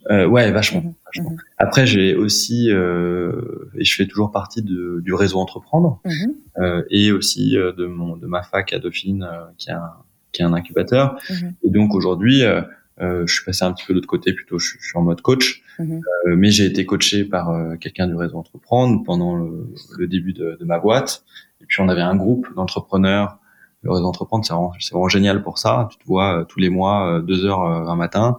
Euh, 0.10 0.26
ouais, 0.28 0.52
vachement. 0.52 0.82
Mhm. 0.82 0.94
vachement. 1.06 1.32
Mhm. 1.32 1.38
Après, 1.58 1.86
j'ai 1.86 2.16
aussi 2.16 2.72
euh, 2.72 3.70
et 3.76 3.84
je 3.84 3.96
fais 3.96 4.08
toujours 4.08 4.32
partie 4.32 4.64
de, 4.64 5.02
du 5.04 5.14
réseau 5.14 5.38
entreprendre 5.38 6.00
mhm. 6.06 6.34
euh, 6.58 6.84
et 6.90 7.12
aussi 7.12 7.52
de 7.52 7.86
mon 7.86 8.18
de 8.18 8.26
ma 8.26 8.42
fac 8.42 8.74
à 8.74 8.80
Dauphine 8.80 9.28
qui 9.58 9.70
est 9.70 9.74
un 9.74 9.92
qui 10.32 10.42
est 10.42 10.46
un 10.46 10.54
incubateur. 10.54 11.18
Et 11.64 11.70
donc 11.70 11.96
aujourd'hui, 11.96 12.44
euh, 12.44 12.62
je 13.00 13.34
suis 13.34 13.44
passé 13.44 13.64
un 13.66 13.74
petit 13.74 13.86
peu 13.86 13.94
de 13.94 13.98
l'autre 13.98 14.08
côté, 14.08 14.34
plutôt 14.34 14.60
je, 14.60 14.78
suis 14.80 14.98
en 14.98 15.02
mode 15.02 15.22
coach, 15.22 15.62
mhm. 15.80 16.02
euh, 16.28 16.36
mais 16.36 16.50
j'ai 16.50 16.66
été 16.66 16.86
coaché 16.86 17.26
par 17.26 17.50
euh, 17.50 17.76
quelqu'un 17.76 18.08
du 18.08 18.16
réseau 18.16 18.38
Entreprendre 18.38 19.04
pendant 19.04 19.36
le, 19.36 19.74
le 19.98 20.08
début 20.08 20.34
de, 20.34 20.58
de, 20.60 20.66
ma 20.66 20.80
boîte. 20.80 21.24
Et 21.62 21.66
puis 21.66 21.82
on 21.82 21.90
avait 21.90 22.02
un 22.02 22.16
groupe 22.16 22.48
d'entrepreneurs. 22.56 23.40
Le 23.82 23.92
réseau 23.92 24.06
Entreprendre, 24.06 24.46
c'est 24.46 24.54
vraiment, 24.54 24.74
vraiment, 24.92 25.10
génial 25.10 25.44
pour 25.44 25.58
ça. 25.60 25.90
Tu 25.92 25.98
te 25.98 26.06
vois 26.06 26.40
euh, 26.40 26.44
tous 26.46 26.60
les 26.60 26.70
mois, 26.70 27.22
deux 27.22 27.46
heures 27.46 27.62
un 27.62 27.96
matin, 27.96 28.38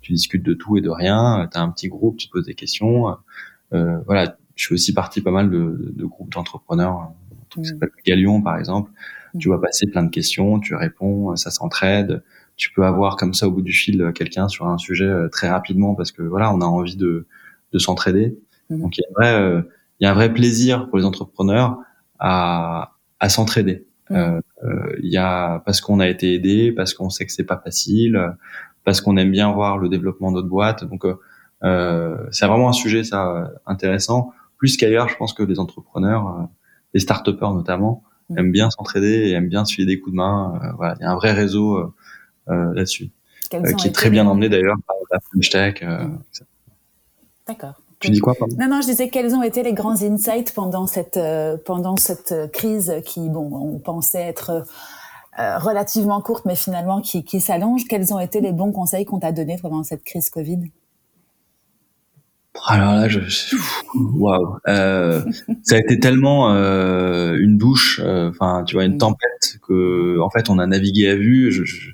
tu 0.00 0.12
discutes 0.12 0.44
de 0.44 0.54
tout 0.54 0.76
et 0.76 0.80
de 0.80 0.90
rien. 0.90 1.48
Tu 1.50 1.58
as 1.58 1.62
un 1.62 1.70
petit 1.70 1.88
groupe, 1.88 2.16
tu 2.16 2.28
te 2.28 2.32
poses 2.32 2.46
des 2.46 2.54
questions. 2.54 3.16
voilà, 3.70 4.36
je 4.54 4.66
suis 4.66 4.74
aussi 4.74 4.92
partie 4.94 5.20
pas 5.20 5.32
mal 5.32 5.50
de, 5.50 5.92
de 5.96 6.04
groupes 6.04 6.32
d'entrepreneurs, 6.32 7.12
truc 7.48 7.64
qui 7.64 7.72
mhm. 7.72 7.80
s'appelle 7.80 7.90
Galion 8.04 8.42
par 8.42 8.58
exemple. 8.58 8.90
Tu 9.40 9.48
vas 9.48 9.58
passer 9.58 9.88
plein 9.88 10.04
de 10.04 10.10
questions, 10.10 10.60
tu 10.60 10.76
réponds, 10.76 11.34
ça 11.34 11.50
s'entraide 11.50 12.22
tu 12.56 12.72
peux 12.72 12.84
avoir 12.84 13.16
comme 13.16 13.34
ça 13.34 13.48
au 13.48 13.50
bout 13.50 13.62
du 13.62 13.72
fil 13.72 14.00
euh, 14.00 14.12
quelqu'un 14.12 14.48
sur 14.48 14.66
un 14.66 14.78
sujet 14.78 15.06
euh, 15.06 15.28
très 15.28 15.48
rapidement 15.48 15.94
parce 15.94 16.12
que 16.12 16.22
voilà, 16.22 16.52
on 16.52 16.60
a 16.60 16.66
envie 16.66 16.96
de, 16.96 17.26
de 17.72 17.78
s'entraider. 17.78 18.38
Mhm. 18.70 18.80
Donc 18.80 18.96
il 18.96 19.02
y 19.02 19.04
a 19.04 19.08
un 19.08 19.12
vrai, 19.12 19.42
euh, 19.42 19.62
il 20.00 20.04
y 20.04 20.06
a 20.06 20.10
un 20.10 20.14
vrai 20.14 20.32
plaisir 20.32 20.88
pour 20.88 20.98
les 20.98 21.04
entrepreneurs 21.04 21.78
à, 22.18 22.92
à 23.20 23.28
s'entraider. 23.28 23.86
Mhm. 24.10 24.40
Il 25.02 25.10
y 25.10 25.16
a 25.16 25.60
parce 25.66 25.80
qu'on 25.80 26.00
a 26.00 26.08
été 26.08 26.34
aidé, 26.34 26.72
parce 26.72 26.94
qu'on 26.94 27.10
sait 27.10 27.26
que 27.26 27.32
c'est 27.32 27.44
pas 27.44 27.58
facile, 27.62 28.34
parce 28.84 29.00
qu'on 29.00 29.16
aime 29.16 29.30
bien 29.30 29.52
voir 29.52 29.76
le 29.76 29.88
développement 29.88 30.32
d'autres 30.32 30.48
boîtes. 30.48 30.84
Donc 30.84 31.04
euh, 31.64 32.16
c'est 32.30 32.46
vraiment 32.46 32.68
un 32.68 32.72
sujet 32.72 33.04
ça 33.04 33.52
intéressant. 33.66 34.32
Plus 34.56 34.76
qu'ailleurs, 34.76 35.08
je 35.08 35.16
pense 35.16 35.34
que 35.34 35.42
les 35.42 35.58
entrepreneurs, 35.58 36.48
les 36.94 37.00
start 37.00 37.28
notamment, 37.28 38.04
mhm. 38.30 38.38
aiment 38.38 38.52
bien 38.52 38.70
s'entraider 38.70 39.28
et 39.28 39.32
aiment 39.32 39.48
bien 39.48 39.64
se 39.64 39.74
filer 39.74 39.86
des 39.86 40.00
coups 40.00 40.12
de 40.12 40.16
main. 40.16 40.58
voilà, 40.76 40.94
il 40.98 41.02
y 41.02 41.06
a 41.06 41.10
un 41.10 41.16
vrai 41.16 41.32
réseau 41.32 41.76
euh, 41.76 41.92
là-dessus, 42.46 43.10
euh, 43.54 43.72
qui 43.74 43.88
est 43.88 43.92
très 43.92 44.10
bien 44.10 44.26
emmené 44.26 44.48
d'ailleurs 44.48 44.76
par 44.86 44.96
la 45.10 45.20
French 45.20 45.50
Tech. 45.50 45.74
Euh. 45.82 46.06
D'accord. 47.46 47.74
Tu 48.00 48.10
dis 48.10 48.18
quoi 48.18 48.34
pardon? 48.34 48.54
Non, 48.58 48.68
non, 48.68 48.80
je 48.82 48.88
disais 48.88 49.08
quels 49.08 49.34
ont 49.34 49.42
été 49.42 49.62
les 49.62 49.72
grands 49.72 50.02
insights 50.02 50.52
pendant 50.54 50.86
cette 50.86 51.18
pendant 51.64 51.96
cette 51.96 52.34
crise 52.52 52.94
qui, 53.06 53.28
bon, 53.30 53.50
on 53.52 53.78
pensait 53.78 54.22
être 54.22 54.64
relativement 55.38 56.20
courte, 56.20 56.44
mais 56.44 56.56
finalement 56.56 57.00
qui, 57.00 57.24
qui 57.24 57.40
s'allonge. 57.40 57.84
Quels 57.88 58.12
ont 58.12 58.18
été 58.18 58.40
les 58.40 58.52
bons 58.52 58.72
conseils 58.72 59.04
qu'on 59.04 59.20
t'a 59.20 59.32
donnés 59.32 59.56
pendant 59.60 59.82
cette 59.84 60.02
crise 60.02 60.28
Covid? 60.28 60.70
Alors 62.66 62.94
là, 62.94 63.08
je, 63.08 63.20
waouh, 63.94 64.58
euh, 64.68 65.22
ça 65.62 65.74
a 65.74 65.78
été 65.78 65.98
tellement 65.98 66.52
euh, 66.52 67.36
une 67.38 67.58
douche, 67.58 68.00
enfin, 68.00 68.62
tu 68.64 68.76
vois, 68.76 68.84
une 68.84 68.94
mm. 68.94 68.98
tempête 68.98 69.58
que, 69.66 70.20
en 70.20 70.30
fait, 70.30 70.48
on 70.50 70.58
a 70.58 70.66
navigué 70.66 71.08
à 71.08 71.16
vue. 71.16 71.50
Je, 71.50 71.64
je, 71.64 71.90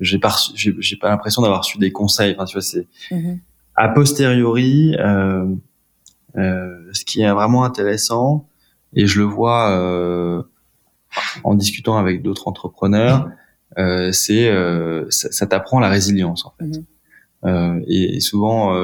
j'ai 0.00 0.18
pas 0.18 0.34
j'ai 0.54 0.96
pas 0.96 1.08
l'impression 1.08 1.42
d'avoir 1.42 1.64
su 1.64 1.78
des 1.78 1.92
conseils 1.92 2.34
enfin 2.34 2.44
tu 2.44 2.54
vois 2.54 2.62
c'est 2.62 2.86
mm-hmm. 3.10 3.38
a 3.76 3.88
posteriori 3.88 4.94
euh, 4.98 5.46
euh, 6.36 6.90
ce 6.92 7.04
qui 7.04 7.22
est 7.22 7.30
vraiment 7.30 7.64
intéressant 7.64 8.48
et 8.94 9.06
je 9.06 9.20
le 9.20 9.24
vois 9.24 9.70
euh, 9.70 10.42
en 11.44 11.54
discutant 11.54 11.96
avec 11.96 12.22
d'autres 12.22 12.48
entrepreneurs 12.48 13.28
euh, 13.78 14.12
c'est 14.12 14.48
euh, 14.48 15.06
ça, 15.10 15.30
ça 15.32 15.46
t'apprend 15.46 15.80
la 15.80 15.88
résilience 15.88 16.46
en 16.46 16.54
fait. 16.58 16.80
Euh, 17.44 17.80
et, 17.86 18.16
et, 18.16 18.20
souvent 18.20 18.74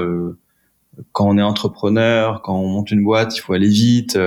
quand 1.13 1.29
on 1.29 1.39
est 1.39 1.43
entrepreneur 1.43 2.43
quand 2.43 2.59
on 2.59 2.69
monte 2.69 2.91
une 2.91 3.03
boîte 3.03 3.37
il 3.37 3.41
faut 3.41 3.55
aller 3.55 3.69
vite 3.69 4.19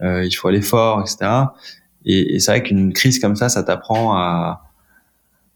il 0.00 0.32
faut 0.32 0.48
aller 0.48 0.62
fort 0.62 1.00
etc 1.00 1.46
et, 2.04 2.34
et 2.34 2.40
c'est 2.40 2.52
vrai 2.52 2.62
qu'une 2.62 2.92
crise 2.92 3.18
comme 3.18 3.36
ça, 3.36 3.48
ça 3.48 3.62
t'apprend 3.62 4.14
à, 4.16 4.62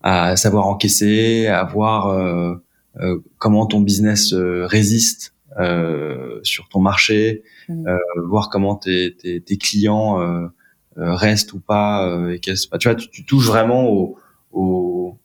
à 0.06 0.36
savoir 0.36 0.68
encaisser, 0.68 1.48
à 1.48 1.64
voir 1.64 2.10
euh, 2.10 2.54
euh, 3.00 3.18
comment 3.38 3.66
ton 3.66 3.80
business 3.80 4.32
euh, 4.32 4.64
résiste 4.64 5.34
euh, 5.58 6.38
sur 6.44 6.68
ton 6.68 6.80
marché, 6.80 7.42
mm. 7.68 7.88
voir 8.24 8.48
comment 8.48 8.76
tes, 8.76 9.16
tes, 9.16 9.40
tes 9.40 9.56
clients 9.56 10.48
restent 10.96 11.54
ou 11.54 11.58
pas. 11.58 12.08
et 12.30 12.38
tu 12.38 12.52
vois, 12.84 12.94
tu, 12.94 13.10
tu, 13.10 13.24
touches 13.24 13.46
vraiment 13.46 13.88
au, 13.90 14.16
au, 14.52 15.18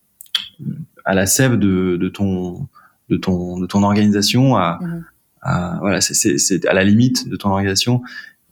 à 1.06 1.14
la 1.14 1.28
sève 1.28 1.58
de, 1.60 1.98
de 1.98 2.10
ton 2.10 2.68
de 3.10 3.18
ton 3.18 3.60
de 3.60 3.68
ton 3.68 3.84
organisation 3.84 4.56
à, 4.56 4.80
mm. 4.82 5.06
à 5.44 5.78
voilà 5.82 6.02
c'est 6.02 6.66
à 6.66 6.74
la 6.74 6.84
limite 6.84 7.30
de 7.30 7.36
ton 7.36 7.50
organisation 7.50 8.02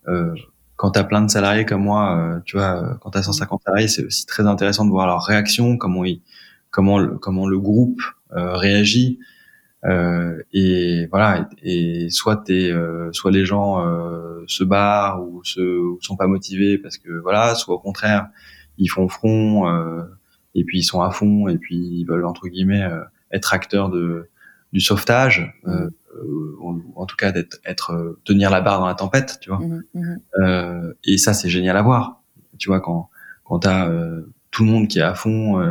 euh, 0.08 0.36
quand 0.80 0.92
tu 0.92 1.00
as 1.00 1.04
plein 1.04 1.22
de 1.22 1.30
salariés 1.30 1.66
comme 1.66 1.84
moi, 1.84 2.18
euh, 2.18 2.40
tu 2.46 2.56
vois, 2.56 2.82
euh, 2.82 2.94
quand 3.02 3.12
tu 3.12 3.18
as 3.18 3.24
150 3.24 3.64
salariés, 3.66 3.90
c'est 3.90 4.06
aussi 4.06 4.26
très 4.26 4.48
intéressant 4.48 4.86
de 4.86 4.90
voir 4.90 5.08
leur 5.08 5.22
réaction, 5.22 5.76
comment 5.76 6.06
ils, 6.06 6.22
comment 6.72 7.00
le, 7.00 7.18
comment 7.18 7.50
le 7.50 7.60
groupe 7.60 8.02
euh, 8.32 8.56
réagit. 8.56 9.20
Euh, 9.84 10.42
et 10.54 11.08
voilà, 11.08 11.50
et, 11.64 12.10
soit 12.10 12.38
t'es, 12.38 12.74
soit 13.12 13.32
les 13.32 13.44
gens 13.44 13.84
se 14.48 14.64
barrent 14.64 15.22
ou 15.22 15.44
se 15.44 15.98
sont 16.00 16.16
pas 16.16 16.28
motivés 16.28 16.78
parce 16.78 16.98
que 16.98 17.12
voilà, 17.12 17.56
soit 17.56 17.76
au 17.76 17.80
contraire 17.80 18.30
ils 18.78 18.88
font 18.88 19.10
front 19.10 19.68
et 20.56 20.64
puis 20.64 20.80
ils 20.80 20.84
sont 20.84 21.02
à 21.02 21.12
fond 21.12 21.50
et 21.50 21.58
puis 21.58 21.76
ils 21.76 22.06
veulent 22.06 22.26
entre 22.26 22.48
guillemets 22.48 22.90
être 23.32 23.54
acteurs 23.54 23.90
de 23.90 24.30
du 24.72 24.80
sauvetage. 24.80 25.54
Mmh. 25.64 25.88
Euh, 26.16 26.55
ou 26.60 26.82
en 26.95 27.05
tout 27.05 27.16
cas 27.16 27.32
d'être 27.32 27.60
être 27.66 27.91
euh, 27.91 28.20
tenir 28.24 28.49
la 28.49 28.62
barre 28.62 28.80
dans 28.80 28.88
la 28.88 28.95
tempête 28.95 29.38
tu 29.41 29.49
vois 29.49 29.60
mmh, 29.60 29.84
mmh. 29.93 30.16
Euh, 30.39 30.93
et 31.03 31.18
ça 31.18 31.34
c'est 31.34 31.49
génial 31.49 31.78
à 31.78 31.84
voir 31.84 32.24
tu 32.57 32.70
vois 32.70 32.80
quand 32.80 33.10
quand 33.43 33.60
t'as 33.60 33.88
euh, 33.89 34.34
tout 34.49 34.64
le 34.64 34.72
monde 34.72 34.88
qui 34.88 34.99
est 34.99 35.03
à 35.03 35.14
fond 35.14 35.64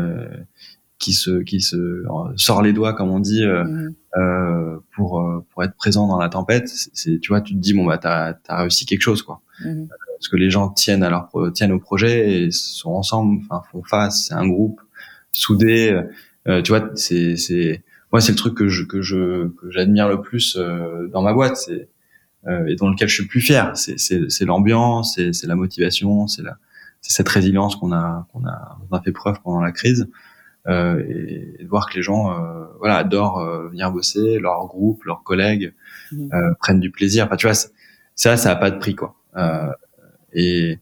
qui 0.99 1.13
se 1.13 1.43
qui 1.43 1.61
se 1.61 2.05
sort 2.37 2.63
les 2.63 2.73
doigts 2.73 2.93
comme 2.95 3.11
on 3.11 3.19
dit 3.19 3.45
mmh. 3.45 4.81
pour 4.95 5.45
pour 5.51 5.65
être 5.65 5.75
présent 5.75 6.07
dans 6.07 6.19
la 6.19 6.29
tempête 6.29 6.69
c'est 6.69 7.19
tu 7.19 7.29
vois 7.31 7.41
tu 7.41 7.55
te 7.55 7.59
dis 7.59 7.75
bon 7.75 7.85
bah 7.85 7.99
t'as 7.99 8.35
as 8.47 8.61
réussi 8.61 8.87
quelque 8.87 9.03
chose 9.03 9.23
quoi 9.23 9.43
parce 9.61 10.29
que 10.31 10.37
les 10.37 10.51
gens 10.51 10.69
tiennent 10.69 11.03
à 11.03 11.11
leur 11.11 11.31
tiennent 11.53 11.73
au 11.73 11.81
projet 11.81 12.43
et 12.43 12.51
sont 12.53 12.91
ensemble 12.91 13.41
enfin 13.43 13.63
font 13.73 13.83
face 13.83 14.27
c'est 14.29 14.35
un 14.35 14.47
groupe 14.47 14.81
soudé 15.33 16.01
tu 16.47 16.71
vois 16.71 16.91
c'est 16.95 17.37
c'est 17.37 17.83
moi 18.13 18.21
c'est 18.21 18.33
le 18.33 18.37
truc 18.37 18.55
que 18.55 18.69
je 18.69 18.85
que 18.85 19.03
je 19.03 19.49
que 19.49 19.71
j'admire 19.71 20.09
le 20.09 20.21
plus 20.21 20.57
euh, 20.57 21.09
dans 21.09 21.23
ma 21.23 21.33
boîte 21.33 21.57
c'est 21.57 21.89
euh, 22.47 22.67
et 22.67 22.77
dans 22.77 22.89
lequel 22.89 23.09
je 23.09 23.15
suis 23.15 23.25
le 23.25 23.29
plus 23.29 23.41
fier. 23.41 23.77
C'est 23.77 23.99
c'est 23.99 24.31
c'est 24.31 24.45
l'ambiance 24.45 25.15
c'est 25.15 25.33
c'est 25.33 25.47
la 25.47 25.57
motivation 25.57 26.27
c'est 26.27 26.43
la 26.43 26.57
c'est 27.01 27.13
cette 27.13 27.29
résilience 27.29 27.77
qu'on 27.77 27.93
a 27.93 28.27
qu'on 28.33 28.47
a 28.47 28.79
on 28.91 28.97
a 28.97 29.01
fait 29.03 29.13
preuve 29.13 29.41
pendant 29.43 29.61
la 29.61 29.73
crise. 29.73 30.09
Euh, 30.69 31.03
et, 31.09 31.61
et, 31.61 31.65
de 31.65 31.69
voir 31.69 31.89
que 31.89 31.95
les 31.95 32.03
gens 32.03 32.31
euh, 32.31 32.65
voilà 32.79 32.97
adorent 32.97 33.39
euh, 33.39 33.69
venir 33.69 33.91
bosser 33.91 34.39
leur 34.39 34.67
groupe 34.67 35.03
leurs 35.05 35.23
collègues 35.23 35.73
mmh. 36.13 36.29
prennent 36.61 36.81
du 36.81 36.91
plaisir. 36.91 37.25
Enfin 37.25 37.37
tu 37.37 37.47
vois 37.47 37.55
ça 37.55 38.37
ça 38.37 38.51
a 38.51 38.57
pas 38.57 38.71
de 38.71 38.79
prix 38.79 38.95
quoi. 38.95 39.17
Et 40.33 40.79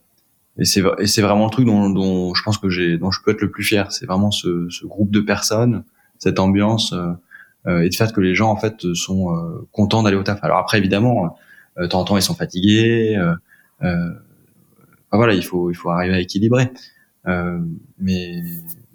et 0.58 0.64
c'est 0.64 0.82
et 0.98 1.06
c'est 1.06 1.22
vraiment 1.22 1.44
le 1.44 1.50
truc 1.50 1.66
dont, 1.66 1.90
dont 1.90 2.34
je 2.34 2.42
pense 2.42 2.58
que 2.58 2.68
j'ai 2.68 2.98
dont 2.98 3.10
je 3.10 3.20
peux 3.22 3.30
être 3.30 3.42
le 3.42 3.50
plus 3.50 3.62
fier. 3.62 3.92
C'est 3.92 4.06
vraiment 4.06 4.30
ce, 4.30 4.68
ce 4.70 4.86
groupe 4.86 5.10
de 5.10 5.20
personnes 5.20 5.84
cette 6.18 6.38
ambiance 6.38 6.92
euh, 6.92 7.12
euh, 7.66 7.82
et 7.82 7.88
de 7.88 7.94
fait 7.94 8.12
que 8.12 8.20
les 8.20 8.34
gens 8.34 8.50
en 8.50 8.56
fait 8.56 8.94
sont 8.94 9.34
euh, 9.34 9.66
contents 9.72 10.02
d'aller 10.02 10.16
au 10.16 10.22
taf. 10.22 10.42
Alors 10.42 10.58
après 10.58 10.78
évidemment, 10.78 11.36
de 11.78 11.86
temps 11.86 12.00
en 12.00 12.04
temps 12.04 12.16
ils 12.16 12.22
sont 12.22 12.34
fatigués. 12.34 13.18
voilà, 15.12 15.34
il 15.34 15.44
faut 15.44 15.70
il 15.70 15.74
faut 15.74 15.90
arriver 15.90 16.14
à 16.14 16.20
équilibrer. 16.20 16.70
mais 17.98 18.42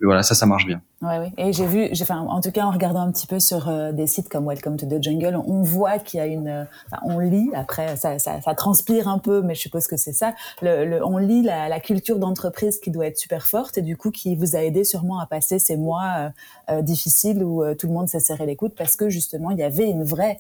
voilà, 0.02 0.24
ça, 0.24 0.36
ça 0.36 0.46
marche 0.46 0.66
bien. 0.66 0.82
Ouais, 1.02 1.18
oui. 1.18 1.34
Et 1.40 1.52
j'ai 1.52 1.66
vu, 1.66 1.90
j'ai, 1.94 2.04
enfin, 2.04 2.20
en 2.20 2.42
tout 2.42 2.52
cas, 2.52 2.64
en 2.64 2.70
regardant 2.70 3.00
un 3.02 3.12
petit 3.12 3.26
peu 3.26 3.40
sur 3.40 3.68
euh, 3.70 3.92
des 3.92 4.06
sites 4.06 4.30
comme 4.30 4.48
Welcome 4.48 4.78
to 4.78 4.86
the 4.86 5.02
Jungle, 5.02 5.36
on 5.48 5.64
voit 5.64 5.98
qu'il 5.98 6.20
y 6.20 6.22
a 6.22 6.28
une, 6.28 6.48
euh, 6.48 6.64
on 7.02 7.18
lit. 7.18 7.50
Après, 7.56 7.96
ça, 7.98 8.20
ça, 8.20 8.40
ça, 8.40 8.54
transpire 8.54 9.08
un 9.08 9.18
peu, 9.18 9.42
mais 9.42 9.56
je 9.56 9.62
suppose 9.62 9.88
que 9.88 9.98
c'est 9.98 10.14
ça. 10.14 10.36
Le, 10.62 10.86
le, 10.86 11.04
on 11.04 11.18
lit 11.18 11.42
la, 11.42 11.70
la 11.70 11.80
culture 11.80 12.20
d'entreprise 12.20 12.80
qui 12.80 12.92
doit 12.92 13.08
être 13.08 13.18
super 13.18 13.48
forte 13.48 13.80
et 13.80 13.82
du 13.82 13.98
coup 13.98 14.12
qui 14.12 14.36
vous 14.36 14.56
a 14.56 14.60
aidé 14.60 14.84
sûrement 14.84 15.20
à 15.20 15.26
passer 15.26 15.58
ces 15.58 15.76
mois 15.76 16.32
euh, 16.70 16.84
difficiles 16.84 17.44
où 17.44 17.64
tout 17.74 17.88
le 17.88 17.94
monde 17.94 18.08
s'est 18.08 18.20
serré 18.20 18.46
les 18.46 18.56
coudes 18.56 18.76
parce 18.76 18.96
que 18.96 19.10
justement 19.10 19.50
il 19.50 19.58
y 19.58 19.64
avait 19.64 19.90
une 19.90 20.04
vraie, 20.04 20.40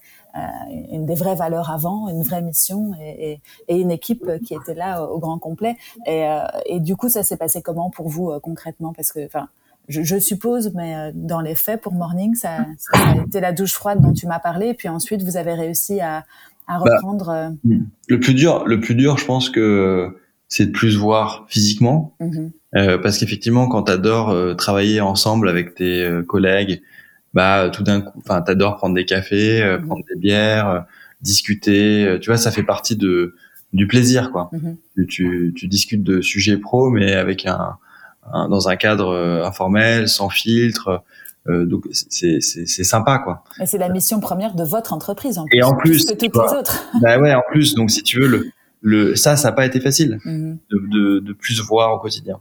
une 0.92 1.08
des 1.08 1.16
vraies 1.16 1.36
valeurs 1.36 1.72
avant, 1.72 2.08
une 2.08 2.22
vraie 2.22 2.42
mission 2.42 2.92
et, 3.02 3.32
et, 3.32 3.42
et 3.68 3.78
une 3.80 3.90
équipe 3.90 4.30
qui 4.46 4.54
était 4.54 4.76
là 4.76 5.04
au, 5.04 5.18
grand 5.18 5.40
complet. 5.40 5.76
Et, 6.06 6.28
et 6.66 6.80
du 6.80 6.96
coup, 6.96 7.10
ça 7.10 7.24
s'est 7.24 7.38
passé 7.38 7.62
comment 7.62 7.90
pour 7.90 8.10
vous 8.10 8.32
concrètement? 8.42 8.94
Parce 8.94 9.12
que, 9.12 9.26
enfin 9.26 9.48
je, 9.88 10.04
je, 10.04 10.20
suppose, 10.20 10.72
mais 10.74 10.96
euh, 10.96 11.12
dans 11.14 11.42
les 11.42 11.56
faits, 11.56 11.82
pour 11.82 11.94
Morning, 11.94 12.36
ça, 12.36 12.66
ça, 12.78 13.00
a 13.00 13.18
été 13.18 13.40
la 13.40 13.52
douche 13.52 13.74
froide 13.74 14.02
dont 14.02 14.14
tu 14.14 14.28
m'as 14.28 14.40
parlé, 14.40 14.68
et 14.68 14.74
puis 14.74 14.90
ensuite 14.90 15.24
vous 15.24 15.38
avez 15.38 15.54
réussi 15.54 16.00
à, 16.00 16.24
à 16.68 16.80
bah, 16.80 16.92
reprendre. 16.96 17.30
Euh, 17.30 17.50
le 18.08 18.20
plus 18.20 18.34
dur, 18.34 18.66
le 18.66 18.80
plus 18.80 18.96
dur, 18.96 19.18
je 19.18 19.26
pense 19.26 19.50
que 19.50 20.18
c'est 20.48 20.68
de 20.68 20.72
plus 20.72 20.98
voir 20.98 21.46
physiquement, 21.48 22.16
mm-hmm. 22.20 22.52
euh, 22.76 22.98
parce 22.98 23.18
qu'effectivement, 23.18 23.68
quand 23.68 23.84
t'adores 23.84 24.30
euh, 24.30 24.54
travailler 24.54 25.02
ensemble 25.02 25.50
avec 25.50 25.76
tes 25.76 26.10
collègues, 26.28 26.82
bah 27.34 27.70
tout 27.72 27.84
d'un 27.84 28.02
coup, 28.02 28.20
enfin 28.20 28.42
t'adores 28.42 28.78
prendre 28.78 28.96
des 28.96 29.06
cafés, 29.06 29.62
mm-hmm. 29.62 29.86
prendre 29.86 30.04
des 30.10 30.20
bières, 30.20 30.86
discuter, 31.22 32.18
tu 32.22 32.30
vois, 32.30 32.38
ça 32.38 32.52
fait 32.52 32.64
partie 32.64 32.96
de 32.96 33.36
du 33.74 33.88
plaisir, 33.88 34.32
quoi. 34.32 34.50
Mm-hmm. 34.54 35.06
Tu, 35.08 35.54
tu 35.56 35.68
discutes 35.68 36.04
de 36.04 36.20
sujets 36.20 36.58
pro, 36.58 36.90
mais 36.90 37.14
avec 37.14 37.46
un 37.46 37.78
Hein, 38.32 38.50
dans 38.50 38.70
un 38.70 38.76
cadre 38.76 39.10
euh, 39.10 39.46
informel, 39.46 40.08
sans 40.08 40.30
filtre. 40.30 41.04
Euh, 41.48 41.66
donc 41.66 41.86
c'est 41.92 42.40
c'est 42.40 42.84
sympa 42.84 43.18
quoi. 43.18 43.44
Et 43.60 43.66
c'est 43.66 43.80
la 43.80 43.90
mission 43.90 44.20
première 44.20 44.54
de 44.54 44.64
votre 44.64 44.94
entreprise 44.94 45.40
en 45.40 45.46
plus. 45.46 45.58
Et 45.58 45.64
en 45.64 45.76
plus, 45.76 46.06
que 46.06 46.14
toutes 46.14 46.36
les 46.36 46.60
autres. 46.60 46.86
bah 47.02 47.18
ouais, 47.18 47.34
en 47.34 47.42
plus. 47.50 47.74
Donc 47.74 47.90
si 47.90 48.04
tu 48.04 48.20
veux 48.20 48.28
le 48.28 48.52
le 48.82 49.16
ça 49.16 49.36
ça 49.38 49.50
n'a 49.50 49.54
pas 49.54 49.66
été 49.66 49.80
facile 49.80 50.20
mm-hmm. 50.24 50.58
de, 50.70 50.88
de, 50.88 51.20
de 51.20 51.34
plus 51.34 51.60
voir 51.62 51.96
au 51.96 52.00
quotidien. 52.00 52.40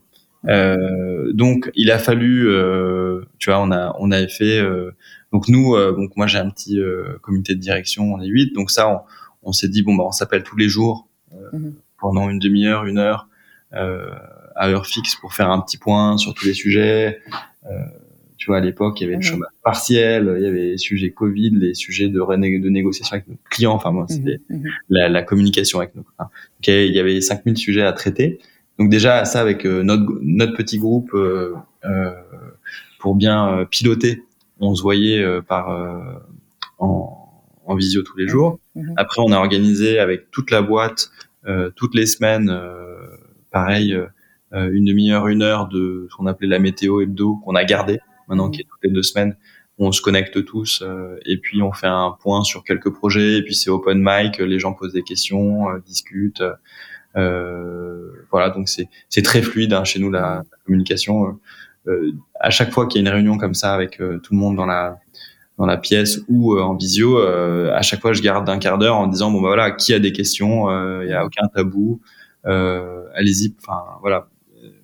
Euh, 0.49 1.33
donc 1.33 1.71
il 1.75 1.91
a 1.91 1.99
fallu, 1.99 2.49
euh, 2.49 3.23
tu 3.39 3.51
vois, 3.51 3.61
on 3.61 3.71
a 3.71 3.95
on 3.99 4.11
avait 4.11 4.29
fait. 4.29 4.59
Euh, 4.59 4.95
donc 5.33 5.49
nous, 5.49 5.75
euh, 5.75 5.93
donc 5.93 6.17
moi 6.17 6.27
j'ai 6.27 6.39
un 6.39 6.51
petit 6.51 6.79
comité 7.23 7.55
de 7.55 7.61
direction, 7.61 8.13
on 8.13 8.21
est 8.21 8.27
huit. 8.27 8.55
Donc 8.55 8.71
ça, 8.71 8.89
on, 8.89 9.01
on 9.43 9.53
s'est 9.53 9.69
dit 9.69 9.83
bon 9.83 9.95
bah 9.95 10.05
on 10.07 10.13
s'appelle 10.13 10.43
tous 10.43 10.57
les 10.57 10.69
jours 10.69 11.09
mm-hmm. 11.35 11.73
pendant 11.99 12.29
une 12.29 12.39
demi-heure, 12.39 12.85
une 12.85 12.99
heure 12.99 13.29
à 14.61 14.69
heure 14.69 14.87
fixe 14.87 15.17
pour 15.17 15.33
faire 15.33 15.51
un 15.51 15.59
petit 15.61 15.79
point 15.79 16.19
sur 16.19 16.35
tous 16.35 16.45
les 16.45 16.53
sujets. 16.53 17.19
Euh, 17.65 17.71
tu 18.37 18.47
vois, 18.47 18.59
à 18.59 18.61
l'époque, 18.61 19.01
il 19.01 19.05
y 19.05 19.07
avait 19.07 19.15
le 19.15 19.19
mhm. 19.21 19.25
chômage 19.25 19.51
partiel, 19.65 20.35
il 20.37 20.43
y 20.43 20.47
avait 20.47 20.71
les 20.73 20.79
sujets 20.79 21.11
Covid, 21.11 21.51
les 21.51 21.75
sujets 21.75 22.09
de, 22.09 22.21
de 22.21 22.69
négociation 22.69 23.15
avec 23.15 23.27
nos 23.27 23.37
clients. 23.49 23.73
Enfin, 23.73 23.91
moi, 23.91 24.05
c'était 24.09 24.41
mhm. 24.51 24.59
Mhm. 24.59 24.71
la, 24.91 25.09
la, 25.09 25.23
communication 25.23 25.79
avec 25.79 25.95
nos 25.95 26.03
clients. 26.03 26.31
Okay, 26.61 26.89
il 26.89 26.95
y 26.95 27.01
avait 27.01 27.21
5000 27.21 27.57
sujets 27.57 27.83
à 27.83 27.93
traiter. 27.95 28.39
Donc 28.79 28.91
déjà, 28.91 29.25
ça, 29.25 29.41
avec 29.41 29.65
euh, 29.65 29.83
notre, 29.83 30.19
notre 30.21 30.55
petit 30.55 30.79
groupe, 30.79 31.11
euh, 31.15 31.55
euh, 31.87 32.13
pour 32.99 33.15
bien 33.15 33.67
piloter, 33.71 34.23
on 34.59 34.75
se 34.75 34.83
voyait 34.83 35.25
par 35.49 35.71
en, 36.79 37.45
en, 37.65 37.75
visio 37.75 38.03
tous 38.03 38.19
les 38.19 38.29
jours. 38.29 38.59
Après, 38.99 39.23
on 39.25 39.33
a 39.33 39.39
organisé 39.39 39.99
avec 39.99 40.31
toute 40.31 40.51
la 40.51 40.61
boîte, 40.61 41.11
toutes 41.77 41.95
les 41.95 42.05
semaines, 42.05 42.55
pareil, 43.51 43.95
euh, 43.95 44.07
une 44.53 44.85
demi-heure, 44.85 45.29
une 45.29 45.43
heure 45.43 45.69
de 45.69 46.09
ce 46.11 46.17
qu'on 46.17 46.27
appelait 46.27 46.49
la 46.49 46.59
météo 46.59 47.01
hebdo 47.01 47.37
qu'on 47.45 47.55
a 47.55 47.65
gardé 47.65 48.01
maintenant 48.31 48.49
mmh. 48.49 48.53
qui 48.53 48.61
est 48.63 48.65
toutes 48.65 48.83
les 48.83 48.91
deux 48.91 49.03
semaines. 49.03 49.37
On 49.79 49.93
se 49.93 50.03
connecte 50.03 50.45
tous 50.45 50.83
euh, 50.83 51.17
et 51.25 51.39
puis 51.39 51.63
on 51.63 51.73
fait 51.73 51.87
un 51.87 52.15
point 52.21 52.43
sur 52.45 52.65
quelques 52.65 52.93
projets 52.93 53.39
et 53.39 53.43
puis 53.43 53.55
c'est 53.55 53.71
open 53.71 53.99
mic, 54.03 54.39
les 54.39 54.59
gens 54.59 54.75
posent 54.75 54.93
des 54.93 55.03
questions, 55.03 55.71
euh, 55.71 55.79
discutent. 55.85 56.43
voilà, 57.15 58.51
donc 58.51 58.69
c'est 58.69 58.89
c'est 59.09 59.23
très 59.23 59.43
fluide 59.43 59.73
hein, 59.73 59.85
chez 59.85 59.99
nous 59.99 60.11
la, 60.11 60.45
la 60.51 60.59
communication. 60.65 61.39
à 62.39 62.51
chaque 62.51 62.73
fois 62.73 62.87
qu'il 62.87 63.03
y 63.03 63.05
a 63.05 63.09
une 63.09 63.15
réunion 63.15 63.37
comme 63.39 63.55
ça 63.55 63.75
avec 63.75 63.97
tout 63.97 64.33
le 64.33 64.37
monde 64.37 64.57
dans 64.57 64.67
la 64.67 64.99
dans 65.59 65.67
la 65.67 65.77
pièce 65.77 66.21
ou 66.29 66.59
en 66.59 66.75
visio, 66.75 67.19
à 67.19 67.83
chaque 67.83 68.01
fois 68.01 68.13
je 68.13 68.23
garde 68.23 68.49
un 68.49 68.59
quart 68.59 68.79
d'heure 68.79 68.97
en 68.97 69.07
disant 69.07 69.31
bon 69.31 69.41
bah 69.41 69.49
voilà 69.49 69.71
qui 69.73 69.93
a 69.95 69.99
des 69.99 70.13
questions, 70.13 70.71
il 71.03 71.09
y 71.09 71.13
a 71.13 71.25
aucun 71.25 71.49
tabou, 71.49 72.01
allez-y, 72.45 73.55
enfin 73.59 73.83
voilà 74.03 74.29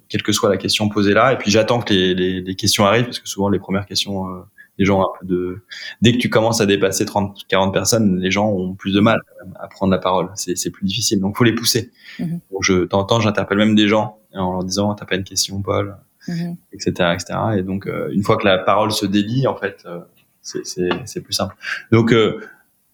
quelle 0.08 0.22
que 0.22 0.32
soit 0.32 0.48
la 0.48 0.56
question 0.56 0.88
posée 0.88 1.14
là. 1.14 1.32
Et 1.32 1.38
puis 1.38 1.50
j'attends 1.50 1.80
que 1.80 1.92
les, 1.92 2.14
les, 2.14 2.40
les, 2.40 2.54
questions 2.54 2.84
arrivent 2.84 3.06
parce 3.06 3.18
que 3.18 3.28
souvent 3.28 3.48
les 3.48 3.58
premières 3.58 3.86
questions, 3.86 4.26
euh, 4.28 4.40
les 4.78 4.84
gens 4.84 5.02
un 5.02 5.06
peu 5.18 5.26
de 5.26 5.62
dès 6.02 6.12
que 6.12 6.18
tu 6.18 6.28
commences 6.28 6.60
à 6.60 6.66
dépasser 6.66 7.04
30, 7.04 7.46
40 7.48 7.72
personnes, 7.72 8.20
les 8.20 8.30
gens 8.30 8.48
ont 8.48 8.74
plus 8.74 8.92
de 8.92 9.00
mal 9.00 9.20
à 9.58 9.68
prendre 9.68 9.92
la 9.92 9.98
parole. 9.98 10.30
C'est 10.34 10.70
plus 10.70 10.84
difficile, 10.86 11.20
donc 11.20 11.36
faut 11.36 11.44
les 11.44 11.54
pousser. 11.54 11.90
Mm-hmm. 12.18 12.40
Donc 12.50 12.62
je 12.62 12.84
t'entends, 12.84 13.20
j'interpelle 13.20 13.58
même 13.58 13.74
des 13.74 13.88
gens 13.88 14.18
en 14.34 14.52
leur 14.52 14.64
disant 14.64 14.94
t'as 14.94 15.06
pas 15.06 15.16
une 15.16 15.24
question, 15.24 15.62
Paul, 15.62 15.96
etc., 16.28 16.92
mm-hmm. 16.92 17.14
etc. 17.14 17.38
Et 17.58 17.62
donc 17.62 17.86
euh, 17.86 18.10
une 18.12 18.22
fois 18.22 18.36
que 18.36 18.46
la 18.46 18.58
parole 18.58 18.92
se 18.92 19.06
délie, 19.06 19.46
en 19.46 19.56
fait, 19.56 19.82
euh, 19.86 20.00
c'est 20.42 21.20
plus 21.22 21.32
simple. 21.32 21.56
Donc 21.90 22.12
euh, 22.12 22.40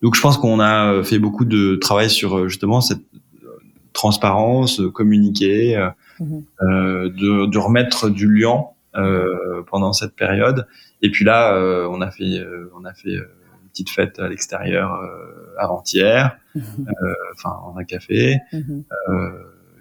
donc 0.03 0.15
je 0.15 0.21
pense 0.21 0.39
qu'on 0.39 0.61
a 0.61 1.03
fait 1.03 1.19
beaucoup 1.19 1.45
de 1.45 1.77
travail 1.77 2.11
sur 2.11 2.49
justement 2.49 2.81
cette 2.81 3.03
transparence, 3.93 4.81
communiquer 4.95 5.91
mhm. 6.21 6.45
de, 6.61 7.47
de, 7.47 7.59
remettre 7.59 8.11
du 8.11 8.33
liant 8.33 8.77
pendant 9.67 9.93
cette 9.93 10.15
période. 10.15 10.67
Et 11.01 11.11
puis 11.11 11.25
là, 11.25 11.57
on 11.91 12.01
a 12.01 12.11
fait, 12.11 12.45
on 12.77 12.85
a 12.85 12.95
fait 12.95 13.15
une 13.15 13.69
petite 13.71 13.91
fête 13.91 14.19
à 14.19 14.29
l'extérieur 14.29 14.99
avant-hier, 15.59 16.37
mhm. 16.55 16.87
enfin 17.35 17.57
en 17.65 17.77
un 17.77 17.85
café. 17.85 18.39
Mhm. 18.53 18.85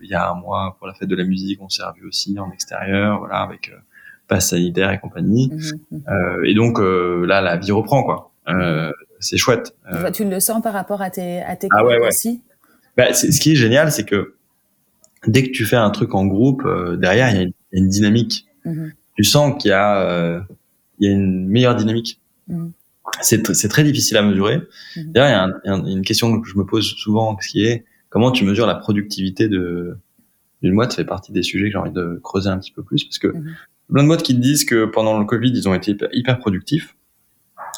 il 0.01 0.09
y 0.09 0.15
a 0.15 0.29
un 0.29 0.35
mois 0.35 0.75
pour 0.77 0.87
la 0.87 0.93
fête 0.93 1.09
de 1.09 1.15
la 1.15 1.25
musique, 1.25 1.61
on 1.61 1.69
s'est 1.69 1.83
revu 1.83 2.07
aussi 2.07 2.37
en 2.39 2.51
extérieur, 2.51 3.19
voilà, 3.19 3.41
avec 3.41 3.71
passe 4.27 4.49
sanitaire 4.49 4.91
et 4.91 4.99
compagnie. 4.99 5.51
et 6.43 6.53
donc 6.53 6.79
là, 6.79 7.41
la 7.41 7.57
vie 7.57 7.71
reprend 7.71 8.03
quoi. 8.03 8.31
c'est 9.19 9.37
chouette. 9.37 9.75
tu 10.13 10.23
le 10.27 10.39
sens 10.39 10.61
par 10.61 10.73
rapport 10.73 11.01
à 11.01 11.09
tes 11.09 11.41
à 11.41 11.55
tes 11.55 11.67
ah, 11.71 11.85
ouais, 11.85 11.99
aussi? 12.07 12.41
Bah, 12.97 13.13
ce 13.13 13.39
qui 13.39 13.53
est 13.53 13.55
génial, 13.55 13.91
c'est 13.91 14.05
que 14.05 14.35
dès 15.27 15.43
que 15.43 15.51
tu 15.51 15.65
fais 15.65 15.75
un 15.75 15.89
truc 15.89 16.15
en 16.15 16.25
groupe, 16.25 16.63
euh, 16.65 16.97
derrière, 16.97 17.33
il 17.33 17.41
y, 17.41 17.45
a 17.45 17.49
une 17.71 17.89
dynamique. 17.89 18.47
Mm-hmm. 18.65 18.91
Tu 19.15 19.23
sens 19.23 19.61
qu'il 19.61 19.69
y, 19.69 19.73
a, 19.73 20.01
euh, 20.01 20.41
y 20.99 21.07
a 21.07 21.11
une 21.11 21.47
meilleure 21.47 21.75
dynamique. 21.75 22.19
Mm-hmm. 22.49 22.71
C'est 23.21 23.67
très 23.69 23.83
difficile 23.83 24.17
à 24.17 24.21
mesurer. 24.21 24.57
Mm-hmm. 24.95 25.11
D'ailleurs, 25.11 25.49
il 25.63 25.69
y, 25.69 25.73
a 25.73 25.77
une 25.77 26.03
question 26.03 26.39
que 26.39 26.47
je 26.47 26.57
me 26.57 26.65
pose 26.65 26.85
souvent, 26.95 27.35
qui 27.35 27.65
est 27.65 27.85
comment 28.09 28.31
tu 28.31 28.45
mesures 28.45 28.67
la 28.67 28.75
productivité 28.75 29.47
de 29.47 29.97
d'une 30.61 30.75
boîte? 30.75 30.91
Ça 30.91 30.97
fait 30.97 31.05
partie 31.05 31.31
des 31.31 31.43
sujets 31.43 31.65
que 31.65 31.71
j'ai 31.71 31.77
envie 31.77 31.91
de 31.91 32.19
creuser 32.23 32.49
un 32.49 32.59
petit 32.59 32.71
peu 32.71 32.83
plus, 32.83 33.03
parce 33.03 33.17
que 33.17 33.33
plein 33.91 34.03
de 34.03 34.07
boîtes 34.07 34.23
qui 34.23 34.35
te 34.35 34.39
disent 34.39 34.65
que 34.65 34.85
pendant 34.85 35.19
le 35.19 35.25
Covid, 35.25 35.49
ils 35.49 35.67
ont 35.67 35.73
été 35.73 35.95
hyper, 36.13 36.39
productifs. 36.39 36.95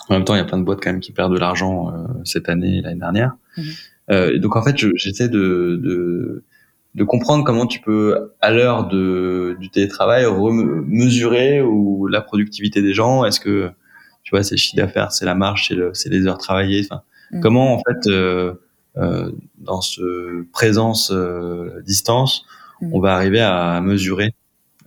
En 0.09 0.15
même 0.15 0.25
temps, 0.25 0.35
il 0.35 0.39
y 0.39 0.41
a 0.41 0.45
plein 0.45 0.57
de 0.57 0.63
boîtes 0.63 0.79
quand 0.81 0.91
même 0.91 0.99
qui 0.99 1.11
perdent 1.11 1.33
de 1.33 1.39
l'argent 1.39 1.93
euh, 1.93 2.07
cette 2.25 2.49
année 2.49 2.77
et 2.77 2.81
l'année 2.81 2.99
dernière. 2.99 3.35
Euh, 4.11 4.37
donc 4.37 4.55
en 4.55 4.61
fait, 4.61 4.77
j'essaie 4.95 5.29
de, 5.29 5.79
de, 5.81 6.43
de, 6.95 7.03
comprendre 7.03 7.43
comment 7.43 7.67
tu 7.67 7.79
peux, 7.79 8.33
à 8.41 8.51
l'heure 8.51 8.87
du 8.87 9.69
télétravail, 9.71 10.25
mesurer 10.85 11.61
ou 11.61 12.07
la 12.07 12.21
productivité 12.21 12.81
des 12.81 12.93
gens. 12.93 13.25
Est-ce 13.25 13.39
que 13.39 13.71
tu 14.23 14.31
vois, 14.31 14.43
c'est 14.43 14.55
le 14.55 14.59
chiffre 14.59 14.77
d'affaires, 14.77 15.11
c'est 15.11 15.25
la 15.25 15.35
marge, 15.35 15.67
c'est 15.67 15.75
le, 15.75 15.91
les 16.05 16.27
heures 16.27 16.37
travaillées. 16.37 16.85
Enfin, 16.89 17.03
mm. 17.31 17.41
comment 17.41 17.75
en 17.75 17.79
fait, 17.79 18.07
euh, 18.07 18.53
euh, 18.97 19.31
dans 19.57 19.81
ce 19.81 20.43
présence 20.51 21.11
euh, 21.11 21.81
distance, 21.85 22.45
mm. 22.81 22.93
on 22.93 22.99
va 22.99 23.15
arriver 23.15 23.41
à 23.41 23.81
mesurer 23.81 24.33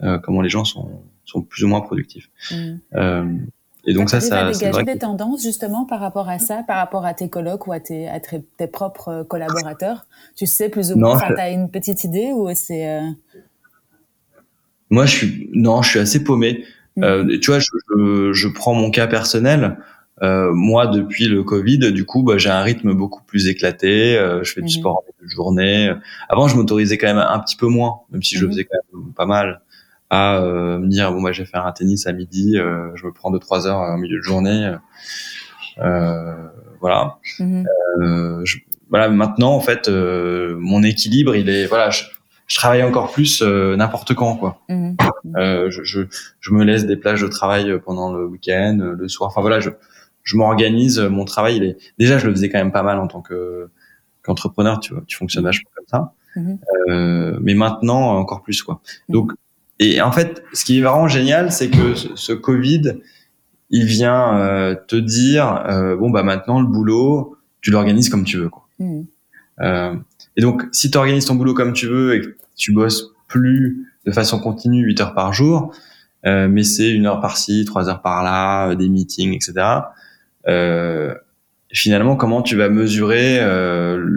euh, 0.01 0.17
comment 0.17 0.41
les 0.41 0.49
gens 0.49 0.65
sont, 0.65 1.03
sont 1.25 1.41
plus 1.41 1.63
ou 1.63 1.67
moins 1.67 1.81
productifs. 1.81 2.29
Mm. 2.51 3.47
Et 3.89 3.93
donc 3.93 4.09
ça, 4.09 4.19
ça, 4.19 4.51
ça 4.53 4.65
dégagé 4.65 4.83
des 4.83 4.97
tendances 4.97 5.41
justement 5.41 5.85
par 5.85 6.01
rapport 6.01 6.27
à 6.27 6.39
ça, 6.39 6.61
par 6.67 6.75
rapport 6.75 7.05
à 7.05 7.13
tes 7.13 7.29
colocs 7.29 7.67
ou 7.67 7.71
à 7.71 7.79
tes, 7.79 8.09
à 8.09 8.19
tes, 8.19 8.67
propres 8.67 9.25
collaborateurs? 9.27 10.05
Tu 10.35 10.45
sais 10.45 10.67
plus 10.67 10.91
ou 10.91 10.97
moins, 10.97 11.17
tu 11.17 11.33
as 11.39 11.49
une 11.49 11.71
petite 11.71 12.03
idée 12.03 12.31
ou 12.33 12.49
c'est 12.53 12.87
euh... 12.87 13.09
Moi, 14.89 15.05
je 15.05 15.15
suis 15.15 15.49
non, 15.53 15.81
je 15.81 15.89
suis 15.89 15.99
assez 15.99 16.21
paumé. 16.21 16.65
Mm. 16.97 17.03
Euh, 17.03 17.39
tu 17.39 17.49
vois, 17.49 17.59
je, 17.59 17.69
je, 17.95 18.33
je, 18.33 18.47
prends 18.49 18.73
mon 18.73 18.91
cas 18.91 19.07
personnel. 19.07 19.77
Euh, 20.21 20.51
moi, 20.53 20.87
depuis 20.87 21.27
le 21.27 21.43
Covid, 21.43 21.93
du 21.93 22.03
coup, 22.03 22.23
bah, 22.23 22.37
j'ai 22.37 22.49
un 22.49 22.61
rythme 22.61 22.93
beaucoup 22.93 23.23
plus 23.23 23.47
éclaté. 23.47 24.17
Euh, 24.17 24.43
je 24.43 24.51
fais 24.51 24.61
du 24.61 24.67
mm-hmm. 24.67 24.79
sport 24.79 24.97
en 24.97 25.27
journée. 25.27 25.93
Avant, 26.27 26.49
je 26.49 26.57
m'autorisais 26.57 26.97
quand 26.97 27.07
même 27.07 27.17
un 27.17 27.39
petit 27.39 27.55
peu 27.55 27.67
moins, 27.67 28.01
même 28.11 28.21
si 28.21 28.35
je 28.35 28.45
mm-hmm. 28.45 28.49
faisais 28.49 28.63
quand 28.65 28.77
même 28.99 29.13
pas 29.13 29.25
mal 29.25 29.61
à 30.09 30.37
euh, 30.37 30.79
me 30.79 30.87
dire 30.87 31.11
bon 31.11 31.21
moi 31.21 31.31
je 31.31 31.41
vais 31.41 31.47
faire 31.47 31.65
un 31.65 31.71
tennis 31.71 32.07
à 32.07 32.13
midi, 32.13 32.57
euh, 32.57 32.89
je 32.95 33.05
me 33.05 33.11
prends 33.11 33.31
deux 33.31 33.39
trois 33.39 33.67
heures 33.67 33.79
au 33.79 33.97
milieu 33.97 34.17
de 34.17 34.23
journée, 34.23 34.75
euh, 35.79 36.47
voilà. 36.79 37.17
Mhm. 37.39 37.65
Je, 38.43 38.57
voilà 38.89 39.09
maintenant 39.09 39.53
en 39.53 39.59
fait 39.59 39.89
mon 39.89 40.81
équilibre 40.83 41.35
il 41.35 41.49
est 41.49 41.65
voilà 41.65 41.89
je, 41.89 42.03
je 42.47 42.55
travaille 42.55 42.83
encore 42.83 43.11
plus 43.11 43.41
n'importe 43.41 44.13
quand 44.13 44.37
quoi. 44.37 44.61
Mhm. 44.69 44.95
Je, 45.35 45.83
je, 45.83 46.01
je, 46.39 46.53
me 46.53 46.63
laisse 46.63 46.85
des 46.85 46.95
plages 46.95 47.21
de 47.21 47.27
travail 47.27 47.79
pendant 47.83 48.13
le 48.13 48.25
week-end, 48.25 48.77
le 48.97 49.07
soir. 49.09 49.29
Enfin 49.29 49.41
voilà, 49.41 49.59
je, 49.59 49.71
je 50.23 50.37
m'organise. 50.37 50.99
Mon 50.99 51.25
travail, 51.25 51.57
il 51.57 51.63
est 51.63 51.77
déjà, 51.97 52.17
je 52.17 52.27
le 52.27 52.33
faisais 52.33 52.49
quand 52.49 52.59
même 52.59 52.71
pas 52.71 52.83
mal 52.83 52.99
en 52.99 53.07
tant 53.07 53.21
que 53.21 53.69
qu'entrepreneur. 54.23 54.79
Tu 54.79 54.93
vois, 54.93 55.03
tu 55.05 55.17
fonctionnes 55.17 55.43
mhm. 55.43 55.49
vachement 55.49 55.69
comme 55.75 55.85
ça. 55.87 56.13
Euh, 56.89 57.37
mais 57.41 57.53
maintenant 57.53 58.17
encore 58.17 58.41
plus 58.43 58.61
quoi. 58.61 58.81
Donc 59.09 59.31
et 59.79 60.01
en 60.01 60.11
fait, 60.11 60.43
ce 60.53 60.65
qui 60.65 60.79
est 60.79 60.81
vraiment 60.81 61.07
génial, 61.07 61.51
c'est 61.51 61.69
que 61.69 61.93
ce, 61.93 62.33
Covid, 62.33 62.93
il 63.69 63.85
vient 63.85 64.37
euh, 64.37 64.75
te 64.87 64.95
dire 64.95 65.63
euh, 65.69 65.95
bon 65.95 66.09
bah 66.09 66.23
maintenant 66.23 66.59
le 66.59 66.67
boulot, 66.67 67.37
tu 67.61 67.69
l'organises 67.69 68.09
comme 68.09 68.23
tu 68.23 68.37
veux 68.37 68.49
quoi. 68.49 68.67
Mmh. 68.79 69.01
Euh, 69.61 69.95
et 70.35 70.41
donc 70.41 70.63
si 70.71 70.89
tu 70.89 70.97
organises 70.97 71.25
ton 71.25 71.35
boulot 71.35 71.53
comme 71.53 71.73
tu 71.73 71.87
veux 71.87 72.15
et 72.15 72.21
que 72.21 72.35
tu 72.55 72.71
bosses 72.71 73.11
plus 73.27 73.87
de 74.05 74.11
façon 74.11 74.39
continue 74.39 74.83
8 74.83 75.01
heures 75.01 75.13
par 75.13 75.33
jour, 75.33 75.73
euh, 76.25 76.47
mais 76.47 76.63
c'est 76.63 76.89
une 76.89 77.05
heure 77.05 77.19
par-ci, 77.19 77.65
trois 77.65 77.89
heures 77.89 78.01
par-là, 78.01 78.73
des 78.75 78.89
meetings, 78.89 79.33
etc. 79.35 79.81
finalement, 81.71 82.15
comment 82.15 82.41
tu 82.41 82.55
vas 82.55 82.69
mesurer 82.69 83.39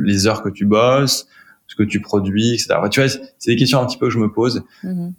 les 0.05 0.27
heures 0.27 0.43
que 0.43 0.49
tu 0.49 0.65
bosses, 0.65 1.27
ce 1.67 1.75
que 1.75 1.83
tu 1.83 2.01
produis, 2.01 2.55
etc. 2.55 2.77
tu 2.91 3.01
vois, 3.01 3.11
c'est 3.11 3.51
des 3.51 3.57
questions 3.57 3.81
un 3.81 3.87
petit 3.87 3.99
peu 3.99 4.07
que 4.07 4.13
je 4.13 4.19
me 4.19 4.33
pose. 4.33 4.63
Mmh 4.85 5.11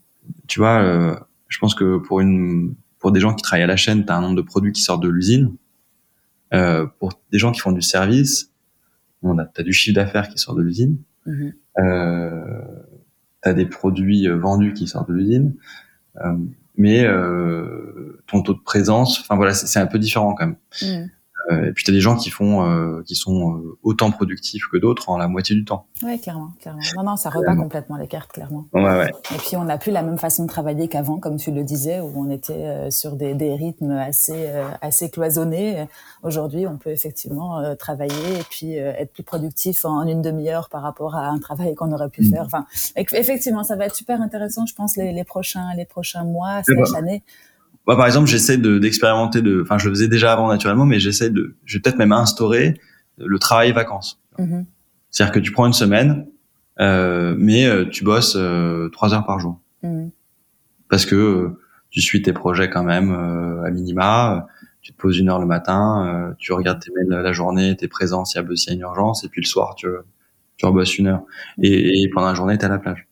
tu 0.52 0.60
vois, 0.60 0.82
euh, 0.82 1.16
je 1.48 1.60
pense 1.60 1.76
que 1.76 1.98
pour 1.98 2.20
une 2.20 2.76
pour 3.00 3.14
des 3.14 3.22
gens 3.22 3.34
qui 3.34 3.42
travaillent 3.42 3.64
à 3.64 3.68
la 3.68 3.78
chaîne, 3.78 4.06
tu 4.06 4.12
as 4.12 4.18
un 4.18 4.22
nombre 4.22 4.36
de 4.36 4.42
produits 4.42 4.74
qui 4.74 4.82
sortent 4.82 5.02
de 5.02 5.08
l'usine. 5.08 5.56
Euh, 6.54 6.86
pour 7.00 7.14
des 7.32 7.40
gens 7.40 7.54
qui 7.54 7.62
font 7.62 7.72
du 7.72 7.82
service, 7.82 8.52
on 9.24 9.38
a, 9.38 9.46
as 9.56 9.64
du 9.64 9.72
chiffre 9.72 9.96
d'affaires 9.96 10.28
qui 10.28 10.38
sort 10.38 10.54
de 10.54 10.62
l'usine. 10.62 10.98
Mm-hmm. 11.26 11.54
Euh, 11.80 12.66
tu 13.44 13.50
as 13.50 13.54
des 13.54 13.66
produits 13.66 14.28
euh, 14.28 14.36
vendus 14.36 14.74
qui 14.74 14.88
sortent 14.88 15.08
de 15.08 15.14
l'usine. 15.14 15.56
Mais 16.76 17.08
ton 18.28 18.42
taux 18.42 18.54
de 18.54 18.60
présence, 18.60 19.22
enfin 19.22 19.38
voilà, 19.38 19.54
c'est 19.54 19.80
un 19.80 19.88
peu 19.88 20.00
différent 20.00 20.36
quand 20.36 20.48
même. 20.48 20.58
Mm. 20.82 21.10
Euh, 21.50 21.66
et 21.66 21.72
puis 21.74 21.84
tu 21.84 21.92
as 21.92 21.94
des 21.94 22.00
gens 22.00 22.16
qui 22.16 22.30
font, 22.30 22.66
euh, 22.66 23.02
qui 23.04 23.16
sont 23.16 23.56
euh, 23.56 23.78
autant 23.84 24.12
productifs 24.12 24.68
que 24.72 24.78
d'autres 24.78 25.10
en 25.10 25.18
la 25.18 25.28
moitié 25.28 25.56
du 25.56 25.66
temps. 25.66 25.88
Oui, 26.04 26.20
clairement, 26.20 26.52
clairement. 26.60 26.82
Non, 26.96 27.04
non, 27.04 27.16
ça 27.16 27.30
rebat 27.30 27.56
complètement 27.56 27.98
les 27.98 28.08
cartes, 28.08 28.32
clairement. 28.32 28.66
Ouais, 28.74 28.84
ouais. 28.84 29.12
Et 29.34 29.38
puis 29.38 29.56
on 29.56 29.64
n'a 29.64 29.78
plus 29.78 29.92
la 29.92 30.04
même 30.04 30.18
façon 30.18 30.44
de 30.44 30.48
travailler 30.48 30.88
qu'avant, 30.88 31.18
comme 31.18 31.38
tu 31.38 31.52
le 31.52 31.64
disais, 31.64 32.00
où 32.00 32.12
on 32.16 32.30
était 32.30 32.92
sur 32.92 33.16
des, 33.16 33.34
des 33.34 33.56
rythmes 33.56 33.92
assez, 33.92 34.50
assez 34.82 35.10
cloisonnés. 35.10 35.86
Aujourd'hui, 36.24 36.68
on 36.68 36.78
peut 36.78 36.92
effectivement 36.92 37.76
travailler 37.76 38.40
et 38.40 38.44
puis 38.50 38.76
être 38.76 39.14
plus 39.14 39.24
productif 39.24 39.86
en 39.86 40.06
une 40.08 40.22
demi-heure 40.22 40.70
par 40.70 40.82
rapport 40.82 41.16
à 41.16 41.28
un 41.28 41.40
travail 41.40 41.76
qu'on 41.76 41.92
aurait 41.92 42.10
pu 42.10 42.22
mm. 42.22 42.30
faire. 42.30 42.44
Enfin, 42.46 42.66
effectivement, 42.96 43.64
ça 43.64 43.76
va 43.76 43.86
être 43.86 43.96
super 43.96 44.22
intéressant, 44.22 44.66
je 44.66 44.76
pense, 44.76 44.98
les, 44.98 45.12
les 45.12 45.24
prochains, 45.24 45.74
les 45.76 45.86
prochains 45.86 46.24
mois, 46.24 46.62
cette 46.64 46.96
année 46.96 47.24
moi, 47.88 47.98
par 47.98 48.06
exemple, 48.06 48.28
j'essaie 48.28 48.58
d'expérimenter 48.58 49.42
de, 49.42 49.62
enfin, 49.62 49.78
je 49.78 49.90
le 49.90 49.96
faisais 49.96 50.08
déjà 50.08 50.34
avant 50.34 50.48
naturellement, 50.48 50.86
mais 50.86 51.00
j'essaie 51.00 51.30
de, 51.30 51.56
je 51.66 51.78
vais 51.78 51.82
peut-être 51.82 51.98
même 51.98 52.12
instaurer 52.12 52.76
le 53.18 53.40
travail 53.40 53.72
vacances. 53.72 54.22
Mm-hmm. 54.38 54.66
C'est-à-dire 55.10 55.34
que 55.34 55.40
tu 55.40 55.52
prends 55.52 55.66
une 55.66 55.74
semaine, 55.74 56.28
euh, 56.80 57.36
mais 57.38 57.66
euh, 57.66 57.86
tu 57.86 58.04
bosses 58.04 58.36
euh, 58.38 58.90
trois 58.90 59.14
heures 59.14 59.26
par 59.26 59.40
jour. 59.40 59.60
Mm-hmm. 59.84 60.10
Parce 60.90 61.06
que 61.06 61.16
euh, 61.16 61.60
tu 61.90 62.02
suis 62.02 62.22
tes 62.22 62.34
projets 62.34 62.70
quand 62.70 62.84
même 62.84 63.12
à 63.66 63.70
minima. 63.72 64.48
Tu 64.82 64.94
te 64.94 64.98
poses 64.98 65.20
une 65.20 65.30
heure 65.30 65.40
le 65.40 65.46
matin, 65.46 66.34
tu 66.40 66.54
regardes 66.54 66.80
tes 66.80 66.90
mails 66.92 67.22
la 67.22 67.34
journée, 67.34 67.76
t'es 67.76 67.88
présent 67.88 68.26
s'il 68.26 68.42
y 68.42 68.44
y 68.44 68.70
a 68.70 68.74
une 68.74 68.80
urgence, 68.80 69.24
et 69.24 69.30
puis 69.30 69.42
le 69.42 69.46
soir 69.46 69.76
tu 69.76 69.88
tu 70.58 70.66
rebosses 70.66 70.98
une 70.98 71.08
heure. 71.08 71.24
Mm-hmm. 71.60 71.66
Et, 71.66 72.02
et, 72.02 72.10
pendant 72.10 72.28
la 72.28 72.34
journée 72.34 72.58
t'es 72.58 72.66
à 72.66 72.70
la 72.70 72.80
plage. 72.80 73.08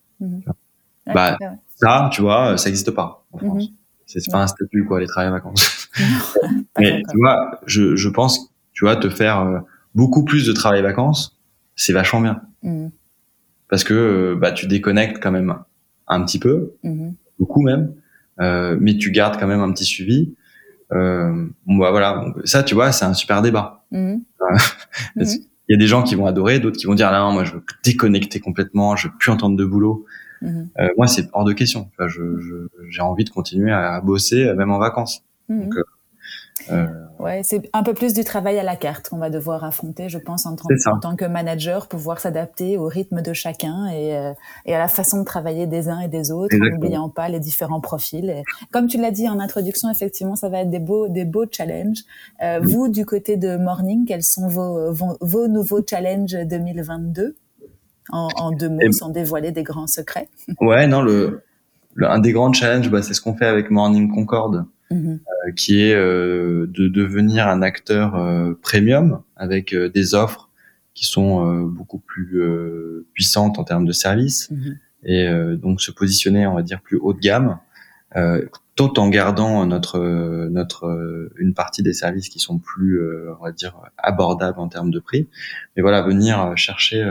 Bah 1.13 1.37
ça, 1.75 2.09
tu 2.11 2.21
vois, 2.21 2.57
ça 2.57 2.69
n'existe 2.69 2.91
pas 2.91 3.23
en 3.33 3.37
France. 3.37 3.69
C'est 4.09 4.31
pas 4.31 4.41
un 4.41 4.47
statut, 4.47 4.85
quoi, 4.85 4.99
les 4.99 5.05
travails 5.05 5.31
vacances. 5.31 5.89
Mais 6.79 7.03
tu 7.09 7.17
vois, 7.17 7.59
je, 7.67 7.95
je 7.95 8.09
pense, 8.09 8.51
tu 8.73 8.85
vois, 8.85 8.95
te 8.95 9.09
faire 9.09 9.41
euh, 9.41 9.59
beaucoup 9.93 10.23
plus 10.23 10.45
de 10.47 10.53
travail 10.53 10.81
vacances, 10.81 11.39
c'est 11.75 11.93
vachement 11.93 12.21
bien. 12.21 12.41
Mm. 12.63 12.87
Parce 13.69 13.83
que 13.83 13.93
euh, 13.93 14.35
bah, 14.35 14.51
tu 14.51 14.67
déconnectes 14.67 15.21
quand 15.21 15.31
même 15.31 15.55
un 16.07 16.25
petit 16.25 16.39
peu, 16.39 16.73
mm-hmm. 16.83 17.13
beaucoup 17.37 17.61
même, 17.61 17.93
euh, 18.41 18.77
mais 18.79 18.97
tu 18.97 19.11
gardes 19.11 19.39
quand 19.39 19.47
même 19.47 19.61
un 19.61 19.71
petit 19.71 19.85
suivi. 19.85 20.33
Euh, 20.91 21.45
bah, 21.67 21.91
voilà, 21.91 22.25
ça, 22.45 22.63
tu 22.63 22.73
vois, 22.73 22.91
c'est 22.91 23.05
un 23.05 23.13
super 23.13 23.41
débat. 23.41 23.85
Mm-hmm. 23.91 24.21
Mm-hmm. 25.15 25.45
Il 25.67 25.73
y 25.73 25.75
a 25.75 25.77
des 25.77 25.87
gens 25.87 26.01
qui 26.01 26.15
vont 26.15 26.25
adorer, 26.25 26.59
d'autres 26.59 26.77
qui 26.77 26.87
vont 26.87 26.95
dire, 26.95 27.11
non, 27.11 27.31
moi, 27.31 27.43
je 27.43 27.53
veux 27.53 27.63
déconnecter 27.83 28.39
complètement, 28.39 28.95
je 28.95 29.07
veux 29.07 29.13
plus 29.19 29.31
entendre 29.31 29.55
de 29.55 29.63
boulot. 29.63 30.05
Mhm. 30.41 30.69
Euh, 30.79 30.87
moi, 30.97 31.07
c'est 31.07 31.27
hors 31.33 31.43
de 31.43 31.53
question. 31.53 31.89
Enfin, 31.93 32.07
je, 32.07 32.67
j'ai 32.89 33.01
envie 33.01 33.25
de 33.25 33.29
continuer 33.29 33.71
à 33.71 34.01
bosser, 34.01 34.47
euh, 34.47 34.55
même 34.55 34.71
en 34.71 34.79
vacances. 34.79 35.23
Mhm. 35.49 35.63
Donc, 35.63 35.75
euh, 36.71 36.87
ouais, 37.19 37.41
c'est 37.43 37.69
un 37.73 37.83
peu 37.83 37.93
plus 37.93 38.13
du 38.13 38.23
travail 38.23 38.59
à 38.59 38.63
la 38.63 38.75
carte 38.75 39.09
qu'on 39.09 39.17
va 39.17 39.29
devoir 39.29 39.63
affronter, 39.63 40.09
je 40.09 40.17
pense, 40.17 40.45
en, 40.45 40.55
en 40.87 40.99
tant 40.99 41.15
que 41.15 41.25
manager, 41.25 41.87
pouvoir 41.87 42.19
s'adapter 42.19 42.77
au 42.77 42.85
rythme 42.85 43.21
de 43.21 43.33
chacun 43.33 43.87
et, 43.87 44.15
euh, 44.15 44.33
et, 44.65 44.75
à 44.75 44.79
la 44.79 44.87
façon 44.87 45.19
de 45.19 45.25
travailler 45.25 45.67
des 45.67 45.89
uns 45.89 45.99
et 45.99 46.07
des 46.07 46.31
autres, 46.31 46.55
en 46.55 46.75
n'oubliant 46.75 47.09
pas 47.09 47.29
les 47.29 47.39
différents 47.39 47.81
profils. 47.81 48.29
Et 48.29 48.43
comme 48.71 48.87
tu 48.87 48.97
l'as 48.97 49.11
dit 49.11 49.27
en 49.27 49.39
introduction, 49.39 49.89
effectivement, 49.89 50.35
ça 50.35 50.49
va 50.49 50.61
être 50.61 50.69
des 50.69 50.79
beaux, 50.79 51.07
des 51.07 51.25
beaux 51.25 51.45
challenges. 51.49 52.03
Euh, 52.43 52.59
Vous, 52.61 52.87
du 52.89 53.05
côté 53.05 53.37
de 53.37 53.57
Morning, 53.57 54.05
quels 54.05 54.23
sont 54.23 54.47
vos, 54.47 54.91
vos, 54.91 55.17
vos 55.21 55.47
nouveaux 55.47 55.81
challenges 55.87 56.35
2022 56.45 57.35
en, 58.11 58.51
deux 58.51 58.69
mots, 58.69 58.91
sans 58.91 59.09
dévoiler 59.09 59.51
des 59.51 59.63
grands 59.63 59.87
secrets. 59.87 60.29
Ouais, 60.59 60.87
non, 60.87 61.01
le, 61.01 61.41
un 61.97 62.19
des 62.19 62.31
grands 62.31 62.53
challenges, 62.53 62.89
bah, 62.89 63.01
c'est 63.01 63.13
ce 63.13 63.21
qu'on 63.21 63.35
fait 63.35 63.45
avec 63.45 63.69
Morning 63.71 64.13
Concorde, 64.13 64.65
mm-hmm. 64.91 65.19
euh, 65.19 65.51
qui 65.55 65.81
est 65.81 65.93
euh, 65.93 66.67
de 66.67 66.87
devenir 66.87 67.47
un 67.47 67.61
acteur 67.61 68.15
euh, 68.15 68.53
premium 68.61 69.21
avec 69.35 69.75
des 69.75 70.15
offres 70.15 70.49
qui 70.93 71.05
sont 71.05 71.63
beaucoup 71.63 71.99
plus 71.99 72.41
puissantes 73.13 73.57
en 73.57 73.63
termes 73.63 73.85
de 73.85 73.93
services 73.93 74.51
mm-hmm. 74.51 74.75
et 75.05 75.55
donc 75.55 75.81
se 75.81 75.91
positionner, 75.91 76.45
on 76.45 76.55
va 76.55 76.61
dire, 76.61 76.81
plus 76.81 76.97
haut 76.97 77.13
de 77.13 77.19
gamme, 77.19 77.59
tout 78.75 78.99
en 78.99 79.07
gardant 79.07 79.65
notre 79.65 79.99
notre 80.49 81.29
une 81.37 81.53
partie 81.53 81.83
des 81.83 81.93
services 81.93 82.27
qui 82.27 82.39
sont 82.39 82.59
plus, 82.59 83.01
on 83.39 83.41
va 83.41 83.53
dire, 83.53 83.77
abordables 83.97 84.59
en 84.59 84.67
termes 84.67 84.91
de 84.91 84.99
prix. 84.99 85.29
Mais 85.77 85.81
voilà, 85.81 86.01
venir 86.01 86.51
chercher 86.57 87.01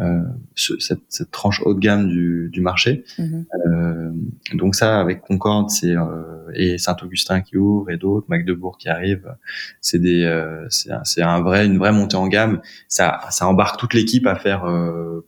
euh, 0.00 0.22
cette, 0.54 1.00
cette, 1.08 1.32
tranche 1.32 1.60
haut 1.64 1.74
de 1.74 1.80
gamme 1.80 2.08
du, 2.08 2.50
du 2.52 2.60
marché. 2.60 3.04
Mhm. 3.18 3.46
Euh, 3.66 4.10
donc 4.54 4.76
ça, 4.76 5.00
avec 5.00 5.22
Concorde, 5.22 5.70
c'est 5.70 5.96
euh, 5.96 6.52
et 6.54 6.78
Saint-Augustin 6.78 7.40
qui 7.40 7.56
ouvre 7.56 7.90
et 7.90 7.96
d'autres, 7.96 8.26
Magdebourg 8.28 8.78
qui 8.78 8.88
arrive, 8.88 9.34
c'est 9.80 9.98
des, 9.98 10.24
c'est 10.70 11.22
un, 11.22 11.42
vrai, 11.42 11.66
une 11.66 11.78
vraie 11.78 11.90
montée 11.90 12.16
en 12.16 12.28
gamme. 12.28 12.60
Ça, 12.86 13.20
ça 13.30 13.48
embarque 13.48 13.78
toute 13.78 13.92
l'équipe 13.92 14.26
à 14.26 14.36
faire 14.36 14.64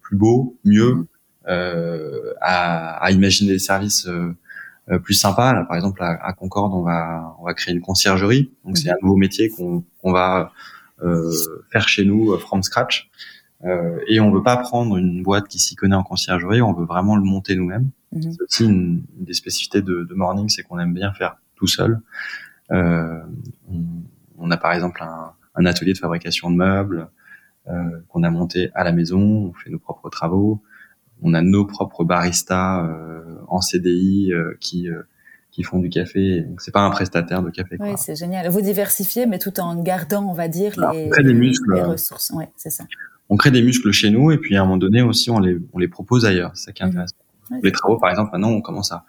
plus 0.00 0.16
beau, 0.16 0.56
mieux, 0.64 0.94
mhm. 0.94 1.06
à, 2.40 3.04
à, 3.04 3.10
imaginer 3.10 3.52
des 3.52 3.58
services 3.58 4.08
plus 5.02 5.14
sympas. 5.14 5.52
Là, 5.52 5.64
par 5.64 5.76
exemple, 5.76 6.00
à, 6.02 6.10
à, 6.24 6.32
Concorde, 6.32 6.72
on 6.74 6.82
va, 6.82 7.36
on 7.40 7.44
va 7.44 7.54
créer 7.54 7.74
une 7.74 7.82
conciergerie. 7.82 8.52
Donc 8.64 8.78
c'est 8.78 8.88
mhm. 8.88 8.94
un 8.94 9.02
nouveau 9.02 9.16
métier 9.16 9.50
qu'on 9.50 9.84
qu'on 10.00 10.12
va 10.12 10.52
faire 11.72 11.88
chez 11.88 12.04
nous 12.04 12.38
from 12.38 12.62
scratch. 12.62 13.10
Euh, 13.64 13.98
et 14.08 14.20
on 14.20 14.30
veut 14.30 14.42
pas 14.42 14.56
prendre 14.56 14.96
une 14.96 15.22
boîte 15.22 15.48
qui 15.48 15.58
s'y 15.58 15.76
connaît 15.76 15.94
en 15.94 16.02
conciergerie, 16.02 16.62
on 16.62 16.72
veut 16.72 16.86
vraiment 16.86 17.16
le 17.16 17.22
monter 17.22 17.54
nous-mêmes. 17.56 17.90
Mhm. 18.12 18.32
C'est 18.32 18.42
aussi 18.42 18.64
une, 18.64 19.02
des 19.18 19.34
spécificités 19.34 19.82
de, 19.82 20.04
de 20.04 20.14
Morning, 20.14 20.48
c'est 20.48 20.62
qu'on 20.62 20.78
aime 20.78 20.94
bien 20.94 21.12
faire 21.12 21.36
tout 21.56 21.66
seul. 21.66 22.00
Euh, 22.72 23.20
on, 23.70 23.82
on, 24.38 24.50
a 24.50 24.56
par 24.56 24.72
exemple 24.72 25.02
un, 25.02 25.32
un, 25.54 25.66
atelier 25.66 25.92
de 25.92 25.98
fabrication 25.98 26.50
de 26.50 26.56
meubles 26.56 27.08
euh, 27.68 28.00
qu'on 28.08 28.22
a 28.22 28.30
monté 28.30 28.70
à 28.74 28.84
la 28.84 28.92
maison, 28.92 29.20
on 29.20 29.52
fait 29.52 29.70
nos 29.70 29.78
propres 29.78 30.08
travaux, 30.08 30.62
on 31.22 31.34
a 31.34 31.42
nos 31.42 31.66
propres 31.66 32.04
baristas 32.04 32.84
euh, 32.86 33.36
en 33.48 33.60
CDI 33.60 34.32
euh, 34.32 34.56
qui 34.60 34.88
euh, 34.88 35.02
qui 35.50 35.64
font 35.64 35.80
du 35.80 35.88
café. 35.90 36.46
C'est 36.58 36.70
pas 36.70 36.80
un 36.80 36.90
prestataire 36.90 37.42
de 37.42 37.50
café. 37.50 37.76
Oui, 37.80 37.90
c'est 37.96 38.14
génial. 38.14 38.48
Vous 38.48 38.60
diversifiez, 38.60 39.26
mais 39.26 39.40
tout 39.40 39.58
en 39.58 39.74
gardant, 39.82 40.24
on 40.24 40.32
va 40.32 40.46
dire, 40.46 40.72
les, 40.92 41.34
muscles, 41.34 41.74
les 41.74 41.82
ressources. 41.82 42.30
Ouais, 42.30 42.48
c'est 42.56 42.70
ça 42.70 42.84
on 43.30 43.36
crée 43.36 43.50
des 43.50 43.62
muscles 43.62 43.90
chez 43.92 44.10
nous 44.10 44.32
et 44.32 44.38
puis 44.38 44.56
à 44.56 44.60
un 44.60 44.64
moment 44.64 44.76
donné 44.76 45.02
aussi 45.02 45.30
on 45.30 45.38
les, 45.38 45.56
on 45.72 45.78
les 45.78 45.88
propose 45.88 46.26
ailleurs. 46.26 46.50
C'est 46.54 46.66
ça 46.66 46.72
qui 46.72 46.82
est 46.82 46.86
mhm. 46.86 46.90
intéressant. 46.90 47.16
les 47.62 47.72
travaux, 47.72 47.98
par 47.98 48.10
exemple, 48.10 48.30
maintenant 48.32 48.50
on 48.50 48.60
commence 48.60 48.92
à 48.92 49.06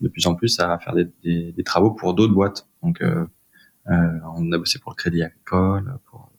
de 0.00 0.08
plus 0.08 0.26
en 0.26 0.34
plus 0.34 0.58
à 0.60 0.78
faire 0.78 0.94
des, 0.94 1.08
des, 1.22 1.52
des 1.52 1.64
travaux 1.64 1.92
pour 1.92 2.14
d'autres 2.14 2.34
boîtes. 2.34 2.66
Donc 2.82 3.00
euh, 3.00 3.26
euh, 3.88 4.18
on 4.36 4.50
a 4.52 4.58
bossé 4.58 4.78
pour 4.78 4.92
le 4.92 4.96
Crédit 4.96 5.22
Agricole, 5.22 5.98
pour 6.10 6.29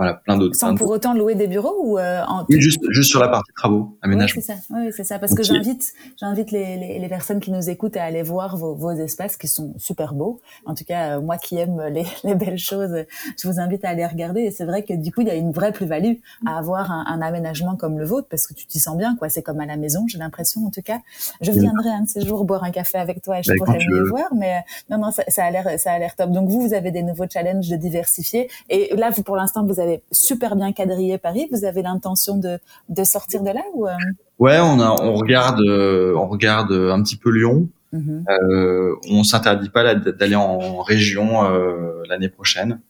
voilà, 0.00 0.14
plein 0.14 0.38
d'autres. 0.38 0.56
Sans 0.56 0.74
pour 0.76 0.88
autant 0.88 1.12
louer 1.12 1.34
des 1.34 1.46
bureaux 1.46 1.76
ou 1.78 1.98
euh, 1.98 2.22
en... 2.26 2.46
Oui, 2.48 2.58
juste, 2.58 2.80
juste 2.88 3.10
sur 3.10 3.20
la 3.20 3.28
partie 3.28 3.52
travaux, 3.54 3.98
aménagement. 4.00 4.40
Oui, 4.40 4.46
c'est 4.46 4.54
ça. 4.54 4.58
Oui, 4.70 4.90
c'est 4.96 5.04
ça. 5.04 5.18
Parce 5.18 5.34
que 5.34 5.42
j'invite, 5.42 5.92
j'invite 6.18 6.52
les, 6.52 6.78
les, 6.78 6.98
les, 6.98 7.08
personnes 7.10 7.38
qui 7.38 7.50
nous 7.50 7.68
écoutent 7.68 7.98
à 7.98 8.04
aller 8.04 8.22
voir 8.22 8.56
vos, 8.56 8.74
vos 8.74 8.92
espaces 8.92 9.36
qui 9.36 9.46
sont 9.46 9.74
super 9.76 10.14
beaux. 10.14 10.40
En 10.64 10.74
tout 10.74 10.84
cas, 10.84 11.18
euh, 11.18 11.20
moi 11.20 11.36
qui 11.36 11.58
aime 11.58 11.82
les, 11.92 12.06
les, 12.24 12.34
belles 12.34 12.56
choses, 12.56 13.04
je 13.38 13.46
vous 13.46 13.60
invite 13.60 13.84
à 13.84 13.90
aller 13.90 14.06
regarder. 14.06 14.40
Et 14.40 14.50
c'est 14.50 14.64
vrai 14.64 14.84
que 14.84 14.94
du 14.94 15.12
coup, 15.12 15.20
il 15.20 15.26
y 15.26 15.30
a 15.30 15.34
une 15.34 15.52
vraie 15.52 15.70
plus-value 15.70 16.14
à 16.46 16.56
avoir 16.56 16.90
un, 16.90 17.04
un, 17.06 17.20
aménagement 17.20 17.76
comme 17.76 17.98
le 17.98 18.06
vôtre 18.06 18.28
parce 18.30 18.46
que 18.46 18.54
tu 18.54 18.64
t'y 18.64 18.78
sens 18.78 18.96
bien, 18.96 19.16
quoi. 19.16 19.28
C'est 19.28 19.42
comme 19.42 19.60
à 19.60 19.66
la 19.66 19.76
maison, 19.76 20.06
j'ai 20.08 20.16
l'impression, 20.16 20.64
en 20.64 20.70
tout 20.70 20.80
cas. 20.80 21.00
Je 21.42 21.50
viendrai 21.50 21.90
un 21.90 22.04
de 22.04 22.08
ces 22.08 22.24
jours 22.24 22.46
boire 22.46 22.64
un 22.64 22.70
café 22.70 22.96
avec 22.96 23.20
toi 23.20 23.40
et 23.40 23.42
je 23.42 23.50
bah, 23.50 23.56
pourrais 23.58 23.78
mieux 23.86 24.08
voir. 24.08 24.34
Mais 24.34 24.54
euh, 24.54 24.96
non, 24.96 25.04
non, 25.04 25.10
ça, 25.10 25.24
ça 25.28 25.44
a 25.44 25.50
l'air, 25.50 25.78
ça 25.78 25.92
a 25.92 25.98
l'air 25.98 26.16
top. 26.16 26.30
Donc 26.30 26.48
vous, 26.48 26.62
vous 26.62 26.72
avez 26.72 26.90
des 26.90 27.02
nouveaux 27.02 27.28
challenges 27.30 27.68
de 27.68 27.76
diversifier. 27.76 28.48
Et 28.70 28.96
là, 28.96 29.10
vous, 29.10 29.22
pour 29.22 29.36
l'instant, 29.36 29.66
vous 29.66 29.78
avez 29.78 29.89
super 30.12 30.56
bien 30.56 30.72
quadriller 30.72 31.18
Paris. 31.18 31.48
Vous 31.50 31.64
avez 31.64 31.82
l'intention 31.82 32.36
de, 32.36 32.58
de 32.88 33.04
sortir 33.04 33.42
de 33.42 33.50
là 33.50 33.62
ou 33.74 33.86
euh? 33.86 33.92
Ouais, 34.38 34.58
on 34.58 34.80
a, 34.80 34.90
on 35.02 35.14
regarde, 35.14 35.60
euh, 35.60 36.14
on 36.16 36.26
regarde 36.26 36.72
un 36.72 37.02
petit 37.02 37.16
peu 37.16 37.30
Lyon. 37.30 37.68
Mm-hmm. 37.92 38.24
Euh, 38.30 38.94
on 39.10 39.24
s'interdit 39.24 39.68
pas 39.68 39.94
d'aller 39.94 40.36
en 40.36 40.80
région 40.82 41.44
euh, 41.44 42.02
l'année 42.08 42.28
prochaine, 42.28 42.80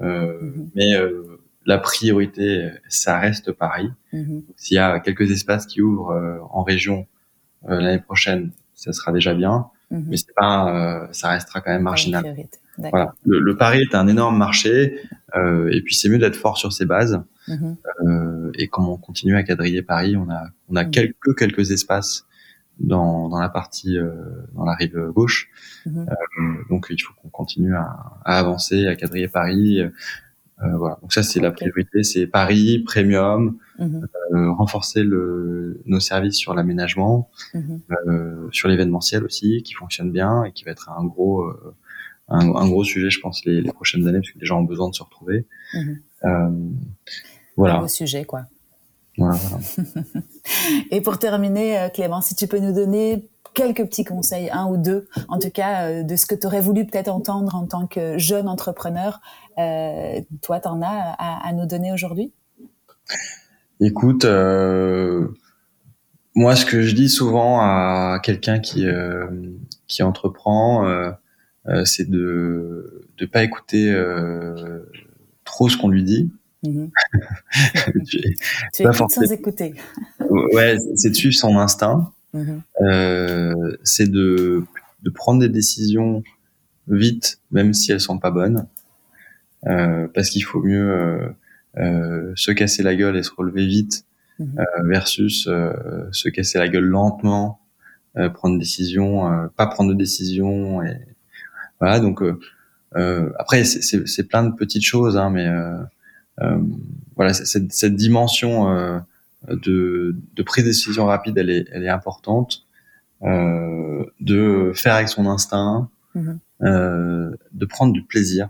mm-hmm. 0.00 0.68
mais 0.74 0.92
la 1.66 1.78
priorité, 1.78 2.70
ça 2.88 3.18
reste 3.18 3.52
Paris. 3.52 3.90
Mm-hmm. 4.14 4.42
S'il 4.56 4.76
y 4.76 4.78
a 4.78 5.00
quelques 5.00 5.30
espaces 5.30 5.66
qui 5.66 5.82
ouvrent 5.82 6.48
en 6.50 6.62
région 6.62 7.06
l'année 7.66 7.98
prochaine, 7.98 8.52
ça 8.74 8.92
sera 8.92 9.12
déjà 9.12 9.34
bien, 9.34 9.66
mais 9.90 10.16
c'est 10.16 10.34
pas, 10.34 11.08
ça 11.12 11.30
restera 11.30 11.60
quand 11.60 11.72
même 11.72 11.82
marginal. 11.82 12.36
Voilà. 12.78 13.12
Le, 13.26 13.40
le, 13.40 13.56
Paris 13.56 13.80
est 13.80 13.94
un 13.94 14.06
énorme 14.06 14.36
marché, 14.36 15.00
euh, 15.36 15.68
et 15.70 15.82
puis 15.82 15.94
c'est 15.94 16.08
mieux 16.08 16.18
d'être 16.18 16.36
fort 16.36 16.58
sur 16.58 16.72
ses 16.72 16.86
bases. 16.86 17.22
Mhm. 17.48 17.76
Euh, 18.06 18.50
et 18.54 18.68
quand 18.68 18.86
on 18.86 18.96
continue 18.96 19.36
à 19.36 19.42
quadriller 19.42 19.82
Paris, 19.82 20.16
on 20.16 20.30
a 20.30 20.48
on 20.68 20.76
a 20.76 20.84
mhm. 20.84 20.90
quelques 20.90 21.36
quelques 21.36 21.70
espaces 21.70 22.26
dans 22.78 23.28
dans 23.28 23.40
la 23.40 23.48
partie 23.48 23.98
euh, 23.98 24.12
dans 24.54 24.64
la 24.64 24.74
rive 24.74 25.10
gauche. 25.14 25.48
Mhm. 25.86 26.06
Euh, 26.08 26.44
donc 26.70 26.86
il 26.90 27.00
faut 27.00 27.14
qu'on 27.20 27.28
continue 27.28 27.74
à, 27.74 28.20
à, 28.24 28.38
avancer, 28.38 28.86
à 28.86 28.96
quadriller 28.96 29.28
Paris. 29.28 29.80
Euh, 29.80 29.90
voilà. 30.76 30.98
Donc 31.02 31.12
ça 31.12 31.22
c'est 31.22 31.40
la 31.40 31.52
priorité, 31.52 32.02
c'est 32.02 32.26
Paris 32.26 32.80
premium, 32.80 33.58
renforcer 34.32 35.04
le, 35.04 35.80
nos 35.86 36.00
services 36.00 36.36
sur 36.36 36.52
l'aménagement, 36.52 37.30
sur 38.50 38.68
l'événementiel 38.68 39.24
aussi 39.24 39.62
qui 39.62 39.74
fonctionne 39.74 40.10
bien 40.10 40.44
et 40.44 40.52
qui 40.52 40.64
va 40.64 40.72
être 40.72 40.90
un 40.90 41.04
gros 41.04 41.48
un, 42.28 42.54
un, 42.54 42.68
gros 42.68 42.84
sujet, 42.84 43.10
je 43.10 43.20
pense, 43.20 43.44
les, 43.44 43.60
les, 43.60 43.72
prochaines 43.72 44.06
années, 44.06 44.18
parce 44.18 44.32
que 44.32 44.38
les 44.38 44.46
gens 44.46 44.60
ont 44.60 44.64
besoin 44.64 44.88
de 44.88 44.94
se 44.94 45.02
retrouver. 45.02 45.46
Mhm. 45.74 46.00
Euh, 46.24 46.50
voilà. 47.56 47.74
Un 47.74 47.78
gros 47.78 47.88
sujet, 47.88 48.24
quoi. 48.24 48.42
Voilà, 49.16 49.36
voilà. 49.36 49.64
Et 50.90 51.00
pour 51.00 51.18
terminer, 51.18 51.78
euh, 51.78 51.88
Clément, 51.88 52.20
si 52.20 52.34
tu 52.34 52.46
peux 52.46 52.58
nous 52.58 52.72
donner 52.72 53.28
quelques 53.54 53.84
petits 53.84 54.04
conseils, 54.04 54.48
un 54.50 54.66
ou 54.66 54.76
deux, 54.76 55.08
en 55.28 55.38
tout 55.38 55.50
cas, 55.50 55.88
euh, 55.88 56.02
de 56.04 56.16
ce 56.16 56.26
que 56.26 56.34
tu 56.34 56.46
aurais 56.46 56.60
voulu 56.60 56.86
peut-être 56.86 57.08
entendre 57.08 57.54
en 57.54 57.66
tant 57.66 57.86
que 57.86 58.16
jeune 58.18 58.48
entrepreneur, 58.48 59.20
euh, 59.58 60.20
toi, 60.42 60.60
tu 60.60 60.68
en 60.68 60.82
as 60.82 61.14
à, 61.18 61.48
à, 61.48 61.52
nous 61.52 61.66
donner 61.66 61.92
aujourd'hui? 61.92 62.32
Écoute, 63.80 64.24
euh, 64.24 65.28
moi, 66.34 66.54
ce 66.54 66.64
que 66.64 66.82
je 66.82 66.94
dis 66.94 67.08
souvent 67.08 67.60
à 67.60 68.20
quelqu'un 68.22 68.60
qui, 68.60 68.86
euh, 68.86 69.26
qui 69.88 70.02
entreprend, 70.02 70.86
c'est 71.84 72.08
de 72.08 73.06
ne 73.20 73.26
pas 73.26 73.44
écouter 73.44 73.90
euh, 73.90 74.80
trop 75.44 75.68
ce 75.68 75.76
qu'on 75.76 75.88
lui 75.88 76.04
dit. 76.04 76.30
Mm-hmm. 76.64 76.90
tu, 78.06 78.18
tu 78.74 78.82
pas 78.82 78.92
sans 78.92 79.32
écouter. 79.32 79.74
ouais, 80.30 80.76
c'est 80.96 81.10
de 81.10 81.14
suivre 81.14 81.34
son 81.34 81.56
instinct. 81.56 82.12
Mm-hmm. 82.34 82.60
Euh, 82.82 83.76
c'est 83.84 84.10
de, 84.10 84.64
de 85.02 85.10
prendre 85.10 85.40
des 85.40 85.48
décisions 85.48 86.22
vite, 86.88 87.40
même 87.50 87.74
si 87.74 87.92
elles 87.92 88.00
sont 88.00 88.18
pas 88.18 88.30
bonnes, 88.30 88.66
euh, 89.66 90.08
parce 90.14 90.30
qu'il 90.30 90.44
faut 90.44 90.62
mieux 90.62 90.90
euh, 90.90 91.28
euh, 91.78 92.32
se 92.36 92.50
casser 92.52 92.82
la 92.82 92.94
gueule 92.94 93.16
et 93.16 93.22
se 93.22 93.30
relever 93.36 93.66
vite 93.66 94.04
mm-hmm. 94.40 94.88
versus 94.88 95.44
se 95.44 96.28
casser 96.28 96.58
la 96.58 96.68
gueule 96.68 96.84
lentement, 96.84 97.60
prendre 98.34 98.56
des 98.56 98.60
décisions, 98.60 99.48
pas 99.56 99.66
prendre 99.66 99.90
de 99.92 99.98
décisions 99.98 100.82
et, 100.82 100.96
voilà, 101.80 102.00
donc 102.00 102.22
euh, 102.22 102.38
euh, 102.96 103.30
après 103.38 103.64
c'est 103.64 104.24
plein 104.28 104.44
de 104.44 104.54
petites 104.54 104.84
choses, 104.84 105.16
hein, 105.16 105.30
mais 105.30 105.46
euh, 105.46 106.58
voilà, 107.16 107.32
cette, 107.34 107.72
cette 107.72 107.96
dimension 107.96 109.02
de, 109.48 110.16
de 110.34 110.42
prise 110.42 110.64
de 110.64 110.70
décision 110.70 111.06
rapide, 111.06 111.38
elle 111.38 111.50
est, 111.50 111.66
elle 111.72 111.84
est 111.84 111.88
importante. 111.88 112.64
Euh, 113.24 114.04
de 114.20 114.70
faire 114.76 114.94
avec 114.94 115.08
son 115.08 115.26
instinct, 115.26 115.90
euh, 116.62 117.34
de 117.52 117.66
prendre 117.66 117.92
du 117.92 118.04
plaisir. 118.04 118.48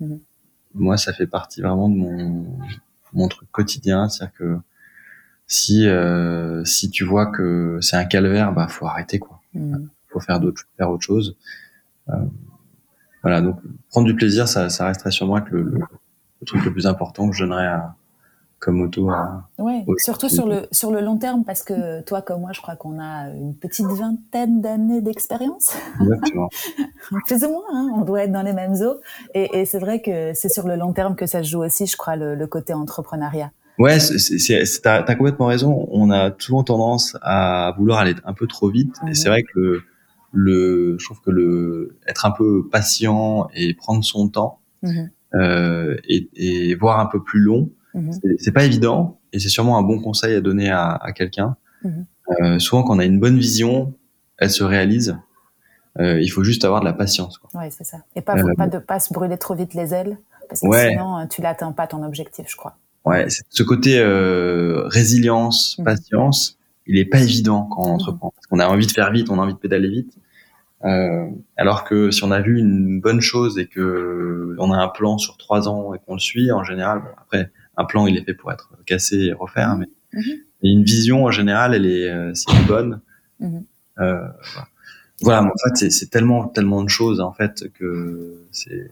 Mm-hmm. 0.00 0.18
Moi, 0.74 0.96
ça 0.98 1.12
fait 1.12 1.26
partie 1.26 1.62
vraiment 1.62 1.88
de 1.88 1.96
mon, 1.96 2.46
mon 3.12 3.26
truc 3.26 3.50
quotidien, 3.50 4.08
c'est-à-dire 4.08 4.36
que 4.36 4.56
si 5.48 5.88
euh, 5.88 6.64
si 6.64 6.90
tu 6.90 7.02
vois 7.04 7.26
que 7.26 7.78
c'est 7.80 7.96
un 7.96 8.04
calvaire, 8.04 8.52
bah 8.52 8.68
faut 8.68 8.86
arrêter 8.86 9.18
quoi. 9.18 9.40
Mm-hmm. 9.56 9.88
Faut 10.10 10.20
faire 10.20 10.38
d'autres 10.38 10.62
faire 10.76 10.90
autre 10.90 11.02
chose. 11.02 11.36
Euh, 12.08 12.14
voilà, 13.24 13.40
donc 13.40 13.56
prendre 13.90 14.06
du 14.06 14.14
plaisir, 14.14 14.46
ça, 14.46 14.68
ça 14.68 14.86
resterait 14.86 15.10
sur 15.10 15.26
moi 15.26 15.40
que 15.40 15.54
le, 15.54 15.62
le, 15.62 16.46
truc 16.46 16.62
le 16.62 16.72
plus 16.72 16.86
important 16.86 17.30
que 17.30 17.34
je 17.34 17.42
donnerais 17.42 17.66
à, 17.66 17.94
comme 18.58 18.82
auto. 18.82 19.08
À, 19.08 19.48
oui, 19.56 19.82
surtout 19.96 20.28
sur 20.28 20.46
le 20.46 20.66
sur 20.72 20.90
le 20.90 21.00
long 21.00 21.16
terme, 21.16 21.42
parce 21.42 21.62
que 21.62 22.02
toi 22.02 22.20
comme 22.20 22.42
moi, 22.42 22.50
je 22.52 22.60
crois 22.60 22.76
qu'on 22.76 23.00
a 23.00 23.30
une 23.30 23.54
petite 23.54 23.86
vingtaine 23.86 24.60
d'années 24.60 25.00
d'expérience. 25.00 25.74
Exactement. 26.02 26.50
plus 27.26 27.44
ou 27.44 27.48
moins, 27.48 27.64
hein, 27.72 27.90
on 27.94 28.02
doit 28.02 28.24
être 28.24 28.32
dans 28.32 28.42
les 28.42 28.52
mêmes 28.52 28.74
eaux. 28.82 29.00
Et, 29.32 29.60
et 29.60 29.64
c'est 29.64 29.78
vrai 29.78 30.02
que 30.02 30.32
c'est 30.34 30.50
sur 30.50 30.68
le 30.68 30.76
long 30.76 30.92
terme 30.92 31.16
que 31.16 31.24
ça 31.24 31.42
se 31.42 31.48
joue 31.48 31.64
aussi, 31.64 31.86
je 31.86 31.96
crois, 31.96 32.16
le, 32.16 32.34
le 32.34 32.46
côté 32.46 32.74
entrepreneuriat. 32.74 33.52
Ouais, 33.78 33.98
t'as 34.82 35.02
as 35.02 35.14
complètement 35.14 35.46
raison. 35.46 35.88
On 35.90 36.10
a 36.10 36.30
souvent 36.38 36.62
tendance 36.62 37.16
à 37.22 37.74
vouloir 37.78 38.00
aller 38.00 38.14
un 38.26 38.34
peu 38.34 38.46
trop 38.46 38.68
vite. 38.68 38.94
Et 39.08 39.14
c'est 39.14 39.28
mhm. 39.28 39.32
vrai 39.32 39.42
que 39.42 39.58
le, 39.58 39.82
le, 40.34 40.96
je 40.98 41.04
trouve 41.04 41.20
que 41.20 41.30
le 41.30 41.96
être 42.06 42.26
un 42.26 42.32
peu 42.32 42.68
patient 42.70 43.48
et 43.54 43.74
prendre 43.74 44.04
son 44.04 44.28
temps 44.28 44.60
mhm. 44.82 45.10
euh, 45.34 45.96
et, 46.08 46.28
et, 46.34 46.74
voir 46.74 47.00
un 47.00 47.06
peu 47.06 47.22
plus 47.22 47.40
long, 47.40 47.70
mhm. 47.94 48.12
c'est 48.38 48.52
pas 48.52 48.64
évident. 48.64 49.20
Et 49.32 49.38
c'est 49.38 49.48
sûrement 49.48 49.78
un 49.78 49.82
bon 49.82 50.00
conseil 50.00 50.34
à 50.34 50.40
donner 50.40 50.70
à, 50.70 50.90
à 50.92 51.12
quelqu'un. 51.12 51.56
Euh, 52.40 52.58
souvent, 52.58 52.82
quand 52.82 52.96
on 52.96 52.98
a 52.98 53.04
une 53.04 53.20
bonne 53.20 53.38
vision, 53.38 53.94
elle 54.38 54.50
se 54.50 54.64
réalise. 54.64 55.16
Euh, 56.00 56.20
il 56.20 56.28
faut 56.28 56.42
juste 56.42 56.64
avoir 56.64 56.80
de 56.80 56.86
la 56.86 56.92
patience. 56.92 57.38
Quoi. 57.38 57.60
Ouais, 57.60 57.70
c'est 57.70 57.84
ça. 57.84 57.98
Et 58.16 58.20
pas, 58.20 58.36
faut 58.36 58.48
euh, 58.48 58.54
pas 58.56 58.66
de 58.66 58.78
pas 58.78 58.98
se 58.98 59.12
brûler 59.12 59.36
trop 59.36 59.54
vite 59.54 59.74
les 59.74 59.94
ailes, 59.94 60.18
parce 60.48 60.60
que 60.60 60.90
sinon 60.90 61.26
tu 61.28 61.40
l'atteins 61.42 61.72
pas 61.72 61.86
ton 61.86 62.02
objectif, 62.02 62.46
je 62.48 62.56
crois. 62.56 62.76
Ouais, 63.04 63.26
ce 63.28 63.62
côté 63.62 64.02
résilience, 64.86 65.78
patience, 65.84 66.58
il 66.86 66.98
est 66.98 67.04
pas 67.04 67.20
évident 67.20 67.68
quand 67.70 67.82
on 67.82 67.94
entreprend. 67.94 68.32
Parce 68.34 68.46
qu'on 68.46 68.58
a 68.58 68.66
envie 68.66 68.86
de 68.86 68.92
faire 68.92 69.12
vite, 69.12 69.30
on 69.30 69.38
a 69.38 69.42
envie 69.42 69.54
de 69.54 69.58
pédaler 69.58 69.88
vite. 69.88 70.16
Euh, 70.84 71.30
alors 71.56 71.84
que 71.84 72.10
si 72.10 72.22
on 72.24 72.30
a 72.30 72.40
vu 72.40 72.58
une 72.58 73.00
bonne 73.00 73.20
chose 73.20 73.58
et 73.58 73.66
que 73.66 74.54
on 74.58 74.70
a 74.70 74.76
un 74.76 74.88
plan 74.88 75.16
sur 75.16 75.38
trois 75.38 75.68
ans 75.68 75.94
et 75.94 75.98
qu'on 75.98 76.14
le 76.14 76.20
suit, 76.20 76.52
en 76.52 76.62
général, 76.62 77.00
bon, 77.00 77.08
après 77.16 77.50
un 77.76 77.84
plan 77.84 78.06
il 78.06 78.16
est 78.16 78.24
fait 78.24 78.34
pour 78.34 78.52
être 78.52 78.70
cassé 78.84 79.16
et 79.16 79.32
refaire, 79.32 79.76
mais 79.76 79.88
mm-hmm. 80.12 80.40
une 80.62 80.84
vision 80.84 81.24
en 81.24 81.30
général, 81.30 81.74
elle 81.74 81.86
est 81.86 82.10
euh, 82.10 82.32
une 82.52 82.66
bonne. 82.66 83.00
Mm-hmm. 83.40 83.64
Euh, 84.00 84.28
voilà, 85.22 85.42
mais 85.42 85.50
en 85.50 85.68
fait 85.68 85.90
c'est 85.90 86.10
tellement 86.10 86.48
tellement 86.48 86.82
de 86.82 86.90
choses 86.90 87.20
en 87.20 87.32
fait 87.32 87.64
que 87.72 88.46
c'est 88.50 88.90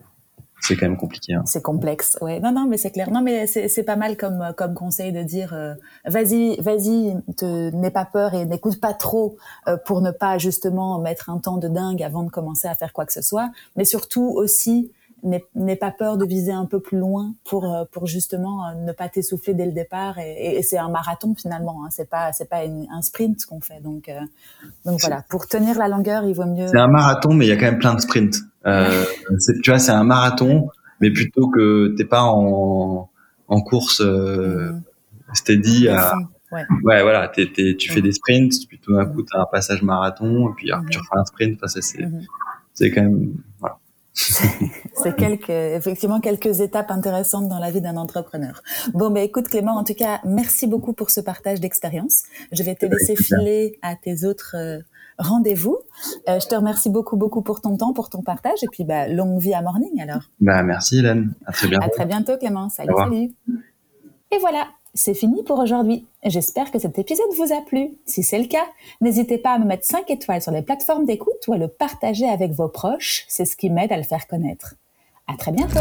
c'est 0.63 0.77
quand 0.77 0.87
même 0.87 0.97
compliqué. 0.97 1.35
Hein. 1.35 1.43
C'est 1.45 1.61
complexe, 1.61 2.17
ouais. 2.21 2.39
Non, 2.39 2.53
non, 2.53 2.67
mais 2.67 2.77
c'est 2.77 2.93
clair. 2.93 3.11
Non, 3.11 3.21
mais 3.21 3.47
c'est 3.47 3.83
pas 3.83 3.97
mal 3.97 4.17
comme 4.17 4.53
comme 4.57 4.75
conseil 4.75 5.13
de 5.13 5.23
dire, 5.23 5.55
euh, 5.55 5.75
vas-y, 6.07 6.61
vas-y, 6.61 7.17
n'aie 7.75 7.91
pas 7.91 8.05
peur 8.05 8.35
et 8.35 8.45
n'écoute 8.45 8.81
pas 8.81 8.95
trop 8.95 9.37
euh, 9.67 9.77
pour 9.77 10.01
ne 10.01 10.13
pas 10.13 10.39
justement 10.39 10.99
mettre 11.01 11.31
un 11.31 11.39
temps 11.39 11.59
de 11.59 11.69
dingue 11.69 12.03
avant 12.03 12.23
de 12.23 12.31
commencer 12.31 12.69
à 12.69 12.75
faire 12.75 12.93
quoi 12.93 13.07
que 13.07 13.13
ce 13.13 13.23
soit. 13.23 13.51
Mais 13.77 13.85
surtout 13.85 14.33
aussi, 14.37 14.93
n'aie 15.25 15.77
pas 15.77 15.91
peur 15.91 16.17
de 16.17 16.25
viser 16.25 16.53
un 16.53 16.67
peu 16.67 16.79
plus 16.79 16.99
loin 16.99 17.35
pour 17.45 17.65
euh, 17.65 17.85
pour 17.91 18.07
justement 18.07 18.73
ne 18.75 18.93
pas 18.93 19.09
t'essouffler 19.09 19.55
dès 19.55 19.67
le 19.67 19.73
départ. 19.73 20.19
Et, 20.21 20.59
et 20.59 20.63
c'est 20.63 20.79
un 20.79 20.91
marathon 20.91 21.35
finalement. 21.35 21.85
Hein. 21.85 21.89
C'est 21.91 22.09
pas 22.09 22.33
c'est 22.33 22.49
pas 22.49 22.61
un 22.61 23.03
sprint 23.03 23.47
qu'on 23.47 23.61
fait. 23.61 23.81
Donc 23.81 24.09
donc 24.85 25.01
voilà, 25.01 25.25
pour 25.29 25.49
tenir 25.49 25.77
la 25.77 25.89
longueur, 25.89 26.25
il 26.25 26.35
vaut 26.35 26.47
mieux. 26.47 26.69
C'est 26.69 26.79
un 26.79 26.87
marathon, 26.87 27.35
mais 27.35 27.47
il 27.47 27.49
y 27.49 27.53
a 27.53 27.57
quand 27.57 27.67
même 27.67 27.81
plein 27.81 27.95
de 27.95 28.01
sprints. 28.01 28.37
Euh, 28.67 29.05
tu 29.63 29.71
vois, 29.71 29.79
c'est 29.79 29.93
un 29.93 30.05
marathon, 30.05 30.69
mais 31.01 31.11
plutôt 31.11 31.49
que 31.49 31.95
t'es 31.97 32.05
pas 32.05 32.23
en, 32.23 33.11
en 33.49 33.61
course 33.61 34.01
euh, 34.01 34.73
steady 35.35 35.89
à, 35.89 36.15
ouais. 36.53 36.65
ouais, 36.85 37.03
voilà, 37.03 37.29
t'es, 37.29 37.51
tu 37.77 37.91
fais 37.91 38.03
des 38.03 38.13
sprints, 38.13 38.67
puis 38.69 38.79
tout 38.79 38.95
d'un 38.95 39.07
coup 39.07 39.23
t'as 39.23 39.41
un 39.41 39.47
passage 39.47 39.83
marathon, 39.83 40.51
et 40.51 40.53
puis 40.57 40.71
tu 40.91 40.99
refais 40.99 41.17
un 41.17 41.25
sprint. 41.25 41.57
Enfin, 41.57 41.69
c'est, 41.69 41.83
c'est, 41.83 42.09
c'est 42.75 42.91
quand 42.91 43.03
même, 43.03 43.35
voilà. 43.59 43.79
c'est 44.15 45.17
quelques, 45.17 45.49
effectivement 45.49 46.21
quelques 46.21 46.61
étapes 46.61 46.91
intéressantes 46.91 47.49
dans 47.49 47.59
la 47.59 47.71
vie 47.71 47.81
d'un 47.81 47.97
entrepreneur. 47.97 48.63
Bon, 48.93 49.11
ben 49.11 49.23
écoute 49.23 49.49
Clément, 49.49 49.77
en 49.77 49.85
tout 49.85 49.95
cas, 49.95 50.21
merci 50.25 50.67
beaucoup 50.67 50.93
pour 50.93 51.11
ce 51.11 51.21
partage 51.21 51.61
d'expérience. 51.61 52.25
Je 52.53 52.63
vais 52.63 52.75
te 52.75 52.85
laisser 52.85 53.17
filer 53.17 53.79
à 53.81 53.97
tes 53.97 54.27
autres 54.27 54.55
euh, 54.59 54.81
rendez-vous. 55.19 55.79
Euh, 56.29 56.41
je 56.41 56.47
te 56.47 56.55
remercie 56.55 56.91
beaucoup, 56.91 57.17
beaucoup 57.17 57.43
pour 57.43 57.61
ton 57.61 57.77
temps, 57.77 57.93
pour 57.93 58.11
ton 58.11 58.23
partage, 58.23 58.63
et 58.63 58.69
puis 58.71 58.85
bah, 58.85 59.09
longue 59.09 59.39
vie 59.39 59.55
à 59.55 59.63
Morning 59.63 60.01
alors. 60.01 60.23
Bah, 60.41 60.63
merci 60.63 60.99
Hélène, 60.99 61.35
à 61.47 61.53
très 61.53 61.69
bientôt. 61.69 61.87
À 61.87 61.89
très 61.89 62.07
bientôt 62.07 62.37
Clément, 62.37 62.69
salut, 62.69 62.95
salut. 62.97 63.33
Et 64.31 64.39
voilà, 64.39 64.67
c'est 64.95 65.15
fini 65.15 65.43
pour 65.43 65.59
aujourd'hui. 65.59 66.07
J'espère 66.25 66.71
que 66.71 66.79
cet 66.79 66.99
épisode 66.99 67.27
vous 67.37 67.53
a 67.53 67.61
plu. 67.63 67.97
Si 68.07 68.23
c'est 68.23 68.39
le 68.39 68.47
cas, 68.47 68.65
n'hésitez 69.01 69.39
pas 69.39 69.53
à 69.53 69.59
me 69.59 69.65
mettre 69.65 69.87
5 69.87 70.11
étoiles 70.11 70.43
sur 70.43 70.53
les 70.53 70.63
plateformes 70.63 71.07
d'écoute 71.07 71.47
ou 71.49 71.53
à 71.53 71.59
le 71.59 71.69
partager 71.69 72.29
avec 72.29 72.53
vos 72.53 72.69
proches, 72.69 73.25
c'est 73.29 73.45
ce 73.45 73.57
qui 73.57 73.71
m'aide 73.71 73.93
à 73.93 73.97
le 73.97 74.03
faire 74.05 74.27
connaître. 74.27 74.75
À 75.27 75.37
très 75.37 75.53
bientôt. 75.53 75.81